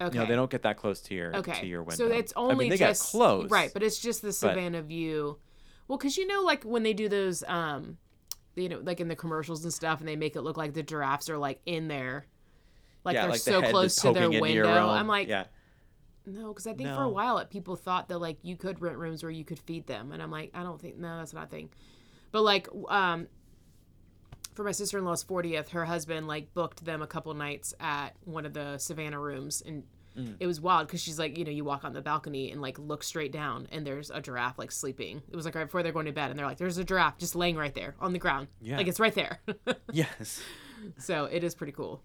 Okay. 0.00 0.18
know 0.18 0.26
they 0.26 0.36
don't 0.36 0.50
get 0.50 0.62
that 0.62 0.76
close 0.76 1.00
to 1.00 1.14
your 1.14 1.36
Okay. 1.36 1.60
to 1.60 1.66
your 1.66 1.82
window 1.82 2.08
So 2.08 2.12
it's 2.12 2.32
I 2.36 2.40
only 2.40 2.56
mean, 2.56 2.68
they 2.70 2.76
just 2.76 3.02
get 3.02 3.10
close 3.10 3.50
right, 3.50 3.72
but 3.72 3.82
it's 3.82 3.98
just 3.98 4.22
the 4.22 4.32
Savannah 4.32 4.82
view. 4.82 5.38
Well, 5.88 5.98
because 5.98 6.16
you 6.16 6.26
know, 6.26 6.42
like 6.42 6.64
when 6.64 6.82
they 6.82 6.92
do 6.92 7.08
those, 7.08 7.42
um, 7.48 7.98
you 8.54 8.68
know, 8.68 8.80
like 8.82 9.00
in 9.00 9.08
the 9.08 9.16
commercials 9.16 9.64
and 9.64 9.72
stuff, 9.72 10.00
and 10.00 10.08
they 10.08 10.16
make 10.16 10.36
it 10.36 10.42
look 10.42 10.56
like 10.56 10.74
the 10.74 10.82
giraffes 10.82 11.28
are 11.28 11.38
like 11.38 11.60
in 11.66 11.88
there, 11.88 12.26
like 13.04 13.14
yeah, 13.14 13.22
they're 13.22 13.30
like 13.30 13.40
so 13.40 13.60
head 13.60 13.70
close 13.70 13.96
to 13.96 14.12
their 14.12 14.12
poking 14.28 14.32
into 14.34 14.52
your 14.52 14.64
window. 14.66 14.90
I'm 14.90 15.08
like, 15.08 15.28
yeah 15.28 15.44
no, 16.28 16.48
because 16.48 16.66
I 16.66 16.74
think 16.74 16.94
for 16.94 17.02
a 17.02 17.08
while 17.08 17.38
it, 17.38 17.50
people 17.50 17.76
thought 17.76 18.08
that 18.08 18.18
like 18.18 18.38
you 18.42 18.56
could 18.56 18.80
rent 18.80 18.98
rooms 18.98 19.22
where 19.22 19.32
you 19.32 19.44
could 19.44 19.58
feed 19.58 19.86
them, 19.86 20.12
and 20.12 20.22
I'm 20.22 20.30
like, 20.30 20.50
I 20.54 20.62
don't 20.62 20.80
think 20.80 20.98
no, 20.98 21.18
that's 21.18 21.32
not 21.32 21.44
a 21.44 21.48
thing. 21.48 21.70
But 22.30 22.42
like, 22.42 22.68
um, 22.88 23.28
for 24.58 24.64
my 24.64 24.72
sister 24.72 24.98
in 24.98 25.04
law's 25.04 25.22
40th, 25.22 25.68
her 25.68 25.84
husband 25.84 26.26
like 26.26 26.52
booked 26.52 26.84
them 26.84 27.00
a 27.00 27.06
couple 27.06 27.32
nights 27.32 27.74
at 27.78 28.16
one 28.24 28.44
of 28.44 28.52
the 28.54 28.76
Savannah 28.78 29.20
rooms, 29.20 29.62
and 29.64 29.84
Mm. 30.16 30.34
it 30.40 30.48
was 30.48 30.60
wild 30.60 30.88
because 30.88 31.00
she's 31.00 31.16
like, 31.16 31.38
you 31.38 31.44
know, 31.44 31.50
you 31.52 31.64
walk 31.64 31.84
on 31.84 31.92
the 31.92 32.00
balcony 32.00 32.50
and 32.50 32.60
like 32.60 32.76
look 32.76 33.04
straight 33.04 33.30
down, 33.30 33.68
and 33.70 33.86
there's 33.86 34.10
a 34.10 34.20
giraffe 34.20 34.58
like 34.58 34.72
sleeping. 34.72 35.22
It 35.30 35.36
was 35.36 35.44
like 35.44 35.54
right 35.54 35.62
before 35.66 35.84
they're 35.84 35.92
going 35.92 36.06
to 36.06 36.12
bed, 36.12 36.30
and 36.30 36.38
they're 36.38 36.46
like, 36.46 36.58
there's 36.58 36.76
a 36.76 36.82
giraffe 36.82 37.18
just 37.18 37.36
laying 37.36 37.54
right 37.56 37.72
there 37.72 37.94
on 38.00 38.12
the 38.12 38.18
ground, 38.18 38.48
Yeah. 38.60 38.78
like 38.78 38.88
it's 38.88 38.98
right 38.98 39.14
there. 39.14 39.38
yes 39.92 40.42
so 40.98 41.26
it 41.26 41.44
is 41.44 41.54
pretty 41.54 41.72
cool. 41.72 42.02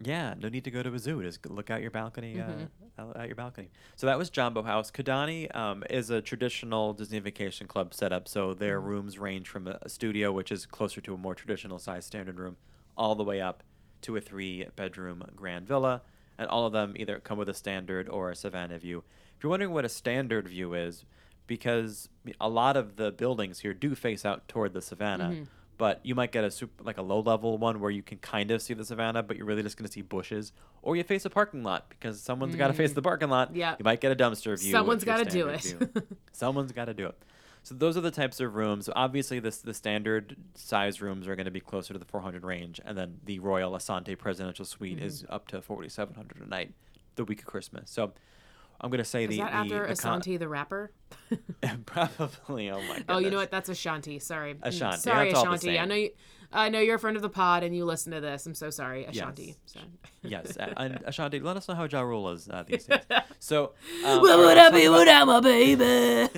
Yeah 0.00 0.34
no 0.40 0.48
need 0.48 0.64
to 0.64 0.70
go 0.70 0.82
to 0.82 0.92
a 0.92 0.98
zoo 0.98 1.22
just 1.22 1.48
look 1.48 1.70
out 1.70 1.80
your 1.82 1.90
balcony 1.90 2.34
Mm-hmm. 2.34 2.64
uh, 2.98 3.12
out, 3.18 3.26
your 3.26 3.34
balcony 3.36 3.70
so 3.96 4.06
that 4.06 4.18
was 4.18 4.30
Jambo 4.30 4.62
House 4.62 4.90
Kidani 4.90 5.54
um, 5.56 5.82
is 5.90 6.10
a 6.10 6.20
traditional 6.20 6.92
Disney 6.92 7.18
Vacation 7.20 7.66
Club 7.66 7.94
setup 7.94 8.28
so 8.28 8.54
their 8.54 8.78
Mm-hmm. 8.78 8.88
rooms 8.88 9.18
range 9.18 9.48
from 9.48 9.66
a, 9.68 9.78
a 9.82 9.88
studio 9.88 10.32
which 10.32 10.50
is 10.52 10.66
closer 10.66 11.00
to 11.00 11.14
a 11.14 11.16
more 11.16 11.34
traditional 11.34 11.78
size 11.78 12.04
standard 12.04 12.38
room 12.38 12.56
all 12.96 13.14
the 13.14 13.24
way 13.24 13.40
up 13.40 13.62
to 14.02 14.16
a 14.16 14.20
three 14.20 14.66
bedroom 14.76 15.24
grand 15.36 15.66
villa 15.66 16.02
and 16.38 16.48
all 16.48 16.66
of 16.66 16.72
them 16.72 16.94
either 16.96 17.18
come 17.20 17.38
with 17.38 17.48
a 17.48 17.54
standard 17.54 18.08
or 18.08 18.30
a 18.30 18.36
savannah 18.36 18.78
view 18.78 19.02
if 19.36 19.42
you're 19.42 19.50
wondering 19.50 19.72
what 19.72 19.84
a 19.84 19.88
standard 19.88 20.46
view 20.48 20.74
is 20.74 21.04
because 21.46 22.08
a 22.40 22.48
lot 22.48 22.76
of 22.76 22.96
the 22.96 23.10
buildings 23.12 23.60
here 23.60 23.74
do 23.74 23.94
face 23.94 24.24
out 24.24 24.46
toward 24.48 24.72
the 24.72 24.82
savannah 24.82 25.30
but 25.76 26.00
you 26.04 26.14
might 26.14 26.32
get 26.32 26.44
a 26.44 26.50
super 26.50 26.82
like 26.84 26.98
a 26.98 27.02
low 27.02 27.20
level 27.20 27.58
one 27.58 27.80
where 27.80 27.90
you 27.90 28.02
can 28.02 28.18
kind 28.18 28.50
of 28.50 28.62
see 28.62 28.74
the 28.74 28.84
savannah, 28.84 29.22
but 29.22 29.36
you're 29.36 29.46
really 29.46 29.62
just 29.62 29.76
going 29.76 29.86
to 29.86 29.92
see 29.92 30.02
bushes, 30.02 30.52
or 30.82 30.96
you 30.96 31.02
face 31.04 31.24
a 31.24 31.30
parking 31.30 31.62
lot 31.62 31.88
because 31.88 32.20
someone's 32.20 32.56
got 32.56 32.68
to 32.68 32.72
face 32.74 32.92
the 32.92 33.02
parking 33.02 33.28
lot. 33.28 33.52
Mm. 33.52 33.56
Yeah. 33.56 33.76
you 33.78 33.84
might 33.84 34.00
get 34.00 34.12
a 34.12 34.16
dumpster 34.16 34.58
view. 34.60 34.72
Someone's 34.72 35.04
gotta 35.04 35.24
do 35.24 35.48
it. 35.48 35.74
Someone's 36.32 36.72
got 36.72 36.86
to 36.86 36.94
do 36.94 37.06
it. 37.06 37.16
So 37.62 37.74
those 37.74 37.96
are 37.96 38.02
the 38.02 38.10
types 38.10 38.40
of 38.40 38.54
rooms. 38.54 38.90
Obviously, 38.94 39.38
this 39.40 39.58
the 39.58 39.72
standard 39.72 40.36
size 40.54 41.00
rooms 41.00 41.26
are 41.26 41.34
going 41.34 41.46
to 41.46 41.50
be 41.50 41.60
closer 41.60 41.92
to 41.94 41.98
the 41.98 42.04
400 42.04 42.44
range, 42.44 42.78
and 42.84 42.96
then 42.98 43.20
the 43.24 43.38
Royal 43.38 43.72
Asante 43.72 44.18
Presidential 44.18 44.64
Suite 44.66 45.00
is 45.00 45.22
Mm-hmm. 45.22 45.32
up 45.34 45.48
to 45.48 45.62
4,700 45.62 46.42
a 46.46 46.48
night, 46.48 46.74
the 47.16 47.24
week 47.24 47.40
of 47.40 47.46
Christmas. 47.46 47.90
So 47.90 48.12
I'm 48.84 48.90
going 48.90 48.98
to 48.98 49.04
say 49.04 49.24
Is 49.24 49.30
the 49.30 49.38
that 49.38 49.50
the, 49.50 49.56
after 49.56 49.86
the 49.94 49.96
con- 50.02 50.20
the 50.38 50.48
rapper? 50.48 50.92
probably. 51.86 52.70
Oh 52.70 52.80
my 52.82 52.96
god. 52.98 53.04
Oh, 53.08 53.18
you 53.18 53.30
know 53.30 53.38
what? 53.38 53.50
That's 53.50 53.68
Ashanti. 53.70 54.18
Sorry. 54.18 54.54
Mm, 54.54 54.58
Ashanti. 54.62 54.98
Sorry, 54.98 55.32
That's 55.32 55.42
Ashanti. 55.42 55.78
I 55.78 55.84
know 55.86 55.94
you. 55.94 56.10
I 56.56 56.68
know 56.68 56.78
you're 56.78 56.94
a 56.96 56.98
friend 57.00 57.16
of 57.16 57.22
the 57.22 57.28
pod 57.30 57.64
and 57.64 57.74
you 57.74 57.84
listen 57.84 58.12
to 58.12 58.20
this. 58.20 58.46
I'm 58.46 58.54
so 58.54 58.70
sorry, 58.70 59.04
Ashanti. 59.06 59.56
Yes. 60.22 60.54
Yes, 60.56 60.56
and 60.76 61.02
Ashanti, 61.04 61.40
let 61.40 61.56
us 61.56 61.66
know 61.66 61.74
how 61.74 61.84
Ja 61.84 62.02
Rule 62.02 62.28
is 62.30 62.48
uh, 62.48 62.62
these 62.66 62.84
days. 62.84 63.00
So, 63.40 63.72
um, 64.06 64.20
What 64.20 64.38
would 64.38 64.56
I 64.56 64.70
be 64.70 64.88
without 64.88 65.26
my 65.26 65.40
baby? 65.40 66.28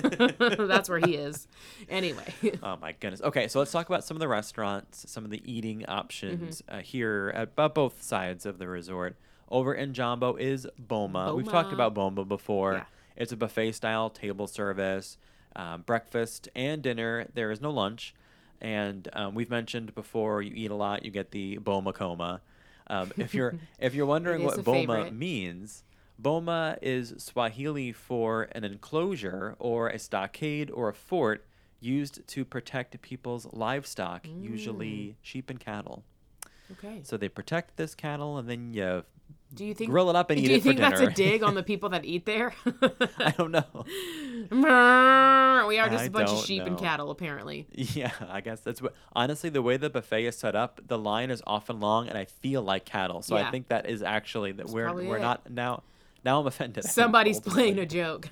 That's 0.65 0.89
where 0.89 0.99
he 0.99 1.15
is. 1.15 1.47
Anyway. 1.87 2.33
Oh 2.63 2.77
my 2.81 2.93
goodness. 2.93 3.21
Okay, 3.21 3.47
so 3.47 3.59
let's 3.59 3.71
talk 3.71 3.87
about 3.87 4.03
some 4.03 4.17
of 4.17 4.19
the 4.19 4.27
restaurants, 4.27 5.05
some 5.09 5.23
of 5.23 5.29
the 5.29 5.41
eating 5.49 5.85
options 5.85 6.61
Mm-hmm. 6.63 6.75
uh, 6.79 6.81
here 6.81 7.31
at 7.35 7.55
bu- 7.55 7.69
both 7.69 8.01
sides 8.01 8.45
of 8.47 8.57
the 8.57 8.67
resort. 8.67 9.17
Over 9.49 9.73
in 9.73 9.93
Jambo 9.93 10.35
is 10.35 10.67
Boma. 10.77 11.33
We've 11.33 11.47
talked 11.47 11.73
about 11.73 11.93
Boma 11.93 12.25
before. 12.25 12.73
Yeah. 12.73 12.83
It's 13.15 13.31
a 13.31 13.37
buffet 13.37 13.71
style 13.71 14.09
table 14.09 14.45
service, 14.47 15.17
um, 15.55 15.81
breakfast 15.81 16.49
and 16.55 16.81
dinner. 16.81 17.27
There 17.33 17.49
is 17.51 17.61
no 17.61 17.71
lunch. 17.71 18.13
And 18.59 19.07
um, 19.13 19.35
we've 19.35 19.49
mentioned 19.49 19.93
before, 19.95 20.41
you 20.41 20.51
eat 20.55 20.71
a 20.71 20.75
lot, 20.75 21.05
you 21.05 21.11
get 21.11 21.31
the 21.31 21.57
Boma 21.57 21.93
coma. 21.93 22.41
Um, 22.87 23.11
if 23.17 23.33
you're 23.33 23.55
if 23.79 23.93
you're 23.93 24.05
wondering 24.05 24.43
what 24.43 24.63
Boma 24.63 24.79
favorite. 24.79 25.13
means, 25.13 25.83
Boma 26.19 26.77
is 26.81 27.13
Swahili 27.17 27.91
for 27.91 28.43
an 28.53 28.63
enclosure 28.63 29.55
or 29.59 29.89
a 29.89 29.99
stockade 29.99 30.71
or 30.71 30.89
a 30.89 30.93
fort 30.93 31.45
used 31.79 32.25
to 32.27 32.43
protect 32.43 32.99
people's 33.01 33.47
livestock, 33.53 34.23
Mm. 34.25 34.43
usually 34.43 35.15
sheep 35.21 35.49
and 35.49 35.59
cattle. 35.59 36.03
Okay. 36.71 37.01
So 37.03 37.17
they 37.17 37.29
protect 37.29 37.77
this 37.77 37.93
cattle 37.95 38.37
and 38.37 38.49
then 38.49 38.73
you 38.73 39.03
Do 39.53 39.65
you 39.65 39.73
think 39.73 39.89
grill 39.89 40.09
it 40.09 40.15
up 40.15 40.29
and 40.29 40.39
eat 40.39 40.51
it 40.51 40.61
for 40.61 40.73
dinner? 40.73 40.75
Do 40.75 40.91
you 40.91 40.97
think 40.97 40.99
that's 40.99 41.19
a 41.19 41.23
dig 41.23 41.43
on 41.43 41.55
the 41.55 41.63
people 41.71 41.89
that 41.89 42.05
eat 42.05 42.25
there? 42.25 42.53
I 43.19 43.33
don't 43.37 43.51
know. 43.51 43.85
we 44.51 45.79
are 45.79 45.89
just 45.89 46.03
I 46.03 46.07
a 46.07 46.09
bunch 46.09 46.29
of 46.29 46.45
sheep 46.45 46.63
and 46.63 46.77
cattle, 46.77 47.11
apparently. 47.11 47.67
Yeah, 47.71 48.11
I 48.29 48.41
guess 48.41 48.59
that's 48.59 48.81
what. 48.81 48.93
Honestly, 49.13 49.49
the 49.49 49.61
way 49.61 49.77
the 49.77 49.89
buffet 49.89 50.25
is 50.25 50.37
set 50.37 50.55
up, 50.55 50.81
the 50.85 50.97
line 50.97 51.31
is 51.31 51.41
often 51.47 51.79
long, 51.79 52.07
and 52.07 52.17
I 52.17 52.25
feel 52.25 52.61
like 52.61 52.85
cattle. 52.85 53.21
So 53.21 53.37
Yeah. 53.37 53.47
I 53.47 53.51
think 53.51 53.69
that 53.69 53.89
is 53.89 54.01
actually 54.03 54.51
that 54.53 54.67
we're 54.67 54.93
we're 54.93 55.17
it. 55.17 55.21
not 55.21 55.49
now. 55.49 55.83
Now 56.25 56.39
I'm 56.41 56.47
offended. 56.47 56.83
Somebody's 56.85 57.39
playing 57.39 57.79
a 57.79 57.85
joke. 57.85 58.29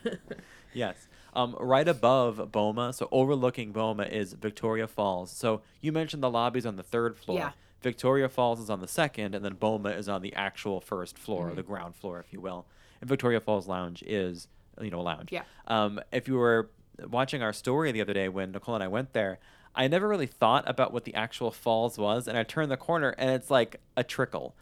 Yes. 0.73 1.07
Um, 1.33 1.55
right 1.59 1.87
above 1.87 2.51
Boma, 2.51 2.93
so 2.93 3.09
overlooking 3.11 3.71
Boma 3.73 4.03
is 4.03 4.33
Victoria 4.33 4.87
Falls. 4.87 5.31
So 5.31 5.61
you 5.81 5.91
mentioned 5.91 6.23
the 6.23 6.29
lobbies 6.29 6.65
on 6.65 6.77
the 6.77 6.83
third 6.83 7.17
floor. 7.17 7.37
Yeah. 7.39 7.51
Victoria 7.81 8.27
Falls 8.29 8.59
is 8.59 8.69
on 8.69 8.81
the 8.81 8.87
second, 8.87 9.35
and 9.35 9.43
then 9.45 9.53
Boma 9.55 9.89
is 9.89 10.09
on 10.09 10.21
the 10.21 10.33
actual 10.33 10.81
first 10.81 11.17
floor, 11.17 11.47
Mm-hmm. 11.47 11.55
the 11.55 11.63
ground 11.63 11.95
floor, 11.95 12.19
if 12.19 12.33
you 12.33 12.41
will. 12.41 12.65
And 13.01 13.07
Victoria 13.07 13.39
Falls 13.39 13.67
Lounge 13.67 14.03
is, 14.07 14.47
you 14.81 14.89
know, 14.89 14.99
a 14.99 15.03
lounge. 15.03 15.31
Yeah. 15.31 15.43
Um, 15.67 15.99
if 16.11 16.27
you 16.27 16.35
were 16.35 16.71
watching 17.09 17.43
our 17.43 17.53
story 17.53 17.91
the 17.91 18.01
other 18.01 18.13
day 18.13 18.29
when 18.29 18.51
Nicole 18.51 18.75
and 18.75 18.83
I 18.83 18.87
went 18.87 19.13
there, 19.13 19.39
I 19.75 19.87
never 19.87 20.07
really 20.07 20.25
thought 20.27 20.63
about 20.67 20.93
what 20.93 21.03
the 21.03 21.13
actual 21.13 21.51
falls 21.51 21.97
was, 21.97 22.27
and 22.27 22.37
I 22.37 22.43
turned 22.43 22.71
the 22.71 22.77
corner 22.77 23.09
and 23.17 23.31
it's 23.31 23.51
like 23.51 23.81
a 23.97 24.03
trickle. 24.03 24.55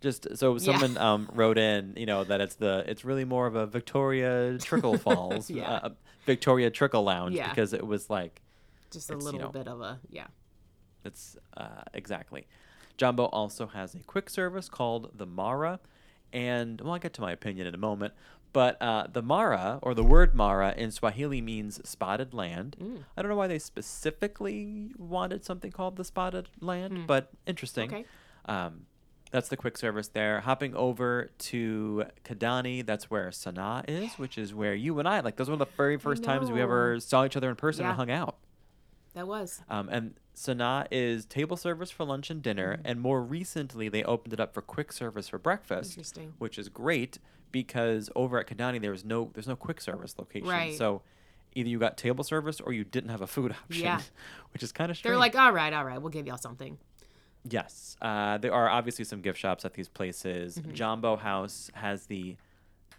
Just 0.00 0.38
so 0.38 0.54
Yeah. 0.54 0.58
someone 0.58 0.96
um, 0.96 1.28
wrote 1.34 1.58
in, 1.58 1.92
you 1.96 2.06
know, 2.06 2.24
that 2.24 2.40
it's 2.40 2.54
the 2.54 2.84
it's 2.86 3.04
really 3.04 3.24
more 3.26 3.46
of 3.46 3.54
a 3.56 3.66
Victoria 3.66 4.56
Trickle 4.58 4.96
Falls, 5.06 5.50
Yeah. 5.50 5.70
uh, 5.70 5.88
Victoria 6.24 6.70
Trickle 6.70 7.02
Lounge, 7.02 7.34
Yeah. 7.34 7.50
because 7.50 7.74
it 7.74 7.86
was 7.86 8.08
like 8.08 8.40
just 8.90 9.10
a 9.10 9.14
It's, 9.14 9.24
you 9.24 9.32
little 9.32 9.40
know, 9.48 9.52
bit 9.52 9.68
of 9.68 9.80
a 9.82 9.98
yeah. 10.08 10.28
It's 11.04 11.36
uh, 11.56 11.82
exactly. 11.94 12.46
Jambo 12.96 13.24
also 13.26 13.66
has 13.68 13.94
a 13.94 14.00
quick 14.00 14.28
service 14.28 14.68
called 14.68 15.10
the 15.16 15.26
Mara, 15.26 15.80
and 16.32 16.80
well, 16.80 16.92
I'll 16.92 16.98
get 16.98 17.14
to 17.14 17.20
my 17.20 17.32
opinion 17.32 17.66
in 17.66 17.74
a 17.74 17.78
moment. 17.78 18.12
But 18.52 18.82
uh, 18.82 19.06
the 19.10 19.22
Mara, 19.22 19.78
or 19.80 19.94
the 19.94 20.02
word 20.02 20.34
Mara 20.34 20.74
in 20.76 20.90
Swahili 20.90 21.40
means 21.40 21.80
spotted 21.88 22.34
land. 22.34 22.76
Mm. 22.80 23.04
I 23.16 23.22
don't 23.22 23.28
know 23.30 23.36
why 23.36 23.46
they 23.46 23.60
specifically 23.60 24.90
wanted 24.98 25.44
something 25.44 25.70
called 25.70 25.96
the 25.96 26.04
spotted 26.04 26.48
land, 26.60 27.06
but 27.06 27.30
interesting. 27.46 27.88
Okay. 27.92 28.04
Um, 28.46 28.86
that's 29.30 29.48
the 29.48 29.56
quick 29.56 29.78
service 29.78 30.08
there. 30.08 30.40
Hopping 30.40 30.74
over 30.74 31.30
to 31.38 32.04
Kidani, 32.24 32.84
that's 32.84 33.08
where 33.08 33.28
Sanaa 33.30 33.84
is, 33.88 34.14
which 34.18 34.36
is 34.36 34.52
where 34.52 34.74
you 34.74 34.98
and 34.98 35.06
I, 35.06 35.20
like, 35.20 35.36
those 35.36 35.48
were 35.48 35.56
the 35.56 35.66
very 35.76 35.96
first 35.96 36.24
times 36.24 36.50
we 36.50 36.60
ever 36.60 36.98
saw 36.98 37.24
each 37.24 37.36
other 37.36 37.48
in 37.48 37.54
person 37.54 37.84
Yeah. 37.84 37.90
and 37.90 37.96
hung 37.96 38.10
out. 38.10 38.36
That 39.14 39.26
was. 39.26 39.60
Um, 39.68 39.88
and 39.90 40.14
Sanaa 40.36 40.86
is 40.90 41.24
table 41.26 41.56
service 41.56 41.90
for 41.90 42.04
lunch 42.04 42.30
and 42.30 42.42
dinner, 42.42 42.76
Mm-hmm. 42.76 42.86
and 42.86 43.00
more 43.00 43.22
recently 43.22 43.88
they 43.88 44.02
opened 44.04 44.32
it 44.32 44.40
up 44.40 44.54
for 44.54 44.62
quick 44.62 44.92
service 44.92 45.28
for 45.28 45.38
breakfast, 45.38 45.92
Interesting. 45.92 46.34
which 46.38 46.58
is 46.58 46.68
great 46.68 47.18
because 47.52 48.08
over 48.14 48.38
at 48.38 48.46
Kidani 48.46 48.80
there 48.80 48.92
was 48.92 49.04
no 49.04 49.30
there's 49.34 49.48
no 49.48 49.56
quick 49.56 49.80
service 49.80 50.14
location, 50.18 50.48
Right. 50.48 50.76
so 50.78 51.02
either 51.56 51.68
you 51.68 51.78
got 51.80 51.96
table 51.96 52.22
service 52.22 52.60
or 52.60 52.72
you 52.72 52.84
didn't 52.84 53.10
have 53.10 53.20
a 53.22 53.26
food 53.26 53.50
option, 53.64 53.82
Yeah. 53.84 54.00
which 54.52 54.62
is 54.62 54.70
kind 54.70 54.90
of 54.90 54.96
strange. 54.96 55.10
They're 55.12 55.18
like, 55.18 55.34
all 55.34 55.52
right, 55.52 55.72
all 55.72 55.84
right, 55.84 56.00
we'll 56.00 56.10
give 56.10 56.26
y'all 56.28 56.38
something. 56.38 56.78
yes, 57.48 57.96
uh, 58.00 58.38
there 58.38 58.54
are 58.54 58.68
obviously 58.68 59.04
some 59.04 59.20
gift 59.20 59.38
shops 59.40 59.64
at 59.64 59.74
these 59.74 59.88
places. 59.88 60.56
Mm-hmm. 60.58 60.72
Jambo 60.74 61.16
House 61.16 61.70
has 61.74 62.06
the 62.06 62.36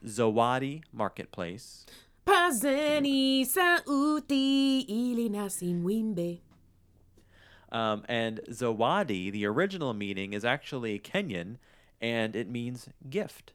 Zawadi 0.05 0.83
Marketplace. 0.91 1.85
Pazeni 2.25 3.45
sauti 3.45 4.79
ili 4.81 5.29
nasi 5.29 5.73
mwimbe. 5.73 6.41
Um, 7.71 8.03
and 8.09 8.41
Zawadi, 8.49 9.31
the 9.31 9.45
original 9.45 9.93
meaning, 9.93 10.33
is 10.33 10.43
actually 10.43 10.99
Kenyan, 10.99 11.55
and 12.01 12.35
it 12.35 12.49
means 12.49 12.89
gift. 13.09 13.53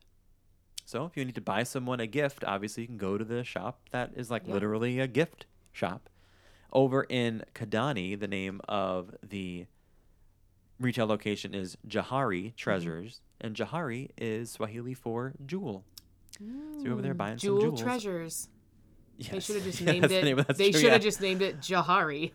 So 0.86 1.04
if 1.04 1.16
you 1.16 1.24
need 1.24 1.34
to 1.34 1.40
buy 1.42 1.64
someone 1.64 2.00
a 2.00 2.06
gift, 2.06 2.42
obviously 2.44 2.84
you 2.84 2.86
can 2.86 2.96
go 2.96 3.18
to 3.18 3.24
the 3.24 3.44
shop 3.44 3.80
that 3.90 4.12
is 4.16 4.30
like 4.30 4.46
Yeah. 4.46 4.54
literally 4.54 5.00
a 5.00 5.06
gift 5.06 5.44
shop. 5.72 6.08
Over 6.72 7.04
in 7.08 7.44
Kidani, 7.54 8.18
the 8.18 8.28
name 8.28 8.60
of 8.68 9.14
the 9.22 9.66
retail 10.80 11.06
location 11.06 11.54
is 11.54 11.76
Johari 11.86 12.54
Treasures, 12.56 13.20
and 13.40 13.54
Johari 13.54 14.10
is 14.16 14.50
Swahili 14.50 14.94
for 14.94 15.34
jewel. 15.44 15.84
So 16.38 16.44
you're 16.84 16.92
over 16.92 17.02
there 17.02 17.14
buying 17.14 17.38
some 17.38 17.48
Jewel 17.48 17.60
jewels. 17.60 17.82
treasures. 17.82 18.48
They 19.18 19.40
should 19.40 19.56
have 19.56 19.64
just 19.64 19.80
Yeah, 19.80 19.92
named 19.92 20.04
the 20.04 20.26
it. 20.26 20.38
of- 20.50 20.56
They 20.58 20.72
should 20.72 20.82
have 20.84 20.92
yeah. 20.92 20.98
just 20.98 21.20
named 21.20 21.42
it 21.42 21.58
Johari 21.60 22.32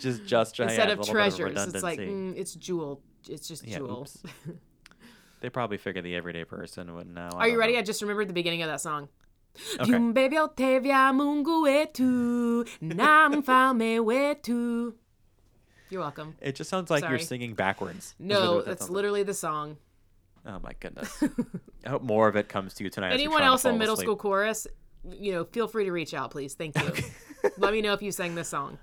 just 0.00 0.24
just 0.26 0.58
yeah, 0.58 0.64
instead 0.66 0.90
of 0.90 1.06
treasures. 1.06 1.66
It's 1.74 1.82
like 1.82 1.98
mm, 1.98 2.36
it's 2.36 2.54
jewel. 2.54 3.00
It's 3.28 3.46
just 3.48 3.66
Yeah, 3.66 3.78
jewel. 3.78 4.06
They 5.40 5.50
probably 5.50 5.76
figured 5.76 6.06
the 6.06 6.16
everyday 6.16 6.44
person 6.44 6.94
would 6.94 7.06
know. 7.06 7.28
Are 7.34 7.46
you 7.46 7.58
ready? 7.58 7.74
know. 7.74 7.80
I 7.80 7.82
just 7.82 8.00
remembered 8.00 8.30
the 8.30 8.32
beginning 8.32 8.62
of 8.62 8.68
that 8.68 8.80
song. 8.80 9.08
Okay. 9.78 9.92
Viumbe 9.92 10.30
vyote 10.30 10.80
Mungu 11.12 11.62
wetu 11.64 12.66
na 12.80 13.28
mfalme 13.28 13.98
wetu. 14.08 14.94
You're 15.90 16.00
welcome. 16.00 16.34
It 16.40 16.54
just 16.54 16.70
sounds 16.70 16.90
like 16.90 17.00
Sorry. 17.00 17.12
you're 17.12 17.18
singing 17.18 17.52
backwards. 17.54 18.14
No, 18.18 18.62
that's 18.62 18.66
that's 18.80 18.90
literally 18.90 19.22
the 19.22 19.34
song. 19.34 19.76
Oh 20.46 20.58
my 20.62 20.72
goodness. 20.80 21.22
I 21.86 21.90
hope 21.90 22.02
more 22.02 22.26
of 22.26 22.36
it 22.36 22.48
comes 22.48 22.72
to 22.74 22.84
you 22.84 22.88
tonight. 22.90 23.12
Anyone 23.12 23.38
trying 23.40 23.48
to 23.48 23.52
else 23.52 23.64
in 23.66 23.76
middle 23.78 23.94
asleep. 23.94 24.06
school 24.06 24.16
chorus, 24.16 24.66
you 25.10 25.32
know, 25.32 25.44
feel 25.44 25.68
free 25.68 25.84
to 25.84 25.92
reach 25.92 26.14
out, 26.14 26.30
please. 26.30 26.54
Thank 26.54 26.80
you. 26.80 26.92
Let 27.58 27.72
me 27.72 27.82
know 27.82 27.92
if 27.92 28.02
you 28.02 28.12
sang 28.12 28.34
this 28.34 28.48
song. 28.48 28.78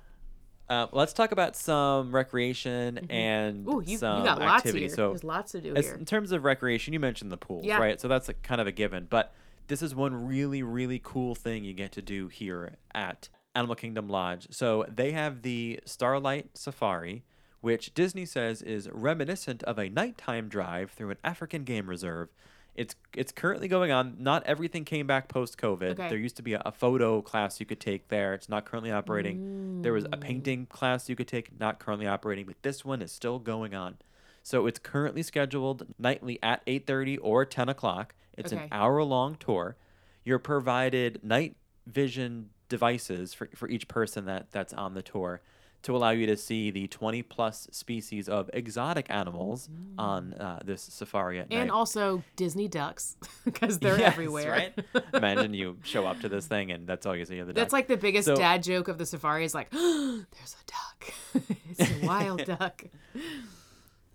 Uh, 0.70 0.88
let's 0.94 1.12
talk 1.12 1.34
about 1.34 1.58
some 1.58 2.16
recreation 2.16 3.08
and 3.10 3.68
Ooh, 3.68 3.82
you, 3.86 3.94
you 3.94 3.98
some 3.98 4.24
got 4.24 4.40
lots 4.40 4.60
activity. 4.60 4.86
here. 4.86 4.96
So, 4.96 5.10
There's 5.10 5.24
lots 5.26 5.52
to 5.52 5.60
do 5.60 5.74
here. 5.74 5.96
in 5.96 6.06
terms 6.06 6.32
of 6.32 6.46
recreation, 6.46 6.94
you 6.94 7.00
mentioned 7.00 7.30
the 7.30 7.36
pools, 7.38 7.66
Yeah. 7.66 7.78
right? 7.78 8.00
So 8.00 8.08
that's 8.08 8.30
a, 8.30 8.34
kind 8.36 8.62
of 8.62 8.68
a 8.68 8.72
given. 8.72 9.06
But 9.10 9.34
this 9.68 9.82
is 9.82 9.94
one 9.94 10.28
really, 10.28 10.64
really 10.64 11.02
cool 11.04 11.36
thing 11.36 11.66
you 11.66 11.74
get 11.74 11.92
to 11.94 12.02
do 12.02 12.30
here 12.30 12.76
at 12.96 13.28
Animal 13.54 13.76
Kingdom 13.76 14.08
Lodge. 14.08 14.48
So 14.52 14.86
they 14.88 15.12
have 15.12 15.42
the 15.42 15.82
Starlight 15.84 16.58
Safari, 16.58 17.26
which 17.60 17.94
Disney 17.94 18.26
says 18.26 18.62
is 18.62 18.90
reminiscent 18.94 19.64
of 19.64 19.78
a 19.78 19.90
nighttime 19.90 20.48
drive 20.48 20.92
through 20.92 21.10
an 21.10 21.18
African 21.22 21.66
game 21.66 21.90
reserve. 21.90 22.30
It's 22.76 22.96
it's 23.16 23.32
currently 23.32 23.68
going 23.68 23.92
on. 23.92 24.16
Not 24.20 24.44
everything 24.46 24.86
came 24.86 25.06
back 25.06 25.28
post 25.28 25.58
COVID. 25.58 25.92
Okay. 25.92 26.10
There 26.10 26.18
used 26.18 26.38
to 26.38 26.42
be 26.42 26.54
a, 26.54 26.62
a 26.66 26.72
photo 26.72 27.22
class 27.22 27.60
you 27.60 27.66
could 27.66 27.80
take 27.80 28.08
there. 28.08 28.34
It's 28.34 28.48
not 28.48 28.66
currently 28.66 28.92
operating. 28.92 29.82
There 29.82 29.94
was 29.94 30.06
a 30.06 30.18
painting 30.18 30.68
class 30.68 31.10
you 31.10 31.16
could 31.16 31.28
take, 31.28 31.60
not 31.60 31.80
currently 31.80 32.08
operating, 32.08 32.46
but 32.46 32.56
this 32.62 32.86
one 32.86 33.02
is 33.02 33.12
still 33.12 33.40
going 33.40 33.76
on. 33.76 33.98
So 34.44 34.68
it's 34.68 34.80
currently 34.80 35.22
scheduled 35.22 35.86
nightly 36.00 36.40
at 36.42 36.66
8:30 36.66 37.20
or 37.22 37.46
10 37.46 37.70
o'clock. 37.70 38.16
It's 38.38 38.52
an 38.52 38.70
hour-long 38.72 39.36
tour. 39.36 39.76
You're 40.24 40.40
provided 40.40 41.20
night 41.24 41.58
vision 41.86 42.50
devices 42.70 43.34
for, 43.34 43.50
for 43.54 43.68
each 43.68 43.88
person 43.88 44.26
that 44.26 44.50
that's 44.52 44.74
on 44.74 44.94
the 44.94 45.02
tour 45.02 45.42
to 45.84 45.96
allow 45.96 46.12
you 46.12 46.28
to 46.28 46.38
see 46.38 46.70
the 46.70 46.88
20 46.88 47.24
plus 47.24 47.68
species 47.72 48.30
of 48.30 48.50
exotic 48.54 49.08
animals 49.10 49.68
on 49.98 50.34
uh, 50.36 50.60
this 50.64 50.82
safari 50.82 51.40
at 51.40 51.50
Mm. 51.50 51.56
and 51.56 51.68
night. 51.68 51.74
also 51.74 52.24
Disney 52.36 52.68
ducks 52.68 53.16
because 53.46 53.80
they're 53.80 53.98
Yes, 53.98 54.14
everywhere. 54.14 54.52
right? 54.52 55.04
Imagine 55.14 55.54
you 55.56 55.78
show 55.84 56.06
up 56.06 56.20
to 56.22 56.30
this 56.30 56.46
thing 56.46 56.72
and 56.72 56.86
that's 56.88 57.06
all 57.06 57.16
you 57.16 57.26
see 57.26 57.40
of 57.40 57.48
the 57.48 57.54
That's 57.54 57.68
duck. 57.72 57.74
like 57.74 57.88
the 57.88 57.98
biggest 57.98 58.26
So- 58.28 58.36
dad 58.36 58.62
joke 58.64 58.88
of 58.90 58.98
the 59.00 59.06
safari 59.06 59.44
is 59.44 59.56
like, 59.56 59.70
there's 59.72 60.56
a 60.56 60.66
duck. 60.68 61.14
it's 61.70 61.92
a 62.04 62.06
wild 62.06 62.46
duck. 62.58 62.84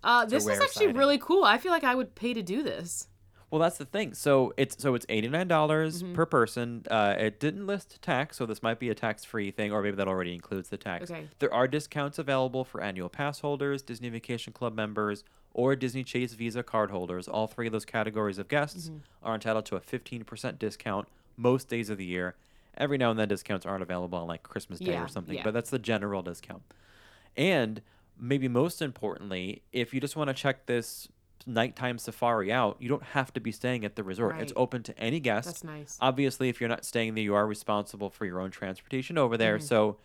Uh, 0.04 0.24
this 0.24 0.44
is 0.46 0.50
actually 0.60 0.66
sighting. 0.86 0.96
really 0.96 1.18
cool. 1.18 1.42
I 1.42 1.58
feel 1.58 1.72
like 1.72 1.82
I 1.84 1.94
would 1.96 2.14
pay 2.14 2.32
to 2.32 2.42
do 2.42 2.62
this. 2.62 3.08
Well, 3.50 3.60
that's 3.60 3.78
the 3.78 3.84
thing. 3.84 4.12
So 4.14 4.52
it's 4.56 4.82
so 4.82 4.94
it's 4.94 5.06
eighty 5.08 5.28
nine 5.28 5.46
dollars 5.48 6.02
Mm-hmm. 6.02 6.14
per 6.14 6.26
person. 6.26 6.84
Uh, 6.90 7.14
it 7.18 7.38
didn't 7.38 7.66
list 7.66 8.02
tax, 8.02 8.36
so 8.36 8.44
this 8.46 8.62
might 8.62 8.78
be 8.80 8.90
a 8.90 8.94
tax 8.94 9.24
free 9.24 9.50
thing, 9.52 9.70
or 9.72 9.82
maybe 9.82 9.96
that 9.96 10.08
already 10.08 10.34
includes 10.34 10.68
the 10.68 10.76
tax. 10.76 11.10
Okay. 11.10 11.28
There 11.38 11.52
are 11.54 11.68
discounts 11.68 12.18
available 12.18 12.64
for 12.64 12.80
annual 12.82 13.08
pass 13.08 13.40
holders, 13.40 13.82
Disney 13.82 14.08
Vacation 14.08 14.52
Club 14.52 14.74
members, 14.74 15.22
or 15.54 15.76
Disney 15.76 16.02
Chase 16.02 16.34
Visa 16.34 16.62
card 16.64 16.90
holders. 16.90 17.28
All 17.28 17.46
three 17.46 17.66
of 17.66 17.72
those 17.72 17.84
categories 17.84 18.38
of 18.38 18.48
guests 18.48 18.88
Mm-hmm. 18.88 18.98
are 19.22 19.34
entitled 19.34 19.66
to 19.66 19.76
a 19.76 19.80
fifteen 19.80 20.24
percent 20.24 20.58
discount 20.58 21.06
most 21.36 21.68
days 21.68 21.88
of 21.88 21.98
the 21.98 22.04
year. 22.04 22.34
Every 22.76 22.98
now 22.98 23.10
and 23.10 23.18
then, 23.18 23.28
discounts 23.28 23.64
aren't 23.64 23.82
available 23.82 24.18
on 24.18 24.26
like 24.26 24.42
Christmas 24.42 24.80
Day 24.80 24.92
Yeah, 24.92 25.04
or 25.04 25.08
something, 25.08 25.36
yeah. 25.36 25.44
but 25.44 25.54
that's 25.54 25.70
the 25.70 25.78
general 25.78 26.20
discount. 26.22 26.62
And 27.36 27.80
maybe 28.18 28.48
most 28.48 28.82
importantly, 28.82 29.62
if 29.72 29.94
you 29.94 30.00
just 30.00 30.16
want 30.16 30.28
to 30.28 30.34
check 30.34 30.66
this 30.66 31.08
nighttime 31.46 31.98
safari 31.98 32.52
out, 32.52 32.76
you 32.80 32.88
don't 32.88 33.02
have 33.02 33.32
to 33.34 33.40
be 33.40 33.52
staying 33.52 33.84
at 33.84 33.96
the 33.96 34.02
resort. 34.02 34.36
It's 34.40 34.52
open 34.56 34.82
to 34.84 34.98
any 34.98 35.20
guest. 35.20 35.46
That's 35.46 35.64
nice. 35.64 35.96
Obviously, 36.00 36.48
if 36.48 36.60
you're 36.60 36.68
not 36.68 36.84
staying 36.84 37.14
there, 37.14 37.24
you 37.24 37.34
are 37.34 37.46
responsible 37.46 38.10
for 38.10 38.24
your 38.26 38.40
own 38.40 38.50
transportation 38.50 39.16
over 39.16 39.36
there. 39.36 39.58
Mm-hmm. 39.58 39.66
So 39.66 39.96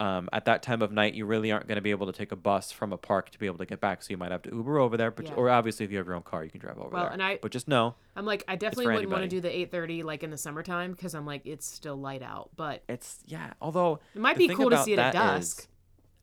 um, 0.00 0.28
at 0.32 0.44
that 0.46 0.62
time 0.62 0.82
of 0.82 0.90
night, 0.90 1.14
you 1.14 1.24
really 1.24 1.52
aren't 1.52 1.68
going 1.68 1.76
to 1.76 1.82
be 1.82 1.92
able 1.92 2.06
to 2.06 2.12
take 2.12 2.32
a 2.32 2.36
bus 2.36 2.72
from 2.72 2.92
a 2.92 2.96
park 2.96 3.30
to 3.30 3.38
be 3.38 3.46
able 3.46 3.58
to 3.58 3.66
get 3.66 3.80
back. 3.80 4.02
So 4.02 4.10
you 4.10 4.16
might 4.16 4.32
have 4.32 4.42
to 4.42 4.50
Uber 4.50 4.78
over 4.78 4.96
there. 4.96 5.10
But 5.10 5.26
Yeah. 5.28 5.34
or 5.34 5.50
obviously, 5.50 5.84
if 5.84 5.92
you 5.92 5.98
have 5.98 6.06
your 6.06 6.16
own 6.16 6.22
car, 6.22 6.44
you 6.44 6.50
can 6.50 6.60
drive 6.60 6.78
over 6.78 6.88
Well, 6.90 7.04
there. 7.04 7.12
and 7.12 7.22
I- 7.22 7.38
but 7.40 7.52
just 7.52 7.68
know 7.68 7.94
I'm 8.16 8.26
like, 8.26 8.42
I 8.48 8.56
definitely 8.56 8.92
wouldn't 8.92 9.10
want 9.10 9.22
to 9.22 9.28
do 9.28 9.40
the 9.40 9.48
8:30 9.48 10.02
like 10.04 10.22
in 10.22 10.30
the 10.30 10.36
summertime 10.36 10.92
because 10.92 11.14
I'm 11.14 11.26
like, 11.26 11.46
it's 11.46 11.66
still 11.66 11.96
light 11.96 12.22
out. 12.22 12.50
But 12.56 12.82
it's 12.88 13.18
yeah. 13.26 13.52
Although 13.60 14.00
It 14.14 14.20
might 14.20 14.36
be 14.36 14.48
cool 14.48 14.70
to 14.70 14.82
see 14.82 14.92
it 14.94 14.98
at 14.98 15.12
that 15.14 15.38
is- 15.40 15.54
dusk. 15.54 15.68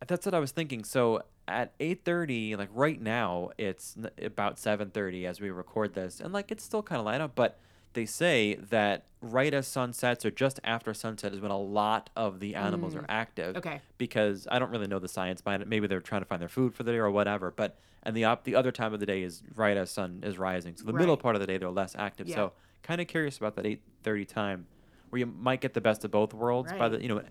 That's 0.07 0.25
what 0.25 0.33
I 0.35 0.39
was 0.39 0.51
thinking. 0.51 0.83
So 0.83 1.21
at 1.47 1.73
eight 1.79 2.03
thirty, 2.05 2.55
like 2.55 2.69
right 2.73 2.99
now, 3.01 3.51
it's 3.57 3.95
n- 3.97 4.09
about 4.23 4.59
seven 4.59 4.89
thirty 4.89 5.25
as 5.25 5.39
we 5.41 5.49
record 5.49 5.93
this, 5.93 6.19
and 6.19 6.33
like 6.33 6.51
it's 6.51 6.63
still 6.63 6.83
kind 6.83 6.99
of 6.99 7.05
light 7.05 7.21
up, 7.21 7.35
But 7.35 7.57
they 7.93 8.05
say 8.05 8.55
that 8.69 9.03
right 9.21 9.53
as 9.53 9.67
sun 9.67 9.91
sets 9.91 10.25
or 10.25 10.31
just 10.31 10.61
after 10.63 10.93
sunset 10.93 11.33
is 11.33 11.41
when 11.41 11.51
a 11.51 11.59
lot 11.59 12.09
of 12.15 12.39
the 12.39 12.55
animals 12.55 12.95
are 12.95 13.05
active. 13.09 13.53
Mm. 13.55 13.57
Okay. 13.57 13.81
Because 13.97 14.47
I 14.49 14.59
don't 14.59 14.71
really 14.71 14.87
know 14.87 14.97
the 14.99 15.09
science 15.09 15.41
behind 15.41 15.61
it. 15.61 15.67
Maybe 15.67 15.87
they're 15.87 15.99
trying 15.99 16.21
to 16.21 16.25
find 16.25 16.41
their 16.41 16.47
food 16.47 16.73
for 16.73 16.83
the 16.83 16.93
day 16.93 16.97
or 16.99 17.11
whatever. 17.11 17.51
But 17.51 17.77
and 18.03 18.15
the 18.15 18.23
op- 18.23 18.45
the 18.45 18.55
other 18.55 18.71
time 18.71 18.93
of 18.93 19.01
the 19.01 19.05
day 19.05 19.23
is 19.23 19.43
right 19.55 19.75
as 19.75 19.89
sun 19.91 20.21
is 20.23 20.37
rising. 20.37 20.77
So 20.77 20.85
the 20.85 20.93
middle 20.93 21.15
Right. 21.15 21.21
part 21.21 21.35
of 21.35 21.41
the 21.41 21.47
day 21.47 21.57
they're 21.57 21.69
less 21.69 21.93
active. 21.97 22.27
Yeah. 22.29 22.35
So 22.35 22.53
kind 22.81 23.01
of 23.01 23.07
curious 23.07 23.37
about 23.37 23.55
that 23.57 23.65
eight 23.65 23.81
thirty 24.03 24.23
time, 24.25 24.67
where 25.09 25.19
you 25.19 25.25
might 25.25 25.59
get 25.59 25.73
the 25.73 25.81
best 25.81 26.05
of 26.05 26.11
both 26.11 26.33
worlds. 26.33 26.71
By 26.71 26.77
Right. 26.79 26.91
the 26.93 27.01
you 27.01 27.09
know, 27.09 27.21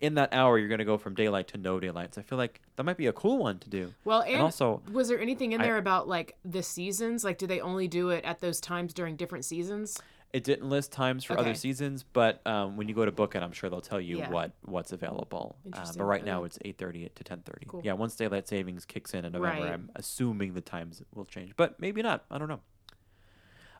in 0.00 0.14
that 0.14 0.32
hour 0.32 0.58
you're 0.58 0.68
going 0.68 0.78
to 0.78 0.84
go 0.84 0.98
from 0.98 1.14
daylight 1.14 1.48
to 1.48 1.58
no 1.58 1.80
daylight. 1.80 2.14
So 2.14 2.20
I 2.20 2.24
feel 2.24 2.38
like 2.38 2.60
that 2.76 2.84
might 2.84 2.96
be 2.96 3.06
a 3.06 3.12
cool 3.12 3.38
one 3.38 3.58
to 3.60 3.68
do. 3.70 3.92
Well, 4.04 4.22
and, 4.22 4.40
also 4.40 4.82
was 4.92 5.08
there 5.08 5.20
anything 5.20 5.52
in 5.52 5.60
I- 5.60 5.64
there 5.64 5.76
about 5.78 6.08
like 6.08 6.36
the 6.44 6.62
seasons? 6.62 7.24
Like, 7.24 7.38
do 7.38 7.46
they 7.46 7.60
only 7.60 7.88
do 7.88 8.10
it 8.10 8.24
at 8.24 8.40
those 8.40 8.60
times 8.60 8.94
during 8.94 9.16
different 9.16 9.44
seasons? 9.44 10.00
it 10.30 10.44
didn't 10.44 10.68
list 10.68 10.92
times 10.92 11.24
for 11.24 11.38
other 11.38 11.54
seasons, 11.54 12.04
but 12.12 12.46
um, 12.46 12.76
when 12.76 12.86
you 12.86 12.94
go 12.94 13.02
to 13.02 13.10
book 13.10 13.34
it, 13.34 13.42
I'm 13.42 13.50
sure 13.50 13.70
they'll 13.70 13.80
tell 13.80 13.98
you 13.98 14.18
Yeah. 14.18 14.28
what 14.30 14.52
what's 14.66 14.92
available. 14.92 15.56
Uh, 15.72 15.90
but 15.96 16.04
right 16.04 16.22
now 16.22 16.40
Okay. 16.40 16.46
it's 16.46 16.58
8:30 16.82 17.08
to 17.14 17.24
10:30. 17.24 17.66
Cool. 17.66 17.80
Yeah, 17.82 17.94
once 17.94 18.14
daylight 18.14 18.46
savings 18.46 18.84
kicks 18.84 19.14
in 19.14 19.24
in 19.24 19.32
November, 19.32 19.62
Right. 19.64 19.72
I'm 19.72 19.90
assuming 19.96 20.52
the 20.52 20.60
times 20.60 21.02
will 21.14 21.24
change, 21.24 21.56
but 21.56 21.80
maybe 21.80 22.02
not. 22.02 22.26
I 22.30 22.36
don't 22.36 22.48
know. 22.48 22.60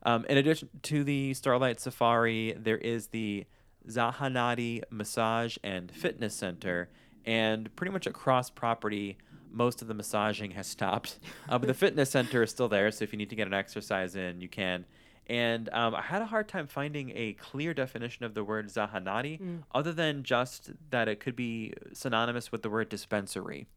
Um, 0.01 0.25
in 0.25 0.37
addition 0.37 0.69
to 0.83 1.03
the 1.03 1.35
Starlight 1.35 1.79
Safari, 1.79 2.55
there 2.57 2.77
is 2.79 3.07
the 3.09 3.45
Zahanati 3.89 4.81
Massage 4.89 5.57
and 5.63 5.91
Fitness 5.91 6.33
Center, 6.35 6.89
and 7.25 7.73
pretty 7.75 7.91
much 7.91 8.07
across 8.07 8.49
property, 8.49 9.17
most 9.51 9.81
of 9.81 9.87
the 9.87 9.93
massaging 9.93 10.51
has 10.51 10.67
stopped. 10.67 11.19
Uh, 11.47 11.57
but 11.57 11.67
the 11.67 11.73
fitness 11.85 12.11
center 12.11 12.43
is 12.43 12.49
still 12.51 12.69
there, 12.69 12.91
so 12.91 13.03
if 13.03 13.11
you 13.11 13.17
need 13.17 13.29
to 13.29 13.35
get 13.35 13.47
an 13.47 13.53
exercise 13.53 14.15
in, 14.15 14.41
you 14.41 14.47
can. 14.49 14.85
And 15.27 15.69
um, 15.73 15.93
I 15.93 16.01
had 16.01 16.21
a 16.21 16.25
hard 16.25 16.47
time 16.47 16.65
finding 16.67 17.11
a 17.15 17.33
clear 17.33 17.73
definition 17.73 18.25
of 18.25 18.33
the 18.33 18.43
word 18.43 18.67
Zahanati, 18.69 19.39
Mm. 19.39 19.63
other 19.73 19.93
than 19.93 20.23
just 20.23 20.71
that 20.89 21.07
it 21.07 21.19
could 21.19 21.35
be 21.35 21.73
synonymous 21.93 22.51
with 22.51 22.63
the 22.63 22.69
word 22.69 22.89
dispensary. 22.89 23.67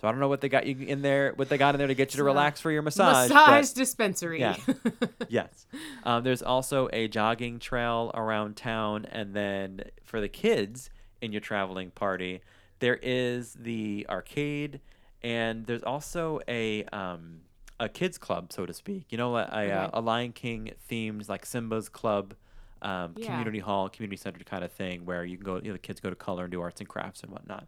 So 0.00 0.06
I 0.06 0.10
don't 0.12 0.20
know 0.20 0.28
what 0.28 0.40
they 0.40 0.48
got 0.48 0.64
you 0.66 0.86
in 0.86 1.02
there, 1.02 1.32
what 1.34 1.48
they 1.48 1.58
got 1.58 1.74
in 1.74 1.78
there 1.78 1.88
to 1.88 1.94
get 1.94 2.12
you 2.14 2.18
to 2.18 2.24
relax 2.24 2.60
for 2.60 2.70
your 2.70 2.82
massage. 2.82 3.28
but- 3.28 3.34
Massage 3.34 3.70
dispensary. 3.72 4.40
Yeah. 4.40 4.56
yes. 5.28 5.66
Um, 6.04 6.22
there's 6.22 6.42
also 6.42 6.88
a 6.92 7.08
jogging 7.08 7.58
trail 7.58 8.10
around 8.14 8.56
town, 8.56 9.06
and 9.06 9.34
then 9.34 9.82
for 10.04 10.20
the 10.20 10.28
kids 10.28 10.90
in 11.20 11.32
your 11.32 11.40
traveling 11.40 11.90
party, 11.90 12.40
there 12.78 12.98
is 13.02 13.54
the 13.54 14.06
arcade, 14.08 14.80
and 15.22 15.66
there's 15.66 15.82
also 15.82 16.40
a 16.46 16.84
um, 16.84 17.40
a 17.80 17.88
kids 17.88 18.18
club, 18.18 18.52
so 18.52 18.66
to 18.66 18.72
speak. 18.72 19.06
You 19.10 19.18
know, 19.18 19.36
a, 19.36 19.48
a, 19.52 19.66
a 19.94 20.00
Lion 20.00 20.32
King 20.32 20.70
themed 20.90 21.28
like 21.28 21.44
Simba's 21.44 21.88
club. 21.88 22.34
Um, 22.80 23.14
Yeah. 23.16 23.26
community 23.26 23.58
hall, 23.58 23.88
community 23.88 24.16
center 24.16 24.38
kind 24.44 24.62
of 24.62 24.70
thing 24.70 25.04
where 25.04 25.24
you 25.24 25.36
can 25.36 25.44
go, 25.44 25.56
you 25.56 25.62
know, 25.62 25.72
the 25.72 25.78
kids 25.80 25.98
go 25.98 26.10
to 26.10 26.14
color 26.14 26.44
and 26.44 26.52
do 26.52 26.60
arts 26.60 26.78
and 26.80 26.88
crafts 26.88 27.24
and 27.24 27.32
whatnot. 27.32 27.66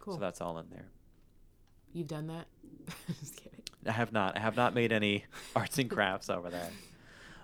cool. 0.00 0.14
So 0.14 0.18
that's 0.20 0.40
all 0.40 0.58
in 0.58 0.66
there. 0.70 0.86
You've 1.92 2.08
done 2.08 2.26
that? 2.28 2.46
Just 3.20 3.36
kidding. 3.36 3.60
I 3.86 3.92
have 3.92 4.12
not. 4.12 4.36
I 4.36 4.40
have 4.40 4.56
not 4.56 4.74
made 4.74 4.92
any 4.92 5.24
arts 5.56 5.78
and 5.78 5.90
crafts 5.90 6.28
over 6.30 6.50
there. 6.50 6.70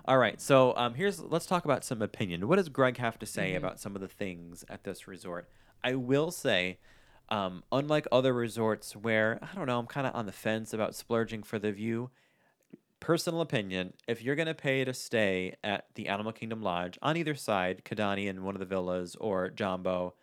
All 0.07 0.19
right, 0.19 0.39
so 0.39 0.75
um, 0.77 0.93
here's 0.93 1.19
let's 1.19 1.47
talk 1.47 1.65
about 1.65 1.83
some 1.83 2.01
opinion. 2.01 2.47
What 2.47 2.57
does 2.57 2.69
Greg 2.69 2.97
have 2.97 3.17
to 3.19 3.25
say 3.25 3.55
about 3.55 3.79
some 3.79 3.95
of 3.95 4.01
the 4.01 4.07
things 4.07 4.63
at 4.69 4.83
this 4.83 5.07
resort? 5.07 5.49
I 5.83 5.95
will 5.95 6.29
say, 6.29 6.77
um, 7.29 7.63
unlike 7.71 8.07
other 8.11 8.31
resorts 8.31 8.95
where 8.95 9.39
I 9.41 9.55
don't 9.55 9.65
know, 9.65 9.79
I'm 9.79 9.87
kind 9.87 10.05
of 10.05 10.13
on 10.13 10.27
the 10.27 10.31
fence 10.31 10.73
about 10.73 10.93
splurging 10.93 11.41
for 11.41 11.57
the 11.57 11.71
view. 11.71 12.11
Personal 12.99 13.41
opinion: 13.41 13.93
If 14.07 14.21
you're 14.21 14.35
gonna 14.35 14.53
pay 14.53 14.85
to 14.85 14.93
stay 14.93 15.55
at 15.63 15.87
the 15.95 16.07
Animal 16.07 16.33
Kingdom 16.33 16.61
Lodge 16.61 16.99
on 17.01 17.17
either 17.17 17.33
side, 17.33 17.81
Kidani 17.83 18.27
in 18.27 18.43
one 18.43 18.53
of 18.53 18.59
the 18.59 18.65
villas 18.65 19.15
or 19.15 19.49
Jambo 19.49 20.13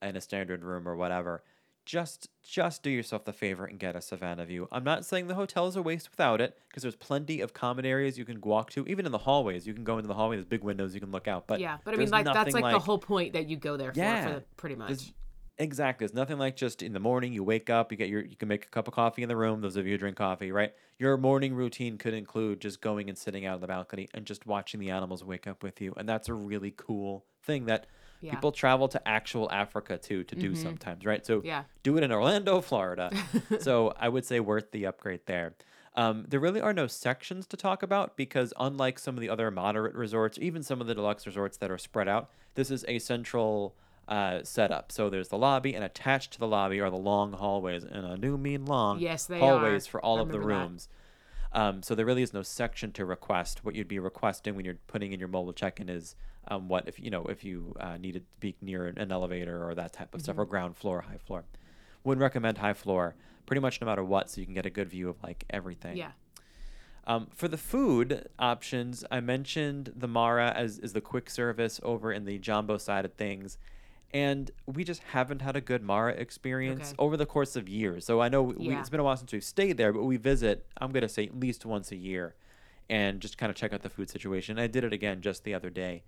in 0.00 0.14
a 0.14 0.20
standard 0.20 0.62
room 0.62 0.86
or 0.86 0.94
whatever, 0.94 1.42
just 1.84 2.28
just 2.42 2.82
do 2.82 2.90
yourself 2.90 3.24
the 3.24 3.32
favor 3.32 3.64
and 3.64 3.78
get 3.78 3.96
a 3.96 4.00
Savannah 4.00 4.44
view. 4.44 4.68
I'm 4.72 4.84
not 4.84 5.04
saying 5.04 5.26
the 5.26 5.34
hotel 5.34 5.66
is 5.66 5.76
a 5.76 5.82
waste 5.82 6.10
without 6.10 6.40
it, 6.40 6.56
because 6.68 6.82
there's 6.82 6.96
plenty 6.96 7.40
of 7.40 7.52
common 7.52 7.84
areas 7.84 8.18
you 8.18 8.24
can 8.24 8.40
walk 8.40 8.70
to, 8.70 8.86
even 8.86 9.06
in 9.06 9.12
the 9.12 9.18
hallways. 9.18 9.66
You 9.66 9.74
can 9.74 9.84
go 9.84 9.98
into 9.98 10.08
the 10.08 10.14
hallway. 10.14 10.36
There's 10.36 10.46
big 10.46 10.62
windows 10.64 10.94
you 10.94 11.00
can 11.00 11.10
look 11.10 11.28
out. 11.28 11.46
But 11.46 11.60
yeah, 11.60 11.78
but 11.84 11.94
I 11.94 11.96
mean, 11.96 12.10
like 12.10 12.24
that's 12.24 12.36
nothing 12.36 12.62
like, 12.62 12.72
the 12.74 12.78
whole 12.78 12.98
point 12.98 13.32
that 13.34 13.48
you 13.48 13.56
go 13.56 13.76
there 13.76 13.92
for, 13.92 13.98
Yeah. 13.98 14.26
for 14.26 14.34
the, 14.34 14.40
pretty 14.56 14.76
much. 14.76 15.12
Exactly. 15.56 16.04
There's 16.04 16.14
nothing 16.16 16.38
like 16.38 16.56
just 16.56 16.82
in 16.82 16.92
the 16.92 16.98
morning 17.00 17.32
you 17.32 17.44
wake 17.44 17.70
up, 17.70 17.92
you 17.92 17.96
get 17.98 18.08
your 18.08 18.24
you 18.24 18.34
can 18.34 18.48
make 18.48 18.64
a 18.64 18.68
cup 18.68 18.88
of 18.88 18.94
coffee 18.94 19.22
in 19.22 19.28
the 19.28 19.36
room. 19.36 19.60
Those 19.60 19.76
of 19.76 19.86
you 19.86 19.92
who 19.92 19.98
drink 19.98 20.16
coffee, 20.16 20.50
right? 20.50 20.72
Your 20.98 21.16
morning 21.16 21.54
routine 21.54 21.96
could 21.96 22.12
include 22.12 22.60
just 22.60 22.80
going 22.80 23.08
and 23.08 23.16
sitting 23.16 23.46
out 23.46 23.54
on 23.54 23.60
the 23.60 23.68
balcony 23.68 24.08
and 24.14 24.26
just 24.26 24.46
watching 24.46 24.80
the 24.80 24.90
animals 24.90 25.22
wake 25.22 25.46
up 25.46 25.62
with 25.62 25.80
you. 25.80 25.94
And 25.96 26.08
that's 26.08 26.28
a 26.28 26.34
really 26.34 26.72
cool 26.76 27.24
thing 27.44 27.66
that 27.66 27.86
Yeah. 28.20 28.30
Mm-hmm. 28.30 28.36
people 28.36 28.52
travel 28.52 28.88
to 28.88 29.08
actual 29.08 29.50
Africa 29.50 29.98
too 29.98 30.24
to 30.24 30.34
do 30.34 30.54
sometimes, 30.54 31.04
right? 31.04 31.24
So 31.26 31.42
Yeah. 31.44 31.64
do 31.82 31.96
it 31.98 32.02
in 32.04 32.10
Orlando, 32.12 32.60
Florida. 32.60 33.10
so 33.60 33.92
I 33.98 34.08
would 34.08 34.24
say 34.24 34.40
worth 34.40 34.70
the 34.70 34.86
upgrade 34.86 35.20
there. 35.26 35.54
Um, 35.96 36.24
there 36.28 36.40
really 36.40 36.60
are 36.60 36.72
no 36.72 36.86
sections 36.88 37.46
to 37.48 37.56
talk 37.56 37.82
about 37.82 38.16
because, 38.16 38.52
unlike 38.58 38.98
some 38.98 39.14
of 39.14 39.20
the 39.20 39.28
other 39.28 39.50
moderate 39.50 39.94
resorts, 39.94 40.38
even 40.40 40.62
some 40.62 40.80
of 40.80 40.86
the 40.88 40.94
deluxe 40.94 41.24
resorts 41.26 41.56
that 41.58 41.70
are 41.70 41.78
spread 41.78 42.08
out, 42.08 42.30
this 42.54 42.70
is 42.70 42.84
a 42.88 42.98
central 42.98 43.76
uh, 44.08 44.42
setup. 44.42 44.90
So 44.90 45.08
there's 45.08 45.28
the 45.28 45.38
lobby, 45.38 45.72
and 45.74 45.84
attached 45.84 46.32
to 46.32 46.38
the 46.40 46.48
lobby 46.48 46.80
are 46.80 46.90
the 46.90 46.96
long 46.96 47.32
hallways, 47.32 47.84
and 47.84 48.06
I 48.06 48.16
do 48.16 48.36
mean 48.36 48.64
long 48.66 48.98
Yes, 48.98 49.26
they 49.26 49.38
hallways 49.38 49.86
are. 49.86 49.90
for 49.90 50.00
all 50.04 50.18
I 50.18 50.22
of 50.22 50.28
the 50.32 50.40
rooms. 50.40 50.88
Um, 51.52 51.82
so 51.82 51.94
there 51.94 52.04
really 52.04 52.22
is 52.22 52.34
no 52.34 52.42
section 52.42 52.90
to 52.92 53.04
request. 53.04 53.64
What 53.64 53.76
you'd 53.76 53.86
be 53.86 54.00
requesting 54.00 54.56
when 54.56 54.64
you're 54.64 54.78
putting 54.88 55.12
in 55.12 55.20
your 55.20 55.28
mobile 55.28 55.52
check-in 55.52 55.88
is 55.88 56.16
um, 56.48 56.68
what 56.68 56.86
if 56.88 56.98
you 57.00 57.10
know 57.10 57.24
if 57.26 57.44
you 57.44 57.74
uh, 57.80 57.96
needed 57.96 58.20
to 58.20 58.40
be 58.40 58.54
near 58.60 58.86
an 58.86 59.10
elevator 59.12 59.66
or 59.68 59.74
that 59.74 59.92
type 59.92 60.14
of 60.14 60.20
stuff, 60.22 60.34
Mm-hmm. 60.34 60.40
or 60.42 60.46
ground 60.46 60.76
floor, 60.76 61.02
high 61.02 61.18
floor. 61.18 61.44
Wouldn't 62.04 62.22
recommend 62.22 62.58
high 62.58 62.74
floor, 62.74 63.14
pretty 63.46 63.60
much 63.60 63.80
no 63.80 63.86
matter 63.86 64.04
what, 64.04 64.28
so 64.30 64.40
you 64.40 64.44
can 64.46 64.54
get 64.54 64.66
a 64.66 64.70
good 64.70 64.88
view 64.88 65.08
of 65.08 65.22
like 65.22 65.44
everything. 65.50 65.96
yeah. 65.96 66.12
Um, 67.06 67.28
for 67.34 67.48
the 67.48 67.58
food 67.58 68.28
options, 68.38 69.04
I 69.10 69.20
mentioned 69.20 69.92
the 69.94 70.08
Mara 70.08 70.50
as, 70.56 70.78
is 70.78 70.94
the 70.94 71.02
quick 71.02 71.28
service 71.28 71.78
over 71.82 72.10
in 72.12 72.24
the 72.24 72.38
Jambo 72.38 72.78
side 72.78 73.04
of 73.04 73.12
things. 73.14 73.58
And 74.14 74.50
we 74.64 74.84
just 74.84 75.02
haven't 75.12 75.42
had 75.42 75.54
a 75.56 75.60
good 75.60 75.82
Mara 75.82 76.12
experience 76.12 76.90
Okay. 76.92 76.94
over 76.98 77.16
the 77.18 77.26
course 77.26 77.56
of 77.56 77.68
years. 77.68 78.06
So 78.06 78.20
I 78.22 78.28
know 78.30 78.42
we, 78.44 78.68
Yeah. 78.70 78.80
it's 78.80 78.88
been 78.88 79.00
a 79.00 79.04
while 79.04 79.16
since 79.18 79.32
we've 79.32 79.44
stayed 79.44 79.76
there, 79.76 79.92
but 79.92 80.04
we 80.04 80.16
visit, 80.16 80.66
I'm 80.78 80.92
going 80.92 81.02
to 81.02 81.08
say, 81.08 81.24
at 81.26 81.38
least 81.38 81.66
once 81.66 81.90
a 81.92 81.96
year 81.96 82.34
and 82.88 83.20
just 83.20 83.36
kind 83.36 83.50
of 83.50 83.56
check 83.56 83.72
out 83.74 83.82
the 83.82 83.90
food 83.90 84.08
situation. 84.08 84.58
I 84.58 84.66
did 84.66 84.82
it 84.84 84.92
again 84.94 85.20
just 85.20 85.44
the 85.44 85.52
other 85.52 85.68
day. 85.68 86.04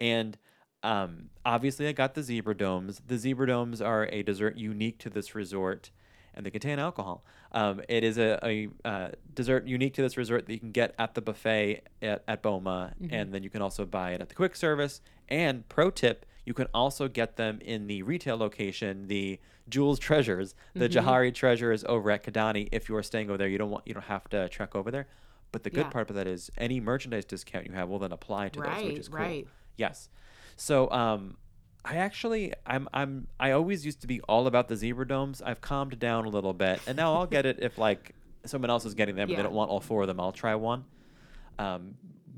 And 0.00 0.38
um, 0.82 1.30
obviously, 1.44 1.88
I 1.88 1.92
got 1.92 2.14
the 2.14 2.22
zebra 2.22 2.56
domes. 2.56 3.00
The 3.06 3.18
zebra 3.18 3.46
domes 3.46 3.80
are 3.80 4.08
a 4.12 4.22
dessert 4.22 4.56
unique 4.56 4.98
to 4.98 5.10
this 5.10 5.34
resort, 5.34 5.90
and 6.34 6.44
they 6.44 6.50
contain 6.50 6.78
alcohol. 6.78 7.24
Um, 7.52 7.80
it 7.88 8.04
is 8.04 8.18
a, 8.18 8.38
a 8.44 8.68
uh, 8.84 9.08
dessert 9.34 9.66
unique 9.66 9.94
to 9.94 10.02
this 10.02 10.16
resort 10.16 10.46
that 10.46 10.52
you 10.52 10.60
can 10.60 10.72
get 10.72 10.94
at 10.98 11.14
the 11.14 11.22
buffet 11.22 11.82
at, 12.02 12.22
at 12.28 12.42
Boma, 12.42 12.92
and 13.10 13.32
then 13.32 13.42
you 13.42 13.50
can 13.50 13.62
also 13.62 13.84
buy 13.86 14.12
it 14.12 14.20
at 14.20 14.28
the 14.28 14.34
quick 14.34 14.54
service. 14.54 15.00
And 15.28 15.68
pro 15.68 15.90
tip, 15.90 16.26
you 16.44 16.54
can 16.54 16.68
also 16.74 17.08
get 17.08 17.36
them 17.36 17.58
in 17.64 17.86
the 17.86 18.02
retail 18.02 18.36
location, 18.36 19.08
the 19.08 19.40
Jules 19.68 19.98
Treasures, 19.98 20.54
the 20.74 20.88
Johari 20.88 21.34
Treasures 21.34 21.82
over 21.88 22.10
at 22.12 22.22
Kidani. 22.22 22.68
If 22.70 22.88
you 22.88 22.94
are 22.96 23.02
staying 23.02 23.30
over 23.30 23.38
there, 23.38 23.48
you 23.48 23.58
don't 23.58 23.70
want 23.70 23.84
you 23.88 23.94
don't 23.94 24.04
have 24.04 24.28
to 24.28 24.48
trek 24.50 24.76
over 24.76 24.90
there. 24.92 25.08
But 25.50 25.62
the 25.64 25.70
good 25.70 25.86
Yeah. 25.86 25.90
part 25.90 26.10
of 26.10 26.16
that 26.16 26.26
is 26.26 26.50
any 26.58 26.80
merchandise 26.80 27.24
discount 27.24 27.66
you 27.66 27.72
have 27.72 27.88
will 27.88 27.98
then 27.98 28.12
apply 28.12 28.50
to 28.50 28.60
those, 28.60 28.84
which 28.84 28.98
is 28.98 29.08
cool. 29.08 29.18
right. 29.18 29.46
Yes. 29.76 30.08
So 30.56 30.90
um 30.90 31.36
I 31.84 31.96
actually 31.96 32.52
I'm 32.66 32.88
I'm 32.92 33.28
I 33.38 33.52
always 33.52 33.84
used 33.84 34.00
to 34.00 34.06
be 34.06 34.20
all 34.22 34.46
about 34.46 34.68
the 34.68 34.76
zebra 34.76 35.06
domes. 35.06 35.40
I've 35.42 35.60
calmed 35.60 35.98
down 35.98 36.24
a 36.24 36.28
little 36.28 36.52
bit. 36.52 36.80
And 36.86 36.96
now 36.96 37.14
I'll 37.14 37.26
get 37.26 37.46
it 37.46 37.58
if 37.60 37.78
like 37.78 38.14
someone 38.44 38.70
else 38.70 38.84
is 38.84 38.94
getting 38.94 39.14
them 39.16 39.22
and 39.24 39.30
Yeah. 39.30 39.36
they 39.38 39.42
don't 39.44 39.54
want 39.54 39.70
all 39.70 39.80
four 39.80 40.02
of 40.02 40.08
them. 40.08 40.18
I'll 40.20 40.32
try 40.32 40.54
one. 40.54 40.84
Um 41.58 41.94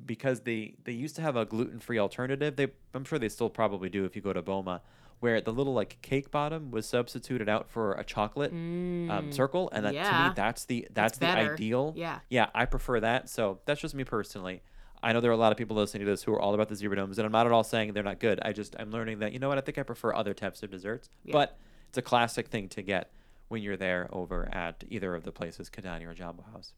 because 0.07 0.41
they 0.41 0.75
they 0.85 0.93
used 0.93 1.17
to 1.17 1.23
have 1.23 1.37
a 1.37 1.45
gluten-free 1.45 1.99
alternative. 1.99 2.57
They 2.57 2.69
I'm 2.95 3.05
sure 3.05 3.19
they 3.19 3.29
still 3.29 3.51
probably 3.51 3.89
do 3.89 4.05
if 4.05 4.17
you 4.17 4.23
go 4.23 4.33
to 4.33 4.43
Boma 4.43 4.83
where 5.21 5.41
the 5.41 5.53
little 5.53 5.75
like 5.75 6.01
cake 6.01 6.31
bottom 6.31 6.71
was 6.71 6.87
substituted 6.87 7.49
out 7.49 7.69
for 7.69 7.93
a 7.95 8.05
chocolate 8.05 8.53
um, 8.53 9.33
circle 9.33 9.69
and 9.73 9.85
that 9.85 9.91
to 9.93 10.29
me 10.29 10.33
that's 10.37 10.65
the 10.67 10.87
that's, 10.93 11.19
the 11.19 11.27
better. 11.27 11.55
ideal 11.55 11.93
Yeah. 11.97 12.21
yeah, 12.31 12.47
I 12.55 12.67
prefer 12.67 13.01
that. 13.01 13.29
So 13.29 13.59
that's 13.65 13.81
just 13.81 13.95
me 13.95 14.05
personally. 14.05 14.63
I 15.03 15.13
know 15.13 15.21
there 15.21 15.31
are 15.31 15.35
a 15.35 15.39
lot 15.39 15.53
of 15.53 15.59
people 15.59 15.77
listening 15.77 16.05
to 16.05 16.11
this 16.11 16.23
who 16.23 16.33
are 16.33 16.41
all 16.41 16.55
about 16.55 16.69
the 16.69 16.75
zebra 16.77 16.97
domes, 16.97 17.19
and 17.19 17.27
I'm 17.27 17.33
not 17.33 17.47
at 17.47 17.53
all 17.53 17.65
saying 17.65 17.93
they're 17.93 18.03
not 18.03 18.19
good. 18.21 18.41
I 18.43 18.53
just 18.53 18.75
I'm 18.79 18.91
learning 18.91 19.21
that 19.21 19.33
you 19.33 19.39
know 19.39 19.49
what 19.49 19.59
I 19.59 19.61
think 19.61 19.79
I 19.79 19.83
prefer 19.83 20.15
other 20.15 20.35
types 20.35 20.63
of 20.63 20.71
desserts, 20.71 21.09
but 21.33 21.59
it's 21.89 21.99
a 21.99 22.03
classic 22.03 22.49
thing 22.49 22.69
to 22.71 22.83
get 22.83 23.11
when 23.49 23.63
you're 23.63 23.77
there 23.77 24.09
over 24.13 24.49
at 24.53 24.85
either 24.89 25.15
of 25.15 25.25
the 25.25 25.33
places, 25.33 25.71
Kidani 25.71 26.07
or 26.07 26.15
Jambo 26.15 26.45
House. 26.53 26.73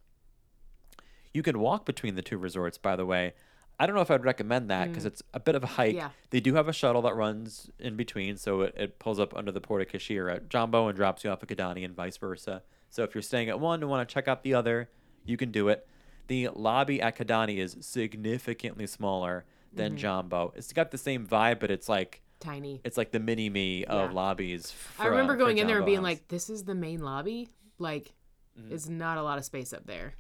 You 1.33 1.43
can 1.43 1.59
walk 1.61 1.85
between 1.87 2.15
the 2.15 2.23
two 2.23 2.39
resorts, 2.39 2.79
by 2.79 2.97
the 2.97 3.07
way. 3.07 3.35
I 3.79 3.87
don't 3.87 3.95
know 3.95 4.03
if 4.03 4.11
I'd 4.11 4.25
recommend 4.25 4.69
that 4.71 4.89
because 4.89 5.07
it's 5.07 5.23
a 5.33 5.41
bit 5.41 5.55
of 5.55 5.65
a 5.65 5.67
hike. 5.67 5.95
Mm. 5.95 5.99
Yeah. 5.99 6.11
They 6.29 6.41
do 6.41 6.55
have 6.55 6.69
a 6.69 6.73
shuttle 6.73 7.01
that 7.03 7.17
runs 7.17 7.71
in 7.79 7.97
between, 7.97 8.37
so 8.37 8.61
it, 8.63 8.75
it 8.77 8.99
pulls 8.99 9.19
up 9.19 9.35
under 9.35 9.51
the 9.51 9.61
porte 9.61 9.89
cochere 9.91 10.31
at 10.31 10.51
Jambo 10.51 10.89
and 10.89 10.97
drops 10.97 11.25
you 11.25 11.31
off 11.31 11.43
at 11.43 11.49
Kidani 11.49 11.85
and 11.85 11.95
vice 11.95 12.19
versa. 12.19 12.63
So 12.91 13.05
if 13.05 13.15
you're 13.15 13.23
staying 13.23 13.49
at 13.49 13.59
one 13.59 13.81
and 13.81 13.89
want 13.89 14.07
to 14.07 14.13
check 14.13 14.29
out 14.29 14.43
the 14.43 14.53
other, 14.53 14.91
you 15.25 15.37
can 15.37 15.51
do 15.51 15.69
it. 15.69 15.89
The 16.31 16.49
lobby 16.55 17.03
at 17.03 17.19
Kidani 17.19 17.57
is 17.59 17.77
significantly 17.81 18.87
smaller 18.87 19.45
than 19.73 19.93
Mm-hmm. 19.95 19.97
Jambo. 19.97 20.53
It's 20.55 20.73
got 20.73 20.93
the 20.93 20.97
same 20.99 21.27
vibe, 21.27 21.59
but 21.59 21.73
it's 21.73 21.89
like 21.89 22.23
Tiny. 22.39 22.81
it's 22.85 22.97
like 22.97 23.11
the 23.11 23.19
mini 23.19 23.51
me 23.51 23.85
of 23.85 24.11
Yeah. 24.11 24.15
lobbies. 24.15 24.73
I 25.01 25.09
remember 25.09 25.35
going 25.35 25.57
for 25.57 25.63
in 25.63 25.67
there 25.67 25.79
and 25.79 25.87
being 25.87 26.03
like, 26.03 26.29
"This 26.29 26.49
is 26.49 26.63
the 26.63 26.75
main 26.77 27.01
lobby. 27.01 27.49
Like, 27.81 28.15
Mm-hmm. 28.57 28.73
it's 28.73 28.89
not 28.89 29.19
a 29.19 29.23
lot 29.25 29.39
of 29.39 29.45
space 29.45 29.73
up 29.73 29.87
there." 29.87 30.15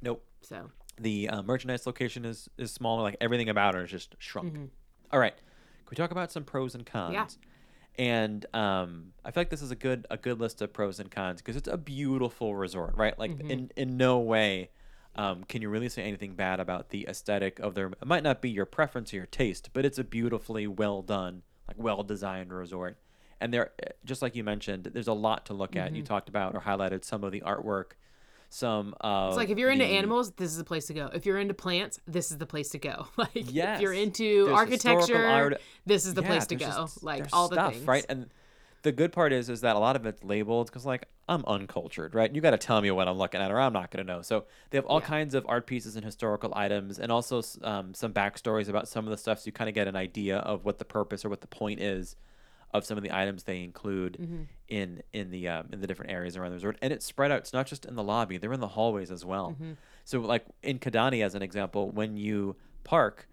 nope. 0.00 0.24
So 0.40 0.70
The 0.98 1.28
uh, 1.28 1.42
merchandise 1.42 1.86
location 1.86 2.24
is 2.24 2.48
is 2.56 2.72
smaller. 2.72 3.02
Like 3.02 3.18
everything 3.20 3.50
about 3.50 3.74
it 3.74 3.82
is 3.82 3.90
just 3.90 4.14
shrunk. 4.18 4.70
All 5.12 5.20
right, 5.20 5.36
can 5.36 5.90
we 5.90 5.94
talk 5.96 6.10
about 6.10 6.32
some 6.32 6.44
pros 6.44 6.74
and 6.74 6.86
cons? 6.86 7.14
Mm-hmm. 7.14 7.14
Yeah. 7.14 7.26
And 7.96 8.44
um, 8.54 9.12
I 9.24 9.30
feel 9.30 9.42
like 9.42 9.50
this 9.50 9.62
is 9.62 9.70
a 9.70 9.76
good 9.76 10.06
a 10.10 10.16
good 10.16 10.40
list 10.40 10.60
of 10.62 10.72
pros 10.72 10.98
and 10.98 11.10
cons 11.10 11.40
because 11.40 11.56
it's 11.56 11.68
a 11.68 11.76
beautiful 11.76 12.54
resort, 12.56 12.96
right? 12.96 13.16
Like 13.18 13.32
Mm-hmm. 13.32 13.50
in 13.50 13.70
in 13.76 13.96
no 13.96 14.18
way 14.18 14.70
um, 15.16 15.44
can 15.44 15.62
you 15.62 15.68
really 15.68 15.88
say 15.88 16.02
anything 16.02 16.34
bad 16.34 16.58
about 16.58 16.90
the 16.90 17.06
aesthetic 17.08 17.60
of 17.60 17.74
their. 17.74 17.86
It 17.86 18.06
might 18.06 18.24
not 18.24 18.42
be 18.42 18.50
your 18.50 18.66
preference 18.66 19.12
or 19.12 19.16
your 19.18 19.26
taste, 19.26 19.70
but 19.72 19.84
it's 19.84 19.98
a 19.98 20.04
beautifully 20.04 20.66
well 20.66 21.02
done, 21.02 21.42
like 21.68 21.78
well 21.78 22.02
designed 22.02 22.52
resort. 22.52 22.98
And 23.40 23.52
there, 23.54 23.72
just 24.04 24.22
like 24.22 24.34
you 24.34 24.42
mentioned, 24.42 24.90
there's 24.92 25.06
a 25.08 25.12
lot 25.12 25.46
to 25.46 25.54
look 25.54 25.76
at. 25.76 25.94
You 25.94 26.02
talked 26.02 26.28
about 26.28 26.54
or 26.54 26.62
highlighted 26.62 27.04
some 27.04 27.22
of 27.22 27.30
the 27.30 27.42
artwork, 27.42 27.92
some 28.54 28.94
Mm-hmm. 29.02 29.28
it's 29.28 29.36
like 29.36 29.50
if 29.50 29.58
you're 29.58 29.70
into 29.70 29.84
the- 29.84 29.90
animals, 29.92 30.30
this 30.32 30.50
is 30.50 30.56
the 30.58 30.64
place 30.64 30.86
to 30.86 30.94
go. 30.94 31.10
If 31.12 31.26
you're 31.26 31.38
into 31.38 31.54
plants, 31.54 31.98
this 32.06 32.30
is 32.30 32.38
the 32.38 32.46
place 32.46 32.70
to 32.70 32.78
go. 32.78 33.06
Like 33.16 33.30
Yes. 33.52 33.76
if 33.78 33.82
you're 33.82 33.92
into 33.92 34.52
architecture, 34.54 35.26
art- 35.26 35.60
this 35.86 36.06
is 36.06 36.14
the 36.14 36.22
Yeah, 36.22 36.28
place 36.28 36.46
to 36.46 36.56
go. 36.56 36.66
just- 36.66 37.02
like 37.02 37.26
all 37.32 37.48
the 37.48 37.56
stuff, 37.56 37.74
things, 37.74 37.86
right? 37.86 38.06
And 38.08 38.30
the 38.82 38.92
good 38.92 39.12
part 39.12 39.32
is, 39.32 39.48
is 39.48 39.62
that 39.62 39.76
a 39.76 39.78
lot 39.78 39.96
of 39.96 40.04
it's 40.04 40.22
labeled 40.22 40.66
because, 40.66 40.84
like, 40.84 41.08
I'm 41.26 41.42
uncultured, 41.46 42.14
right? 42.14 42.32
You 42.34 42.42
got 42.42 42.50
to 42.50 42.58
tell 42.58 42.82
me 42.82 42.90
what 42.90 43.08
I'm 43.08 43.16
looking 43.16 43.40
at, 43.40 43.50
or 43.50 43.58
I'm 43.58 43.72
not 43.72 43.90
going 43.90 44.06
to 44.06 44.12
know. 44.12 44.20
So 44.20 44.44
they 44.68 44.76
have 44.76 44.84
all 44.84 45.00
Yeah. 45.00 45.06
kinds 45.06 45.34
of 45.34 45.46
art 45.48 45.66
pieces 45.66 45.96
and 45.96 46.04
historical 46.04 46.52
items, 46.54 46.98
and 46.98 47.10
also 47.10 47.40
um, 47.62 47.94
some 47.94 48.12
backstories 48.12 48.68
about 48.68 48.86
some 48.86 49.06
of 49.06 49.10
the 49.10 49.16
stuff, 49.16 49.38
so 49.40 49.46
you 49.46 49.52
kind 49.52 49.68
of 49.70 49.74
get 49.74 49.88
an 49.88 49.96
idea 49.96 50.36
of 50.36 50.66
what 50.66 50.78
the 50.78 50.84
purpose 50.84 51.24
or 51.24 51.30
what 51.30 51.40
the 51.40 51.46
point 51.46 51.80
is 51.80 52.14
of 52.74 52.84
some 52.84 52.98
of 52.98 53.02
the 53.04 53.16
items 53.16 53.44
they 53.44 53.62
include 53.62 54.18
Mm-hmm. 54.20 54.42
in 54.68 55.02
in 55.14 55.30
the 55.30 55.48
um, 55.48 55.68
in 55.72 55.80
the 55.80 55.86
different 55.86 56.10
areas 56.12 56.36
around 56.36 56.50
the 56.50 56.56
resort. 56.56 56.76
And 56.82 56.92
it's 56.92 57.06
spread 57.06 57.30
out. 57.30 57.38
It's 57.38 57.52
not 57.54 57.66
just 57.66 57.86
in 57.86 57.94
the 57.94 58.02
lobby; 58.02 58.36
they're 58.36 58.52
in 58.52 58.60
the 58.60 58.68
hallways 58.68 59.10
as 59.10 59.24
well. 59.24 59.52
Mm-hmm. 59.52 59.72
So, 60.04 60.20
like 60.20 60.44
in 60.62 60.78
Kidani, 60.80 61.24
as 61.24 61.34
an 61.34 61.42
example, 61.42 61.90
when 61.90 62.16
you 62.18 62.56
park 62.82 63.26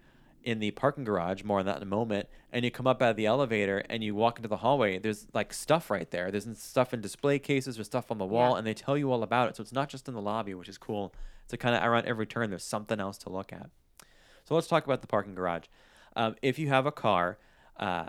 in 0.44 0.58
the 0.58 0.70
parking 0.72 1.04
garage, 1.04 1.44
more 1.44 1.58
on 1.60 1.66
that 1.66 1.76
in 1.76 1.82
a 1.82 1.86
moment, 1.86 2.28
and 2.52 2.64
you 2.64 2.70
come 2.70 2.86
up 2.86 3.00
out 3.02 3.10
of 3.10 3.16
the 3.16 3.26
elevator 3.26 3.78
and 3.88 4.02
you 4.02 4.12
walk 4.14 4.38
into 4.38 4.48
the 4.48 4.56
hallway, 4.56 4.98
there's 4.98 5.26
like 5.34 5.52
stuff 5.52 5.88
right 5.90 6.10
there. 6.10 6.30
There's 6.32 6.46
stuff 6.58 6.92
in 6.94 7.00
display 7.00 7.38
cases, 7.38 7.76
there's 7.76 7.86
stuff 7.86 8.10
on 8.10 8.18
the 8.18 8.24
wall, 8.26 8.52
Yeah. 8.52 8.58
and 8.58 8.66
they 8.66 8.74
tell 8.74 8.96
you 8.98 9.12
all 9.12 9.22
about 9.22 9.48
it. 9.50 9.56
So 9.56 9.60
it's 9.62 9.72
not 9.72 9.88
just 9.88 10.08
in 10.08 10.14
the 10.14 10.20
lobby, 10.20 10.54
which 10.54 10.68
is 10.68 10.78
cool. 10.78 11.14
It's 11.44 11.54
kind 11.62 11.76
of 11.76 11.84
around 11.84 12.06
every 12.06 12.26
turn, 12.26 12.50
there's 12.50 12.64
something 12.64 12.98
else 12.98 13.18
to 13.18 13.28
look 13.30 13.52
at. 13.52 13.70
So 14.44 14.54
let's 14.56 14.66
talk 14.66 14.84
about 14.84 15.00
the 15.00 15.06
parking 15.06 15.34
garage. 15.36 15.66
Um, 16.16 16.34
if 16.42 16.58
you 16.58 16.68
have 16.68 16.86
a 16.86 16.92
car, 16.92 17.38
uh, 17.78 18.06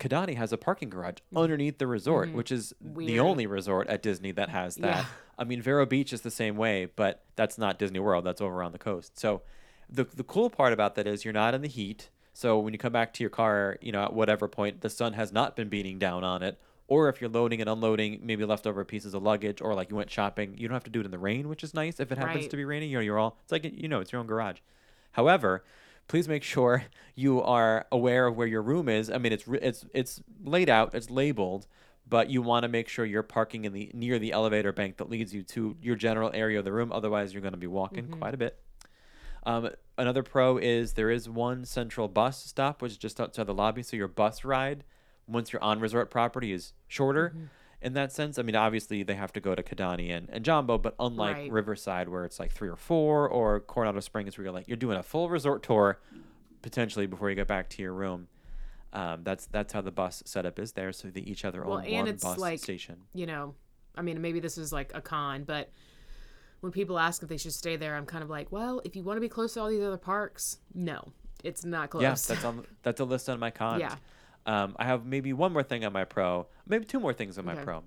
Kidani 0.00 0.36
has 0.36 0.52
a 0.52 0.56
parking 0.56 0.88
garage 0.90 1.16
underneath 1.34 1.78
the 1.78 1.86
resort, 1.86 2.32
which 2.32 2.52
is 2.52 2.72
the 2.80 3.06
Mm-hmm. 3.16 3.20
Only 3.20 3.46
resort 3.46 3.88
at 3.88 4.02
Disney 4.02 4.30
that 4.32 4.48
has 4.50 4.76
that. 4.76 4.96
Yeah. 4.98 5.04
I 5.38 5.44
mean, 5.44 5.60
Vero 5.62 5.86
Beach 5.86 6.12
is 6.12 6.20
the 6.22 6.30
same 6.30 6.56
way, 6.56 6.86
but 6.96 7.22
that's 7.36 7.58
not 7.58 7.78
Disney 7.78 7.98
World. 7.98 8.24
That's 8.24 8.40
over 8.40 8.62
on 8.62 8.72
the 8.72 8.78
coast. 8.78 9.18
So 9.18 9.42
the 9.90 10.04
the 10.04 10.24
cool 10.24 10.50
part 10.50 10.72
about 10.72 10.94
that 10.96 11.06
is 11.06 11.24
you're 11.24 11.32
not 11.34 11.54
in 11.54 11.62
the 11.62 11.68
heat. 11.68 12.10
So 12.32 12.58
when 12.58 12.72
you 12.72 12.78
come 12.78 12.92
back 12.92 13.12
to 13.14 13.22
your 13.24 13.30
car, 13.30 13.76
you 13.80 13.90
know, 13.90 14.04
at 14.04 14.12
whatever 14.12 14.46
point 14.46 14.80
the 14.82 14.90
sun 14.90 15.14
has 15.14 15.32
not 15.32 15.56
been 15.56 15.68
beating 15.68 15.98
down 15.98 16.22
on 16.22 16.42
it, 16.44 16.58
or 16.86 17.08
if 17.08 17.20
you're 17.20 17.30
loading 17.30 17.60
and 17.60 17.68
unloading 17.68 18.20
maybe 18.22 18.44
leftover 18.44 18.84
pieces 18.84 19.14
of 19.14 19.22
luggage, 19.24 19.60
or 19.60 19.74
like 19.74 19.90
you 19.90 19.96
went 19.96 20.10
shopping, 20.10 20.54
you 20.56 20.68
don't 20.68 20.74
have 20.76 20.84
to 20.84 20.90
do 20.90 21.00
it 21.00 21.04
in 21.06 21.10
the 21.10 21.18
rain, 21.18 21.48
which 21.48 21.64
is 21.64 21.74
nice. 21.74 21.98
If 21.98 22.12
it 22.12 22.18
happens 22.18 22.42
Right. 22.44 22.50
to 22.50 22.56
be 22.56 22.64
raining, 22.64 22.90
you 22.90 22.98
know, 22.98 23.02
you're 23.02 23.18
all 23.18 23.36
it's 23.42 23.50
like 23.50 23.64
you 23.64 23.88
know, 23.88 23.98
it's 24.00 24.12
your 24.12 24.20
own 24.20 24.26
garage. 24.28 24.58
However, 25.12 25.64
please 26.08 26.26
make 26.26 26.42
sure 26.42 26.84
you 27.14 27.40
are 27.42 27.86
aware 27.92 28.26
of 28.26 28.36
where 28.36 28.46
your 28.46 28.62
room 28.62 28.88
is. 28.88 29.10
I 29.10 29.18
mean, 29.18 29.32
it's 29.32 29.44
it's 29.46 29.84
it's 29.94 30.22
laid 30.42 30.68
out, 30.68 30.94
it's 30.94 31.10
labeled, 31.10 31.66
but 32.08 32.30
you 32.30 32.42
want 32.42 32.64
to 32.64 32.68
make 32.68 32.88
sure 32.88 33.04
you're 33.04 33.22
parking 33.22 33.64
in 33.64 33.72
the 33.72 33.90
near 33.94 34.18
the 34.18 34.32
elevator 34.32 34.72
bank 34.72 34.96
that 34.96 35.08
leads 35.08 35.34
you 35.34 35.42
to 35.44 35.76
your 35.80 35.96
general 35.96 36.30
area 36.34 36.58
of 36.58 36.64
the 36.64 36.72
room. 36.72 36.90
Otherwise, 36.90 37.32
you're 37.32 37.42
going 37.42 37.52
to 37.52 37.58
be 37.58 37.66
walking 37.66 38.08
quite 38.08 38.34
a 38.34 38.38
bit. 38.38 38.58
Um, 39.46 39.70
another 39.96 40.22
pro 40.22 40.58
is 40.58 40.94
there 40.94 41.10
is 41.10 41.28
one 41.28 41.64
central 41.64 42.08
bus 42.08 42.44
stop, 42.44 42.82
which 42.82 42.92
is 42.92 42.98
just 42.98 43.20
outside 43.20 43.46
the 43.46 43.54
lobby. 43.54 43.82
So 43.82 43.96
your 43.96 44.08
bus 44.08 44.44
ride, 44.44 44.84
once 45.26 45.52
you're 45.52 45.62
on 45.62 45.78
resort 45.80 46.10
property, 46.10 46.52
is 46.52 46.72
shorter 46.88 47.34
in 47.80 47.92
that 47.94 48.12
sense. 48.12 48.38
I 48.38 48.42
mean, 48.42 48.56
obviously 48.56 49.02
they 49.02 49.14
have 49.14 49.32
to 49.34 49.40
go 49.40 49.54
to 49.54 49.62
Kidani 49.62 50.10
and, 50.10 50.28
and 50.30 50.44
Jambo, 50.44 50.78
but 50.78 50.94
unlike 50.98 51.36
Right. 51.36 51.52
Riverside, 51.52 52.08
where 52.08 52.24
it's 52.24 52.38
like 52.40 52.52
three 52.52 52.68
or 52.68 52.76
four, 52.76 53.28
or 53.28 53.60
Coronado 53.60 54.00
Springs, 54.00 54.36
where 54.36 54.44
you're 54.46 54.52
like 54.52 54.68
you're 54.68 54.76
doing 54.76 54.96
a 54.98 55.02
full 55.02 55.28
resort 55.30 55.62
tour 55.62 55.98
potentially 56.62 57.06
before 57.06 57.30
you 57.30 57.36
get 57.36 57.46
back 57.46 57.68
to 57.70 57.82
your 57.82 57.92
room. 57.92 58.28
Um, 58.92 59.20
that's 59.22 59.46
that's 59.46 59.72
how 59.72 59.80
the 59.82 59.90
bus 59.92 60.22
setup 60.26 60.58
is 60.58 60.72
there. 60.72 60.92
So 60.92 61.08
they 61.08 61.20
each 61.20 61.42
have 61.42 61.52
their 61.52 61.62
Well, 61.64 61.78
own 61.78 61.84
and 61.84 61.94
one 61.94 62.08
it's 62.08 62.24
bus 62.24 62.38
like- 62.38 62.58
station. 62.60 62.96
you 63.14 63.26
know, 63.26 63.54
I 63.94 64.02
mean, 64.02 64.20
maybe 64.20 64.40
this 64.40 64.58
is 64.58 64.72
like 64.72 64.92
a 64.94 65.00
con, 65.00 65.44
but 65.44 65.70
when 66.60 66.72
people 66.72 66.98
ask 66.98 67.22
if 67.22 67.28
they 67.28 67.36
should 67.36 67.52
stay 67.52 67.76
there, 67.76 67.94
I'm 67.96 68.06
kind 68.06 68.24
of 68.24 68.30
like, 68.30 68.50
well, 68.50 68.80
if 68.84 68.96
you 68.96 69.02
want 69.04 69.16
to 69.18 69.20
be 69.20 69.28
close 69.28 69.54
to 69.54 69.60
all 69.60 69.68
these 69.68 69.82
other 69.82 69.96
parks, 69.98 70.58
no, 70.74 71.12
it's 71.44 71.64
not 71.64 71.90
close. 71.90 72.02
Yeah, 72.02 72.10
that's 72.10 72.44
on 72.44 72.64
that's 72.82 72.98
a 73.00 73.04
list 73.04 73.28
on 73.28 73.38
my 73.38 73.50
con. 73.50 73.78
Yeah. 73.80 73.94
Um, 74.46 74.74
I 74.78 74.84
have 74.84 75.04
maybe 75.04 75.32
one 75.32 75.52
more 75.52 75.62
thing 75.62 75.84
on 75.84 75.92
my 75.92 76.04
pro, 76.04 76.46
maybe 76.66 76.84
two 76.84 77.00
more 77.00 77.12
things 77.12 77.38
on 77.38 77.44
my 77.44 77.52
Okay. 77.52 77.64
pro. 77.64 77.84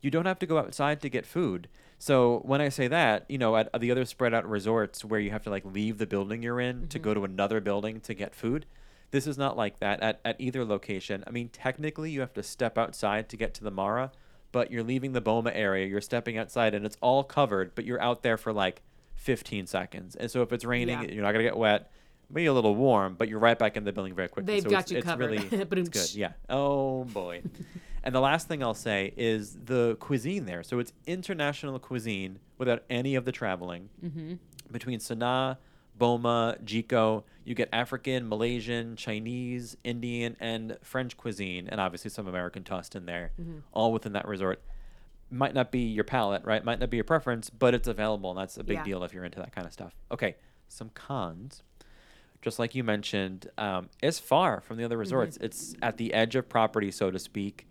You 0.00 0.10
don't 0.10 0.26
have 0.26 0.38
to 0.40 0.46
go 0.46 0.58
outside 0.58 1.00
to 1.02 1.08
get 1.08 1.26
food. 1.26 1.68
So 1.98 2.40
when 2.44 2.60
I 2.60 2.68
say 2.68 2.86
that, 2.88 3.24
you 3.28 3.38
know, 3.38 3.56
at 3.56 3.70
the 3.80 3.90
other 3.90 4.04
spread 4.04 4.34
out 4.34 4.48
resorts 4.48 5.04
where 5.04 5.18
you 5.20 5.30
have 5.30 5.42
to 5.44 5.50
like 5.50 5.64
leave 5.64 5.98
the 5.98 6.06
building 6.06 6.42
you're 6.42 6.60
in 6.60 6.88
to 6.88 6.98
go 6.98 7.14
to 7.14 7.24
another 7.24 7.60
building 7.60 8.00
to 8.00 8.14
get 8.14 8.34
food, 8.34 8.66
this 9.10 9.26
is 9.26 9.38
not 9.38 9.56
like 9.56 9.78
that 9.80 10.00
at, 10.02 10.20
at 10.24 10.36
either 10.38 10.64
location. 10.64 11.24
I 11.26 11.30
mean, 11.30 11.48
technically 11.48 12.10
you 12.10 12.20
have 12.20 12.34
to 12.34 12.42
step 12.42 12.76
outside 12.76 13.28
to 13.30 13.36
get 13.36 13.54
to 13.54 13.64
the 13.64 13.70
Mara, 13.70 14.12
but 14.52 14.70
you're 14.70 14.82
leaving 14.82 15.12
the 15.12 15.20
Boma 15.22 15.50
area, 15.52 15.86
you're 15.86 16.00
stepping 16.02 16.36
outside 16.36 16.74
and 16.74 16.84
it's 16.84 16.98
all 17.00 17.24
covered, 17.24 17.74
but 17.74 17.84
you're 17.84 18.00
out 18.02 18.22
there 18.22 18.36
for 18.36 18.52
like 18.52 18.82
15 19.16 19.66
seconds. 19.66 20.14
And 20.14 20.30
so 20.30 20.42
if 20.42 20.52
it's 20.52 20.64
raining, 20.64 21.02
Yeah. 21.02 21.10
you're 21.10 21.22
not 21.22 21.32
going 21.32 21.44
to 21.44 21.50
get 21.50 21.56
wet. 21.56 21.90
Maybe 22.28 22.46
a 22.46 22.52
little 22.52 22.74
warm, 22.74 23.14
but 23.14 23.28
you're 23.28 23.38
right 23.38 23.58
back 23.58 23.76
in 23.76 23.84
the 23.84 23.92
building 23.92 24.14
very 24.14 24.28
quickly. 24.28 24.54
They've 24.54 24.62
so 24.62 24.70
got 24.70 24.82
it's, 24.82 24.92
you 24.92 24.98
it's 24.98 25.06
covered. 25.06 25.30
really 25.30 25.48
it's 25.80 25.88
good. 25.88 26.14
Yeah. 26.14 26.32
Oh 26.48 27.04
boy. 27.04 27.42
and 28.02 28.14
the 28.14 28.20
last 28.20 28.48
thing 28.48 28.62
I'll 28.62 28.74
say 28.74 29.12
is 29.16 29.56
the 29.64 29.96
cuisine 30.00 30.44
there. 30.44 30.62
So 30.62 30.78
it's 30.80 30.92
international 31.06 31.78
cuisine 31.78 32.40
without 32.58 32.82
any 32.90 33.14
of 33.14 33.24
the 33.24 33.32
traveling. 33.32 33.88
Mm-hmm. 34.04 34.34
Between 34.72 34.98
Sanaa, 34.98 35.58
Boma, 35.96 36.56
Jiko. 36.64 37.22
You 37.44 37.54
get 37.54 37.68
African, 37.72 38.28
Malaysian, 38.28 38.96
Chinese, 38.96 39.76
Indian, 39.84 40.36
and 40.40 40.76
French 40.82 41.16
cuisine, 41.16 41.68
and 41.68 41.80
obviously 41.80 42.10
some 42.10 42.26
American 42.26 42.64
tossed 42.64 42.96
in 42.96 43.06
there, 43.06 43.30
all 43.72 43.92
within 43.92 44.12
that 44.14 44.26
resort. 44.26 44.60
Might 45.30 45.54
not 45.54 45.70
be 45.70 45.80
your 45.80 46.02
palate, 46.04 46.44
right? 46.44 46.64
Might 46.64 46.80
not 46.80 46.90
be 46.90 46.96
your 46.96 47.04
preference, 47.04 47.48
but 47.50 47.72
it's 47.72 47.86
available, 47.86 48.30
and 48.30 48.38
that's 48.38 48.56
a 48.56 48.64
big 48.64 48.78
Yeah. 48.78 48.84
deal 48.84 49.04
if 49.04 49.14
you're 49.14 49.24
into 49.24 49.38
that 49.38 49.54
kind 49.54 49.64
of 49.66 49.72
stuff. 49.72 49.94
Okay, 50.10 50.34
some 50.68 50.90
cons. 50.90 51.62
Just 52.46 52.60
like 52.60 52.76
you 52.76 52.84
mentioned, 52.84 53.50
um, 53.58 53.88
it's 54.00 54.20
far 54.20 54.60
from 54.60 54.76
the 54.76 54.84
other 54.84 54.96
resorts. 54.96 55.36
It's 55.40 55.74
at 55.82 55.96
the 55.96 56.14
edge 56.14 56.36
of 56.36 56.48
property, 56.48 56.92
so 56.92 57.10
to 57.10 57.18
speak, 57.18 57.66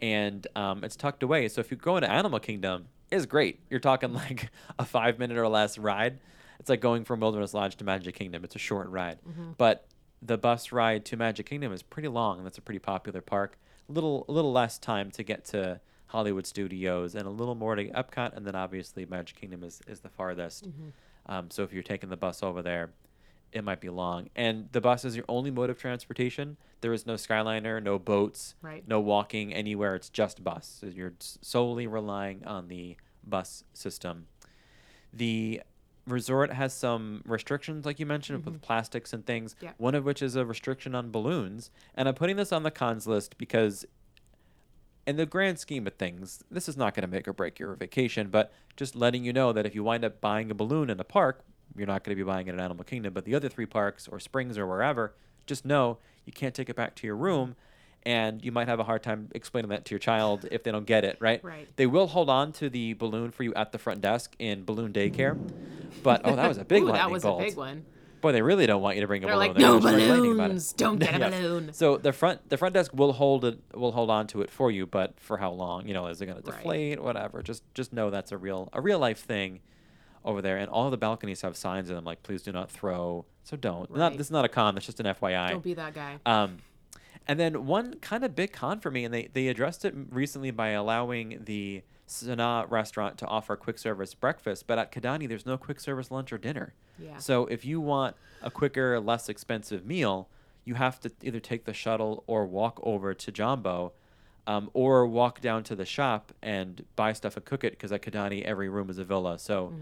and 0.00 0.46
um, 0.56 0.82
it's 0.82 0.96
tucked 0.96 1.22
away. 1.22 1.46
So 1.48 1.60
if 1.60 1.70
you 1.70 1.76
go 1.76 1.98
into 1.98 2.10
Animal 2.10 2.40
Kingdom, 2.40 2.86
it's 3.10 3.26
great. 3.26 3.60
You're 3.68 3.80
talking 3.80 4.14
like 4.24 4.50
a 4.78 4.86
five 4.86 5.18
minute 5.18 5.36
or 5.36 5.46
less 5.46 5.76
ride. 5.76 6.20
It's 6.58 6.70
like 6.70 6.80
going 6.80 7.04
from 7.04 7.20
Wilderness 7.20 7.52
Lodge 7.52 7.76
to 7.76 7.84
Magic 7.84 8.14
Kingdom. 8.14 8.44
It's 8.44 8.56
a 8.56 8.58
short 8.58 8.88
ride, 8.88 9.18
but 9.58 9.86
the 10.22 10.38
bus 10.38 10.72
ride 10.72 11.04
to 11.04 11.18
Magic 11.18 11.44
Kingdom 11.44 11.70
is 11.70 11.82
pretty 11.82 12.08
long, 12.08 12.38
and 12.38 12.46
that's 12.46 12.56
a 12.56 12.62
pretty 12.62 12.78
popular 12.78 13.20
park. 13.20 13.58
A 13.90 13.92
little, 13.92 14.24
a 14.26 14.32
little 14.32 14.52
less 14.52 14.78
time 14.78 15.10
to 15.10 15.22
get 15.22 15.44
to 15.52 15.80
Hollywood 16.06 16.46
Studios, 16.46 17.14
and 17.14 17.26
a 17.26 17.30
little 17.30 17.54
more 17.56 17.74
to 17.74 17.84
Epcot, 17.90 18.34
and 18.34 18.46
then 18.46 18.54
obviously 18.54 19.04
Magic 19.04 19.36
Kingdom 19.38 19.62
is 19.62 19.82
is 19.86 20.00
the 20.00 20.08
farthest. 20.08 20.66
Um, 21.26 21.50
so 21.50 21.62
if 21.62 21.74
you're 21.74 21.82
taking 21.82 22.08
the 22.08 22.16
bus 22.16 22.42
over 22.42 22.62
there, 22.62 22.90
it 23.54 23.62
might 23.64 23.80
be 23.80 23.88
long. 23.88 24.28
And 24.34 24.68
the 24.72 24.80
bus 24.80 25.04
is 25.04 25.16
your 25.16 25.24
only 25.28 25.50
mode 25.50 25.70
of 25.70 25.78
transportation. 25.78 26.56
There 26.80 26.92
is 26.92 27.06
no 27.06 27.14
Skyliner, 27.14 27.82
no 27.82 27.98
boats, 27.98 28.56
Right. 28.60 28.86
no 28.86 29.00
walking 29.00 29.54
anywhere. 29.54 29.94
It's 29.94 30.08
just 30.10 30.42
bus. 30.42 30.78
So 30.80 30.86
you're 30.88 31.14
solely 31.20 31.86
relying 31.86 32.44
on 32.44 32.68
the 32.68 32.96
bus 33.24 33.64
system. 33.72 34.26
The 35.12 35.62
resort 36.06 36.52
has 36.52 36.74
some 36.74 37.22
restrictions, 37.24 37.86
like 37.86 37.98
you 37.98 38.06
mentioned, 38.06 38.44
with 38.44 38.54
mm-hmm. 38.54 38.62
plastics 38.62 39.12
and 39.12 39.24
things. 39.24 39.54
Yeah. 39.60 39.70
One 39.78 39.94
of 39.94 40.04
which 40.04 40.20
is 40.20 40.36
a 40.36 40.44
restriction 40.44 40.94
on 40.94 41.10
balloons. 41.10 41.70
And 41.94 42.08
I'm 42.08 42.14
putting 42.14 42.36
this 42.36 42.52
on 42.52 42.64
the 42.64 42.70
cons 42.72 43.06
list 43.06 43.38
because 43.38 43.86
in 45.06 45.16
the 45.16 45.26
grand 45.26 45.58
scheme 45.58 45.86
of 45.86 45.94
things, 45.94 46.42
this 46.50 46.68
is 46.68 46.76
not 46.76 46.94
going 46.94 47.02
to 47.02 47.08
make 47.08 47.28
or 47.28 47.32
break 47.32 47.58
your 47.58 47.74
vacation, 47.76 48.28
but 48.28 48.52
just 48.76 48.96
letting 48.96 49.24
you 49.24 49.32
know 49.32 49.52
that 49.52 49.64
if 49.64 49.74
you 49.74 49.84
wind 49.84 50.04
up 50.04 50.20
buying 50.20 50.50
a 50.50 50.54
balloon 50.54 50.90
in 50.90 50.98
a 50.98 51.04
park, 51.04 51.44
you're 51.76 51.86
not 51.86 52.04
going 52.04 52.16
to 52.16 52.22
be 52.22 52.26
buying 52.26 52.46
it 52.46 52.54
at 52.54 52.60
Animal 52.60 52.84
Kingdom, 52.84 53.12
but 53.14 53.24
the 53.24 53.34
other 53.34 53.48
three 53.48 53.66
parks 53.66 54.08
or 54.08 54.20
Springs 54.20 54.56
or 54.58 54.66
wherever, 54.66 55.14
just 55.46 55.64
know 55.64 55.98
you 56.24 56.32
can't 56.32 56.54
take 56.54 56.68
it 56.68 56.76
back 56.76 56.94
to 56.96 57.06
your 57.06 57.16
room. 57.16 57.56
And 58.06 58.44
you 58.44 58.52
might 58.52 58.68
have 58.68 58.80
a 58.80 58.84
hard 58.84 59.02
time 59.02 59.30
explaining 59.34 59.70
that 59.70 59.86
to 59.86 59.94
your 59.94 59.98
child 59.98 60.46
if 60.50 60.62
they 60.62 60.70
don't 60.70 60.84
get 60.84 61.04
it, 61.06 61.16
right? 61.20 61.42
Right. 61.42 61.66
They 61.76 61.86
will 61.86 62.06
hold 62.08 62.28
on 62.28 62.52
to 62.52 62.68
the 62.68 62.92
balloon 62.92 63.30
for 63.30 63.44
you 63.44 63.54
at 63.54 63.72
the 63.72 63.78
front 63.78 64.02
desk 64.02 64.36
in 64.38 64.64
balloon 64.64 64.92
daycare. 64.92 65.38
But 66.02 66.20
oh, 66.24 66.36
that 66.36 66.46
was 66.46 66.58
a 66.58 66.66
big 66.66 66.82
Ooh, 66.82 66.86
one. 66.86 66.94
that 66.94 67.10
was 67.10 67.24
a 67.24 67.32
big 67.32 67.56
one. 67.56 67.86
Boy, 68.20 68.32
they 68.32 68.42
really 68.42 68.66
don't 68.66 68.82
want 68.82 68.96
you 68.96 69.00
to 69.02 69.06
bring 69.06 69.24
a 69.24 69.26
They're 69.26 69.36
balloon. 69.36 69.48
like, 69.48 69.54
They're 69.56 69.62
no 69.66 69.78
gonna 69.78 69.80
start 69.80 70.00
complaining 70.02 70.32
about 70.32 70.44
it." 70.44 70.48
balloons. 70.48 70.72
Don't 70.74 70.98
get 70.98 71.14
a 71.14 71.18
Yes. 71.18 71.32
balloon. 71.40 71.72
So 71.72 71.96
the 71.96 72.12
front 72.12 72.46
the 72.48 72.58
front 72.58 72.74
desk 72.74 72.92
will 72.94 73.14
hold 73.14 73.44
it 73.46 73.58
will 73.74 73.92
hold 73.92 74.10
on 74.10 74.26
to 74.28 74.42
it 74.42 74.50
for 74.50 74.70
you, 74.70 74.86
but 74.86 75.18
for 75.18 75.38
how 75.38 75.52
long? 75.52 75.88
You 75.88 75.94
know, 75.94 76.06
is 76.08 76.20
it 76.20 76.26
going 76.26 76.40
to 76.42 76.50
Right. 76.50 76.56
deflate? 76.58 77.02
Whatever. 77.02 77.42
Just 77.42 77.62
just 77.74 77.92
know 77.94 78.10
that's 78.10 78.32
a 78.32 78.36
real 78.38 78.68
a 78.74 78.80
real 78.82 78.98
life 78.98 79.20
thing 79.20 79.60
over 80.24 80.42
there. 80.42 80.56
And 80.56 80.68
all 80.68 80.90
the 80.90 80.96
balconies 80.96 81.42
have 81.42 81.56
signs 81.56 81.88
in 81.88 81.96
them 81.96 82.04
like 82.04 82.22
please 82.22 82.42
do 82.42 82.52
not 82.52 82.70
throw. 82.70 83.24
So 83.44 83.56
don't. 83.56 83.94
Not 83.94 84.16
this 84.16 84.28
is 84.28 84.30
not 84.30 84.44
a 84.44 84.48
con. 84.48 84.74
That's 84.74 84.86
just 84.86 85.00
an 85.00 85.06
FYI. 85.06 85.50
Don't 85.50 85.62
be 85.62 85.74
that 85.74 85.94
guy. 85.94 86.18
Um, 86.24 86.58
and 87.26 87.40
then 87.40 87.66
one 87.66 87.94
kind 88.00 88.24
of 88.24 88.36
big 88.36 88.52
con 88.52 88.80
for 88.80 88.90
me, 88.90 89.04
and 89.04 89.14
they, 89.14 89.28
they 89.32 89.48
addressed 89.48 89.84
it 89.84 89.94
recently 90.10 90.50
by 90.50 90.70
allowing 90.70 91.40
the 91.44 91.82
Sanaa 92.06 92.70
restaurant 92.70 93.16
to 93.18 93.26
offer 93.26 93.56
quick 93.56 93.78
service 93.78 94.14
breakfast, 94.14 94.66
but 94.66 94.78
at 94.78 94.92
Kidani 94.92 95.26
there's 95.26 95.46
no 95.46 95.56
quick 95.56 95.80
service 95.80 96.10
lunch 96.10 96.32
or 96.32 96.38
dinner. 96.38 96.74
Yeah. 96.98 97.16
So 97.18 97.46
if 97.46 97.64
you 97.64 97.80
want 97.80 98.16
a 98.42 98.50
quicker, 98.50 99.00
less 99.00 99.28
expensive 99.30 99.86
meal, 99.86 100.28
you 100.64 100.74
have 100.74 101.00
to 101.00 101.10
either 101.22 101.40
take 101.40 101.64
the 101.64 101.72
shuttle 101.72 102.24
or 102.26 102.44
walk 102.44 102.78
over 102.82 103.14
to 103.14 103.32
Jambo, 103.32 103.92
um, 104.46 104.70
or 104.74 105.06
walk 105.06 105.40
down 105.40 105.62
to 105.64 105.74
the 105.74 105.86
shop 105.86 106.32
and 106.42 106.84
buy 106.96 107.12
stuff 107.14 107.36
and 107.36 107.44
cook 107.44 107.64
it 107.64 107.72
because 107.72 107.92
at 107.92 108.02
Kidani 108.02 108.42
every 108.42 108.68
room 108.68 108.90
is 108.90 108.98
a 108.98 109.04
villa. 109.04 109.38
So 109.38 109.72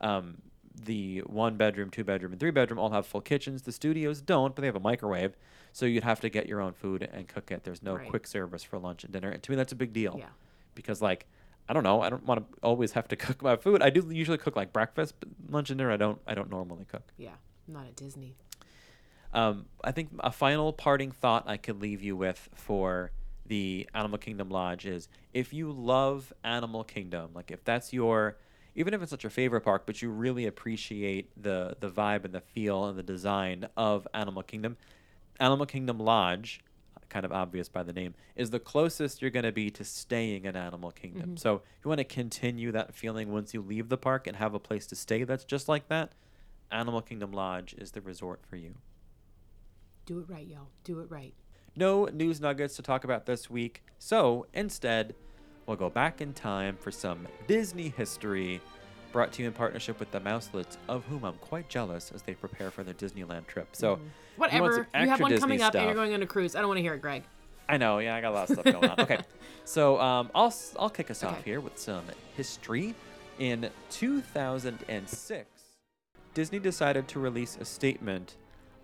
um, 0.00 0.38
the 0.84 1.20
one 1.20 1.56
bedroom, 1.56 1.90
two 1.90 2.04
bedroom, 2.04 2.32
and 2.32 2.40
three 2.40 2.50
bedroom 2.50 2.78
all 2.78 2.90
have 2.90 3.06
full 3.06 3.20
kitchens. 3.20 3.62
The 3.62 3.72
studios 3.72 4.20
don't, 4.20 4.54
but 4.54 4.60
they 4.62 4.66
have 4.66 4.76
a 4.76 4.80
microwave. 4.80 5.36
So 5.72 5.86
you'd 5.86 6.04
have 6.04 6.20
to 6.20 6.28
get 6.28 6.46
your 6.48 6.60
own 6.60 6.72
food 6.72 7.08
and 7.12 7.28
cook 7.28 7.50
it. 7.50 7.64
There's 7.64 7.82
no 7.82 7.96
Right. 7.96 8.08
quick 8.08 8.26
service 8.26 8.62
for 8.62 8.78
lunch 8.78 9.04
and 9.04 9.12
dinner. 9.12 9.30
And 9.30 9.42
to 9.42 9.50
me, 9.50 9.56
that's 9.56 9.72
a 9.72 9.76
big 9.76 9.92
deal. 9.92 10.16
Yeah. 10.18 10.26
Because, 10.74 11.00
like, 11.02 11.26
I 11.68 11.72
don't 11.72 11.82
know. 11.82 12.00
I 12.00 12.08
don't 12.10 12.24
want 12.24 12.40
to 12.52 12.58
always 12.62 12.92
have 12.92 13.08
to 13.08 13.16
cook 13.26 13.42
my 13.42 13.56
food. 13.56 13.82
I 13.82 13.90
do 13.90 14.06
usually 14.10 14.38
cook 14.38 14.56
like 14.56 14.72
breakfast, 14.72 15.14
but 15.20 15.28
lunch 15.50 15.70
and 15.70 15.78
dinner 15.78 15.90
I 15.90 15.96
don't. 15.96 16.20
I 16.26 16.34
don't 16.34 16.50
normally 16.50 16.84
cook. 16.84 17.12
Yeah. 17.16 17.34
Not 17.68 17.86
at 17.86 17.96
Disney. 17.96 18.34
Um, 19.32 19.66
I 19.84 19.92
think 19.92 20.10
a 20.20 20.32
final 20.32 20.72
parting 20.72 21.10
thought 21.10 21.44
I 21.46 21.56
could 21.56 21.80
leave 21.80 22.02
you 22.02 22.16
with 22.16 22.48
for 22.54 23.10
the 23.44 23.88
Animal 23.94 24.18
Kingdom 24.18 24.48
Lodge 24.50 24.86
is 24.86 25.08
if 25.34 25.52
you 25.52 25.70
love 25.72 26.32
Animal 26.42 26.84
Kingdom, 26.84 27.30
like 27.34 27.50
if 27.50 27.62
that's 27.64 27.92
your, 27.92 28.38
even 28.76 28.94
if 28.94 29.02
it's 29.02 29.10
not 29.10 29.24
your 29.24 29.30
favorite 29.30 29.62
park, 29.62 29.84
but 29.86 30.00
you 30.02 30.10
really 30.10 30.46
appreciate 30.46 31.30
the 31.42 31.76
the 31.80 31.90
vibe 31.90 32.24
and 32.24 32.34
the 32.34 32.40
feel 32.40 32.84
and 32.84 32.96
the 32.96 33.02
design 33.02 33.66
of 33.76 34.06
Animal 34.14 34.42
Kingdom, 34.42 34.76
Animal 35.40 35.66
Kingdom 35.66 35.98
Lodge, 35.98 36.60
kind 37.08 37.24
of 37.24 37.32
obvious 37.32 37.68
by 37.68 37.82
the 37.82 37.92
name, 37.92 38.14
is 38.36 38.50
the 38.50 38.60
closest 38.60 39.22
you're 39.22 39.30
going 39.30 39.44
to 39.44 39.52
be 39.52 39.70
to 39.70 39.82
staying 39.82 40.44
in 40.44 40.54
Animal 40.54 40.90
Kingdom. 40.90 41.30
Mm-hmm. 41.30 41.36
So 41.36 41.56
if 41.56 41.84
you 41.84 41.88
want 41.88 41.98
to 41.98 42.04
continue 42.04 42.70
that 42.72 42.94
feeling 42.94 43.32
once 43.32 43.54
you 43.54 43.62
leave 43.62 43.88
the 43.88 43.96
park 43.96 44.26
and 44.26 44.36
have 44.36 44.54
a 44.54 44.60
place 44.60 44.86
to 44.88 44.94
stay 44.94 45.24
that's 45.24 45.44
just 45.44 45.68
like 45.68 45.88
that, 45.88 46.12
Animal 46.70 47.00
Kingdom 47.00 47.32
Lodge 47.32 47.74
is 47.78 47.92
the 47.92 48.02
resort 48.02 48.40
for 48.46 48.56
you. 48.56 48.74
Do 50.04 50.20
it 50.20 50.28
right, 50.28 50.46
y'all. 50.46 50.68
Do 50.84 51.00
it 51.00 51.10
right. 51.10 51.34
No 51.74 52.06
news 52.06 52.40
nuggets 52.40 52.76
to 52.76 52.82
talk 52.82 53.04
about 53.04 53.26
this 53.26 53.50
week, 53.50 53.82
so 53.98 54.46
instead, 54.54 55.14
we'll 55.66 55.76
go 55.76 55.90
back 55.90 56.20
in 56.20 56.32
time 56.32 56.76
for 56.76 56.90
some 56.90 57.26
Disney 57.46 57.88
history 57.88 58.60
brought 59.12 59.32
to 59.32 59.42
you 59.42 59.48
in 59.48 59.54
partnership 59.54 59.98
with 59.98 60.10
the 60.10 60.20
Mouselets, 60.20 60.76
of 60.88 61.04
whom 61.06 61.24
I'm 61.24 61.38
quite 61.38 61.68
jealous 61.68 62.12
as 62.14 62.22
they 62.22 62.34
prepare 62.34 62.70
for 62.70 62.82
their 62.82 62.94
Disneyland 62.94 63.46
trip. 63.46 63.68
So, 63.72 63.92
you 63.92 64.00
want 64.38 64.52
Whatever. 64.52 64.86
some 64.92 65.02
You 65.02 65.08
have 65.08 65.20
one 65.20 65.30
Disney 65.30 65.40
coming 65.40 65.62
up 65.62 65.74
and 65.74 65.84
you're 65.86 65.94
going 65.94 66.12
on 66.12 66.22
a 66.22 66.26
cruise. 66.26 66.54
I 66.54 66.60
don't 66.60 66.68
want 66.68 66.78
to 66.78 66.82
hear 66.82 66.94
it, 66.94 67.00
Greg. 67.00 67.22
I 67.68 67.78
know, 67.78 67.98
yeah, 67.98 68.14
I 68.14 68.20
got 68.20 68.32
a 68.32 68.34
lot 68.34 68.50
of 68.50 68.58
stuff 68.58 68.64
going 68.72 68.90
on. 68.90 69.00
Okay, 69.00 69.18
so 69.64 70.00
um, 70.00 70.30
I'll 70.34 70.54
I'll 70.78 70.90
kick 70.90 71.10
us 71.10 71.24
off 71.24 71.42
here 71.44 71.60
with 71.60 71.78
some 71.78 72.04
history. 72.36 72.94
In 73.38 73.70
2006, 73.90 75.48
Disney 76.32 76.58
decided 76.58 77.08
to 77.08 77.18
release 77.18 77.58
a 77.60 77.64
statement 77.64 78.36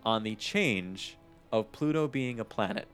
on 0.05 0.23
the 0.23 0.35
change 0.35 1.17
of 1.51 1.71
Pluto 1.71 2.07
being 2.07 2.39
a 2.39 2.45
planet. 2.45 2.87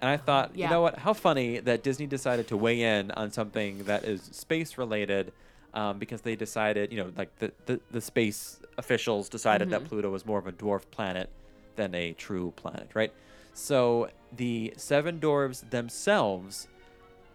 And 0.00 0.10
I 0.10 0.16
thought, 0.16 0.56
you 0.56 0.68
know 0.68 0.80
what? 0.80 0.98
How 0.98 1.12
funny 1.12 1.58
that 1.60 1.82
Disney 1.82 2.06
decided 2.06 2.48
to 2.48 2.56
weigh 2.56 2.82
in 2.82 3.10
on 3.12 3.30
something 3.30 3.84
that 3.84 4.04
is 4.04 4.22
space 4.22 4.78
related 4.78 5.32
um, 5.74 5.98
because 5.98 6.22
they 6.22 6.36
decided, 6.36 6.90
you 6.90 6.98
know, 6.98 7.12
like 7.16 7.38
the, 7.38 7.52
the, 7.66 7.80
the 7.90 8.00
space 8.00 8.60
officials 8.78 9.28
decided 9.28 9.70
that 9.70 9.84
Pluto 9.84 10.10
was 10.10 10.24
more 10.24 10.38
of 10.38 10.46
a 10.46 10.52
dwarf 10.52 10.82
planet 10.90 11.28
than 11.76 11.94
a 11.94 12.12
true 12.14 12.52
planet, 12.56 12.88
right? 12.94 13.12
So 13.52 14.08
the 14.34 14.72
seven 14.76 15.20
dwarves 15.20 15.68
themselves 15.70 16.66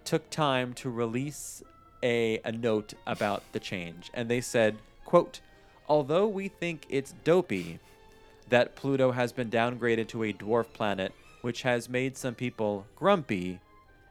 took 0.05 0.29
time 0.29 0.73
to 0.75 0.89
release 0.89 1.63
a, 2.03 2.39
a 2.45 2.51
note 2.51 2.93
about 3.07 3.43
the 3.51 3.59
change 3.59 4.11
and 4.13 4.29
they 4.29 4.39
said 4.41 4.77
quote 5.05 5.39
although 5.89 6.27
we 6.27 6.47
think 6.47 6.85
it's 6.89 7.13
dopey 7.23 7.79
that 8.49 8.75
pluto 8.75 9.11
has 9.11 9.31
been 9.31 9.49
downgraded 9.49 10.07
to 10.07 10.23
a 10.23 10.31
dwarf 10.31 10.71
planet 10.73 11.13
which 11.45 11.61
has 11.61 11.87
made 11.87 12.17
some 12.17 12.33
people 12.33 12.87
grumpy 12.95 13.59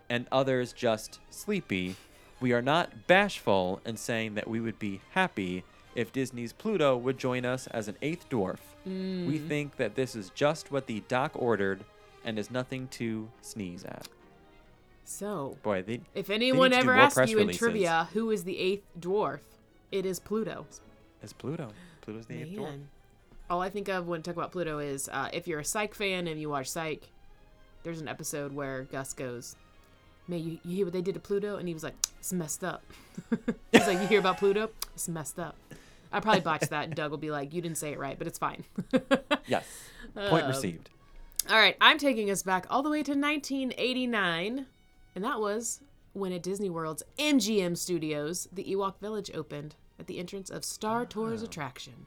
and 0.08 0.24
others 0.30 0.72
just 0.72 1.18
sleepy 1.30 1.96
we 2.40 2.52
are 2.52 2.62
not 2.62 3.08
bashful 3.08 3.80
in 3.84 3.96
saying 3.96 4.34
that 4.34 4.46
we 4.46 4.60
would 4.60 4.78
be 4.78 5.00
happy 5.10 5.64
if 5.96 6.12
disney's 6.12 6.52
pluto 6.52 6.96
would 6.96 7.18
join 7.18 7.44
us 7.44 7.66
as 7.68 7.88
an 7.88 7.96
eighth 8.02 8.28
dwarf 8.30 8.58
we 8.86 9.38
think 9.38 9.76
that 9.76 9.96
this 9.96 10.14
is 10.14 10.30
just 10.30 10.70
what 10.70 10.86
the 10.86 11.00
doc 11.08 11.32
ordered 11.34 11.82
and 12.24 12.38
is 12.38 12.50
nothing 12.52 12.86
to 12.88 13.28
sneeze 13.42 13.82
at 13.84 14.06
So, 15.04 15.56
boy 15.62 15.82
they 15.82 16.00
if 16.14 16.30
anyone 16.30 16.72
ever 16.72 16.94
asks 16.94 17.30
you 17.30 17.38
in 17.38 17.48
trivia 17.48 18.08
who 18.12 18.30
is 18.30 18.44
the 18.44 18.58
eighth 18.58 18.86
dwarf, 19.00 19.40
it 19.90 20.06
is 20.06 20.20
Pluto. 20.20 20.66
It's 21.22 21.32
Pluto. 21.32 21.68
Pluto's 22.00 22.26
the 22.26 22.42
eighth 22.42 22.56
dwarf. 22.58 22.80
All 23.50 23.60
I 23.60 23.68
think 23.70 23.88
of 23.88 24.06
when 24.06 24.20
I 24.20 24.22
talk 24.22 24.36
about 24.36 24.52
Pluto 24.52 24.78
is 24.78 25.08
uh, 25.12 25.28
if 25.32 25.46
you're 25.46 25.60
a 25.60 25.64
Psych 25.64 25.94
fan 25.94 26.26
and 26.26 26.40
you 26.40 26.48
watch 26.48 26.68
Psych, 26.70 27.10
there's 27.84 28.00
an 28.00 28.08
episode 28.08 28.52
where 28.52 28.82
Gus 28.90 29.12
goes, 29.12 29.54
Man, 30.26 30.40
you, 30.42 30.58
you 30.64 30.76
hear 30.76 30.86
what 30.86 30.92
they 30.94 31.02
did 31.02 31.14
to 31.14 31.20
Pluto? 31.20 31.56
And 31.56 31.68
he 31.68 31.74
was 31.74 31.84
like, 31.84 31.94
It's 32.18 32.32
messed 32.32 32.64
up. 32.64 32.82
He's 33.72 33.86
like, 33.86 34.00
You 34.00 34.06
hear 34.08 34.18
about 34.20 34.38
Pluto? 34.38 34.70
It's 34.94 35.08
messed 35.08 35.38
up. 35.38 35.56
I 36.12 36.20
probably 36.20 36.40
botched 36.40 36.70
that, 36.70 36.84
and 36.86 36.94
Doug 36.94 37.10
will 37.10 37.18
be 37.18 37.30
like, 37.30 37.52
You 37.54 37.60
didn't 37.62 37.78
say 37.78 37.92
it 37.92 37.98
right, 37.98 38.16
but 38.18 38.26
it's 38.26 38.38
fine. 38.38 38.64
Yes. 39.46 39.66
Point 40.14 40.44
Um, 40.44 40.48
received. 40.50 40.88
All 41.50 41.56
right, 41.58 41.76
I'm 41.80 41.98
taking 41.98 42.30
us 42.30 42.42
back 42.42 42.66
all 42.70 42.82
the 42.82 42.88
way 42.88 43.02
to 43.02 43.12
1989, 43.12 44.66
and 45.14 45.24
that 45.24 45.38
was 45.40 45.80
when 46.14 46.32
at 46.32 46.42
Disney 46.42 46.70
World's 46.70 47.02
MGM 47.18 47.76
Studios, 47.76 48.48
the 48.52 48.64
Ewok 48.64 48.98
Village 49.00 49.30
opened 49.34 49.74
at 50.00 50.06
the 50.06 50.18
entrance 50.18 50.48
of 50.48 50.64
Star 50.64 51.04
Tours 51.04 51.42
attraction. 51.42 52.06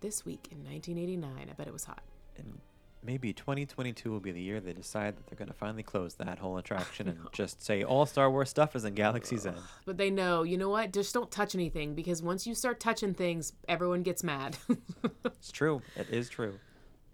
this 0.00 0.24
week 0.26 0.48
in 0.50 0.58
1989. 0.64 1.48
I 1.50 1.52
bet 1.52 1.66
it 1.68 1.72
was 1.72 1.84
hot. 1.84 2.02
And 2.36 2.58
maybe 3.06 3.32
2022 3.32 4.10
will 4.10 4.20
be 4.20 4.32
the 4.32 4.40
year 4.40 4.60
they 4.60 4.72
decide 4.72 5.16
that 5.16 5.26
they're 5.26 5.38
going 5.38 5.48
to 5.48 5.54
finally 5.54 5.82
close 5.82 6.14
that 6.14 6.38
whole 6.38 6.58
attraction 6.58 7.08
and 7.08 7.18
just 7.32 7.62
say 7.62 7.82
all 7.84 8.04
Star 8.06 8.30
Wars 8.30 8.50
stuff 8.50 8.74
is 8.74 8.84
in 8.84 8.94
Galaxy's 8.94 9.46
Edge. 9.46 9.54
But 9.84 9.96
they 9.96 10.10
know, 10.10 10.42
you 10.42 10.58
know 10.58 10.68
what? 10.68 10.92
Just 10.92 11.14
don't 11.14 11.30
touch 11.30 11.54
anything 11.54 11.94
because 11.94 12.22
once 12.22 12.46
you 12.46 12.54
start 12.54 12.80
touching 12.80 13.14
things, 13.14 13.52
everyone 13.68 14.02
gets 14.02 14.22
mad. 14.22 14.56
It's 15.24 15.52
true. 15.52 15.80
It 15.94 16.08
is 16.10 16.28
true. 16.28 16.58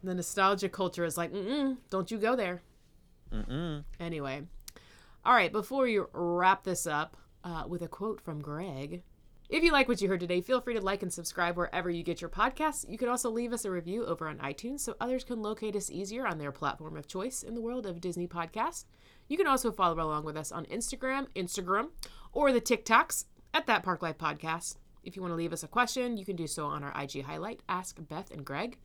the 0.02 0.14
nostalgia 0.14 0.68
culture 0.68 1.04
is 1.04 1.16
like, 1.18 1.32
mm 1.32 1.76
don't 1.90 2.10
you 2.10 2.16
go 2.18 2.34
there. 2.34 2.62
Mm-mm. 3.32 3.84
Anyway, 4.00 4.42
all 5.24 5.34
right, 5.34 5.52
before 5.52 5.82
we 5.84 6.00
wrap 6.12 6.64
this 6.64 6.86
up 6.86 7.16
uh, 7.44 7.64
with 7.68 7.82
a 7.82 7.88
quote 7.88 8.20
from 8.20 8.40
Greg. 8.40 9.02
If 9.52 9.62
you 9.62 9.70
like 9.70 9.86
what 9.86 10.00
you 10.00 10.08
heard 10.08 10.20
today, 10.20 10.40
feel 10.40 10.62
free 10.62 10.72
to 10.72 10.80
like 10.80 11.02
and 11.02 11.12
subscribe 11.12 11.58
wherever 11.58 11.90
you 11.90 12.02
get 12.02 12.22
your 12.22 12.30
podcasts. 12.30 12.88
You 12.88 12.96
can 12.96 13.10
also 13.10 13.28
leave 13.28 13.52
us 13.52 13.66
a 13.66 13.70
review 13.70 14.06
over 14.06 14.26
on 14.26 14.38
iTunes 14.38 14.80
so 14.80 14.96
others 14.98 15.24
can 15.24 15.42
locate 15.42 15.76
us 15.76 15.90
easier 15.90 16.26
on 16.26 16.38
their 16.38 16.52
platform 16.52 16.96
of 16.96 17.06
choice 17.06 17.42
in 17.42 17.54
the 17.54 17.60
world 17.60 17.84
of 17.84 18.00
Disney 18.00 18.26
podcasts. 18.26 18.86
You 19.28 19.36
can 19.36 19.46
also 19.46 19.70
follow 19.70 20.02
along 20.02 20.24
with 20.24 20.38
us 20.38 20.52
on 20.52 20.64
Instagram, 20.64 21.26
Instagram, 21.36 21.90
or 22.32 22.50
the 22.50 22.62
TikToks 22.62 23.26
at 23.52 23.66
that 23.66 23.82
Park 23.82 24.00
Life 24.00 24.16
Podcast. 24.16 24.76
If 25.04 25.16
you 25.16 25.20
want 25.20 25.32
to 25.32 25.36
leave 25.36 25.52
us 25.52 25.62
a 25.62 25.68
question, 25.68 26.16
you 26.16 26.24
can 26.24 26.36
do 26.36 26.46
so 26.46 26.64
on 26.64 26.82
our 26.82 27.02
IG 27.02 27.22
highlight, 27.22 27.60
Ask 27.68 27.98
Beth 28.08 28.30
and 28.30 28.46
Greg. 28.46 28.78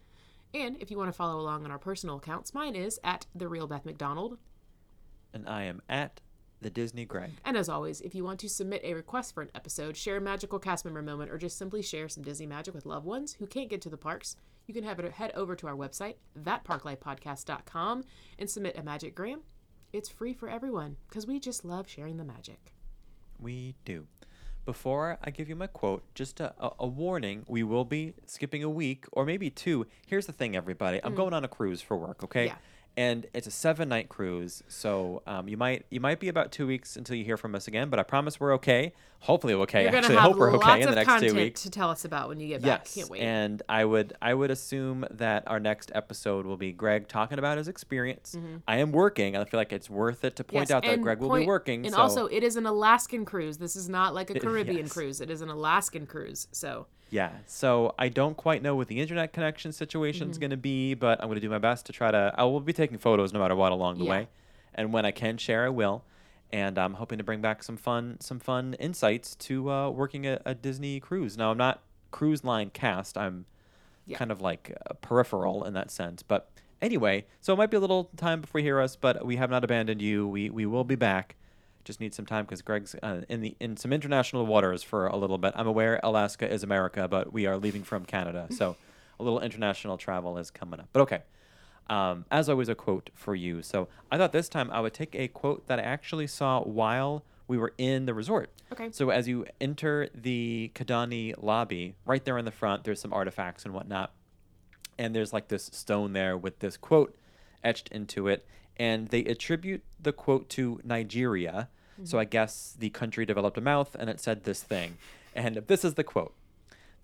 And 0.53 0.75
if 0.81 0.91
you 0.91 0.97
want 0.97 1.07
to 1.07 1.17
follow 1.17 1.39
along 1.39 1.63
on 1.63 1.71
our 1.71 1.79
personal 1.79 2.17
accounts, 2.17 2.53
mine 2.53 2.75
is 2.75 2.99
at 3.05 3.25
the 3.33 3.47
real 3.47 3.67
Beth 3.67 3.85
McDonald. 3.85 4.37
And 5.33 5.47
I 5.47 5.63
am 5.63 5.81
at 5.87 6.19
the 6.61 6.69
Disney 6.69 7.05
Greg. 7.05 7.31
And 7.45 7.55
as 7.55 7.69
always, 7.69 8.01
if 8.01 8.15
you 8.15 8.23
want 8.23 8.39
to 8.39 8.49
submit 8.49 8.81
a 8.83 8.93
request 8.93 9.33
for 9.33 9.43
an 9.43 9.51
episode, 9.53 9.95
share 9.95 10.17
a 10.17 10.21
magical 10.21 10.59
cast 10.59 10.85
member 10.85 11.01
moment, 11.01 11.31
or 11.31 11.37
just 11.37 11.57
simply 11.57 11.81
share 11.81 12.09
some 12.09 12.23
Disney 12.23 12.45
magic 12.45 12.73
with 12.73 12.85
loved 12.85 13.05
ones 13.05 13.33
who 13.33 13.47
can't 13.47 13.69
get 13.69 13.81
to 13.81 13.89
the 13.89 13.97
parks, 13.97 14.35
you 14.65 14.73
can 14.73 14.83
have 14.83 14.99
it 14.99 15.11
head 15.13 15.31
over 15.33 15.55
to 15.55 15.67
our 15.67 15.75
website, 15.75 16.15
thatparklifepodcast.com, 16.39 18.03
and 18.37 18.49
submit 18.49 18.77
a 18.77 18.83
magic 18.83 19.15
gram. 19.15 19.41
It's 19.93 20.09
free 20.09 20.33
for 20.33 20.49
everyone 20.49 20.97
because 21.07 21.25
we 21.25 21.39
just 21.39 21.63
love 21.63 21.87
sharing 21.87 22.17
the 22.17 22.25
magic. 22.25 22.73
We 23.39 23.75
do. 23.85 24.07
Before 24.65 25.17
I 25.23 25.29
give 25.29 25.47
you 25.47 25.55
my 25.55 25.67
quote, 25.67 26.03
just 26.13 26.41
a, 26.41 26.53
a, 26.59 26.71
a 26.79 26.87
warning 26.87 27.45
we 27.47 27.63
will 27.63 27.85
be 27.85 28.15
skipping 28.25 28.63
a 28.63 28.69
week 28.69 29.05
or 29.13 29.23
maybe 29.23 29.49
two. 29.49 29.87
Here's 30.05 30.25
the 30.25 30.33
thing, 30.33 30.57
everybody. 30.57 30.99
I'm 31.01 31.13
mm. 31.13 31.17
going 31.17 31.33
on 31.33 31.45
a 31.45 31.47
cruise 31.47 31.81
for 31.81 31.95
work, 31.95 32.21
okay? 32.25 32.47
Yeah. 32.47 32.55
And 32.97 33.27
it's 33.31 33.45
a 33.45 33.51
seven 33.51 33.89
night 33.89 34.09
cruise, 34.09 34.63
so 34.67 35.21
um, 35.27 35.47
you 35.47 35.55
might 35.55 35.85
you 35.91 35.99
might 35.99 36.19
be 36.19 36.29
about 36.29 36.51
two 36.51 36.65
weeks 36.65 36.95
until 36.95 37.15
you 37.15 37.23
hear 37.23 37.37
from 37.37 37.53
us 37.53 37.67
again. 37.67 37.91
But 37.91 37.99
I 37.99 38.03
promise 38.03 38.39
we're 38.39 38.53
okay. 38.55 38.91
Hopefully, 39.21 39.55
we're 39.55 39.63
okay. 39.63 39.83
You're 39.83 39.95
Actually, 39.95 40.15
hope 40.17 40.37
we're 40.37 40.55
okay 40.55 40.81
in 40.81 40.89
the 40.89 40.95
next 40.95 41.19
two 41.21 41.33
weeks. 41.33 41.63
to 41.63 41.69
tell 41.71 41.89
us 41.89 42.05
about 42.05 42.29
when 42.29 42.39
you 42.39 42.47
get 42.47 42.61
back. 42.61 42.81
Yes, 42.85 42.95
Can't 42.95 43.09
wait. 43.09 43.21
and 43.21 43.61
I 43.67 43.83
would 43.83 44.13
I 44.21 44.33
would 44.33 44.51
assume 44.51 45.05
that 45.11 45.43
our 45.47 45.59
next 45.59 45.91
episode 45.95 46.45
will 46.45 46.55
be 46.55 46.71
Greg 46.71 47.07
talking 47.07 47.39
about 47.39 47.57
his 47.57 47.67
experience. 47.67 48.37
I 48.67 48.77
am 48.77 48.91
working. 48.91 49.35
I 49.35 49.43
feel 49.45 49.59
like 49.59 49.73
it's 49.73 49.89
worth 49.89 50.23
it 50.23 50.35
to 50.37 50.43
point 50.43 50.69
Mm-hmm. 50.69 50.71
Yes, 50.71 50.71
out 50.71 50.83
that 50.83 51.01
Greg 51.01 51.19
will 51.19 51.35
be 51.35 51.45
working. 51.45 51.85
And 51.85 51.93
so 51.95 52.01
also, 52.01 52.25
it 52.27 52.43
is 52.43 52.55
an 52.55 52.65
Alaskan 52.67 53.25
cruise. 53.25 53.57
This 53.57 53.75
is 53.75 53.89
not 53.89 54.13
like 54.13 54.29
a 54.29 54.39
Caribbean 54.39 54.77
yes. 54.85 54.93
cruise. 54.93 55.19
It 55.19 55.29
is 55.29 55.41
an 55.41 55.49
Alaskan 55.49 56.05
cruise. 56.05 56.47
So 56.51 56.85
yeah, 57.09 57.31
so 57.47 57.95
I 57.97 58.09
don't 58.09 58.35
quite 58.37 58.61
know 58.61 58.75
what 58.75 58.87
the 58.87 58.99
internet 58.99 59.33
connection 59.33 59.71
situation 59.71 60.25
Mm-hmm. 60.25 60.31
is 60.31 60.37
going 60.37 60.49
to 60.51 60.57
be, 60.57 60.93
but 60.93 61.19
I'm 61.21 61.27
going 61.27 61.35
to 61.37 61.41
do 61.41 61.49
my 61.49 61.57
best 61.57 61.85
to 61.87 61.91
try 61.91 62.11
to. 62.11 62.33
I 62.37 62.43
will 62.43 62.59
be 62.59 62.73
taking 62.73 62.97
photos 62.97 63.33
no 63.33 63.39
matter 63.39 63.55
what 63.55 63.71
along 63.71 63.97
the 63.97 64.03
Yeah. 64.05 64.09
way, 64.11 64.27
and 64.75 64.93
when 64.93 65.05
I 65.05 65.11
can 65.11 65.37
share, 65.37 65.65
I 65.65 65.69
will. 65.69 66.03
And 66.51 66.77
I'm 66.77 66.93
hoping 66.93 67.17
to 67.17 67.23
bring 67.23 67.41
back 67.41 67.61
some 67.63 67.75
fun, 67.77 68.17
some 68.21 68.39
fun 68.39 68.75
insights 68.79 69.35
to 69.35 69.69
uh, 69.69 69.89
working 69.89 70.25
a, 70.25 70.39
a 70.45 70.55
Disney 70.55 70.99
cruise. 70.99 71.37
Now 71.37 71.51
I'm 71.51 71.57
not 71.57 71.81
cruise 72.11 72.43
line 72.43 72.69
cast. 72.69 73.17
I'm 73.17 73.45
Yeah. 74.05 74.17
kind 74.17 74.31
of 74.31 74.39
like 74.41 74.75
uh, 74.89 74.93
peripheral 75.01 75.65
in 75.65 75.73
that 75.73 75.91
sense. 75.91 76.23
But 76.23 76.49
anyway, 76.81 77.25
so 77.41 77.53
it 77.53 77.57
might 77.57 77.69
be 77.69 77.75
a 77.77 77.81
little 77.81 78.09
time 78.15 78.39
before 78.41 78.59
you 78.59 78.65
hear 78.65 78.79
us, 78.79 78.95
but 78.95 79.25
we 79.25 79.35
have 79.35 79.49
not 79.49 79.63
abandoned 79.65 80.01
you. 80.01 80.25
We 80.27 80.49
we 80.49 80.65
will 80.65 80.85
be 80.85 80.95
back. 80.95 81.35
Just 81.83 81.99
need 81.99 82.13
some 82.13 82.25
time 82.25 82.45
because 82.45 82.61
Greg's 82.61 82.95
uh, 83.03 83.21
in 83.27 83.41
the 83.41 83.55
in 83.59 83.75
some 83.75 83.91
international 83.91 84.45
waters 84.45 84.83
for 84.83 85.07
a 85.07 85.17
little 85.17 85.37
bit. 85.37 85.53
I'm 85.55 85.67
aware 85.67 85.99
Alaska 86.03 86.49
is 86.49 86.63
America, 86.63 87.07
but 87.09 87.33
we 87.33 87.45
are 87.45 87.57
leaving 87.57 87.83
from 87.83 88.05
Canada, 88.05 88.47
so 88.51 88.75
a 89.19 89.23
little 89.23 89.41
international 89.41 89.97
travel 89.97 90.37
is 90.37 90.49
coming 90.51 90.79
up. 90.79 90.87
But 90.93 91.01
okay. 91.01 91.23
Um, 91.89 92.25
as 92.29 92.49
always, 92.49 92.69
a 92.69 92.75
quote 92.75 93.09
for 93.13 93.35
you. 93.35 93.61
So 93.61 93.87
I 94.11 94.17
thought 94.17 94.31
this 94.31 94.49
time 94.49 94.69
I 94.71 94.81
would 94.81 94.93
take 94.93 95.15
a 95.15 95.27
quote 95.27 95.67
that 95.67 95.79
I 95.79 95.83
actually 95.83 96.27
saw 96.27 96.61
while 96.61 97.23
we 97.47 97.57
were 97.57 97.73
in 97.77 98.05
the 98.05 98.13
resort. 98.13 98.49
Okay. 98.71 98.89
So 98.91 99.09
as 99.09 99.27
you 99.27 99.45
enter 99.61 100.09
the 100.13 100.71
Kidani 100.75 101.33
lobby, 101.41 101.95
right 102.05 102.23
there 102.23 102.37
in 102.37 102.45
the 102.45 102.51
front, 102.51 102.83
there's 102.83 102.99
some 102.99 103.13
artifacts 103.13 103.63
and 103.63 103.73
whatnot. 103.73 104.11
And 104.97 105.15
there's 105.15 105.31
like 105.31 105.47
this 105.47 105.69
stone 105.71 106.13
there 106.13 106.37
with 106.37 106.59
this 106.59 106.75
quote 106.75 107.15
etched 107.63 107.89
into 107.89 108.27
it. 108.27 108.45
And 108.75 109.07
they 109.07 109.23
attribute 109.23 109.83
the 109.99 110.11
quote 110.11 110.49
to 110.49 110.81
Nigeria. 110.83 111.69
So 112.03 112.19
I 112.19 112.25
guess 112.25 112.75
the 112.77 112.91
country 112.91 113.25
developed 113.25 113.57
a 113.57 113.61
mouth 113.61 113.95
and 113.97 114.07
it 114.07 114.19
said 114.19 114.43
this 114.43 114.61
thing. 114.61 114.97
And 115.33 115.55
this 115.67 115.83
is 115.83 115.95
the 115.95 116.03
quote 116.03 116.33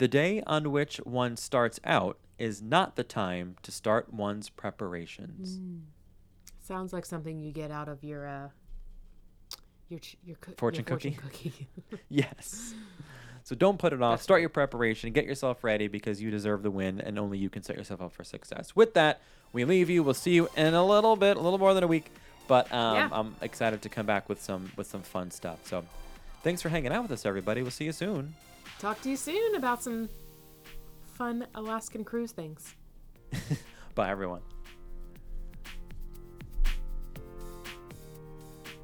The 0.03 0.09
day 0.09 0.43
on 0.45 0.69
which 0.73 0.97
one 0.97 1.37
starts 1.37 1.79
out 1.85 2.17
is 2.37 2.61
not 2.61 2.97
the 2.97 3.05
time 3.05 3.55
to 3.61 3.71
start 3.71 4.13
one's 4.13 4.49
preparations. 4.49 5.61
sounds 6.61 6.91
like 6.91 7.05
something 7.05 7.39
you 7.39 7.53
get 7.53 7.71
out 7.71 7.87
of 7.87 8.03
your 8.03 8.27
uh, 8.27 8.49
your 9.87 10.01
your, 10.25 10.35
coo- 10.35 10.55
Fortune 10.57 10.83
your 10.85 10.97
cookie? 10.97 11.11
cookie. 11.11 11.69
Yes. 12.09 12.73
So 13.45 13.55
don't 13.55 13.79
put 13.79 13.93
it 13.93 14.01
off. 14.01 14.21
Start 14.21 14.41
your 14.41 14.49
preparation. 14.49 15.13
Get 15.13 15.23
yourself 15.23 15.63
ready 15.63 15.87
because 15.87 16.21
you 16.21 16.29
deserve 16.29 16.63
the 16.63 16.71
win, 16.71 16.99
and 16.99 17.17
only 17.17 17.37
you 17.37 17.49
can 17.49 17.63
set 17.63 17.77
yourself 17.77 18.01
up 18.01 18.11
for 18.11 18.25
success. 18.25 18.75
With 18.75 18.95
that, 18.95 19.21
we 19.53 19.63
leave 19.63 19.89
you. 19.89 20.03
We'll 20.03 20.15
see 20.15 20.31
you 20.31 20.49
in 20.57 20.73
a 20.73 20.85
little 20.85 21.15
bit, 21.15 21.37
a 21.37 21.39
little 21.39 21.59
more 21.59 21.73
than 21.73 21.85
a 21.85 21.87
week, 21.87 22.11
but 22.49 22.69
um, 22.73 22.95
Yeah. 22.97 23.09
I'm 23.13 23.35
excited 23.39 23.81
to 23.83 23.87
come 23.87 24.05
back 24.05 24.27
with 24.27 24.41
some 24.43 24.69
with 24.75 24.87
some 24.87 25.01
fun 25.01 25.31
stuff. 25.31 25.59
So, 25.65 25.85
thanks 26.43 26.61
for 26.61 26.67
hanging 26.67 26.91
out 26.91 27.03
with 27.03 27.11
us, 27.13 27.25
everybody. 27.25 27.61
We'll 27.61 27.71
see 27.71 27.85
you 27.85 27.93
soon. 27.93 28.33
Talk 28.83 28.99
to 29.03 29.09
you 29.09 29.15
soon 29.15 29.55
about 29.55 29.81
some 29.81 30.09
fun 31.13 31.47
Alaskan 31.55 32.03
cruise 32.03 32.33
things. 32.33 32.75
Bye, 33.95 34.09
everyone. 34.09 34.41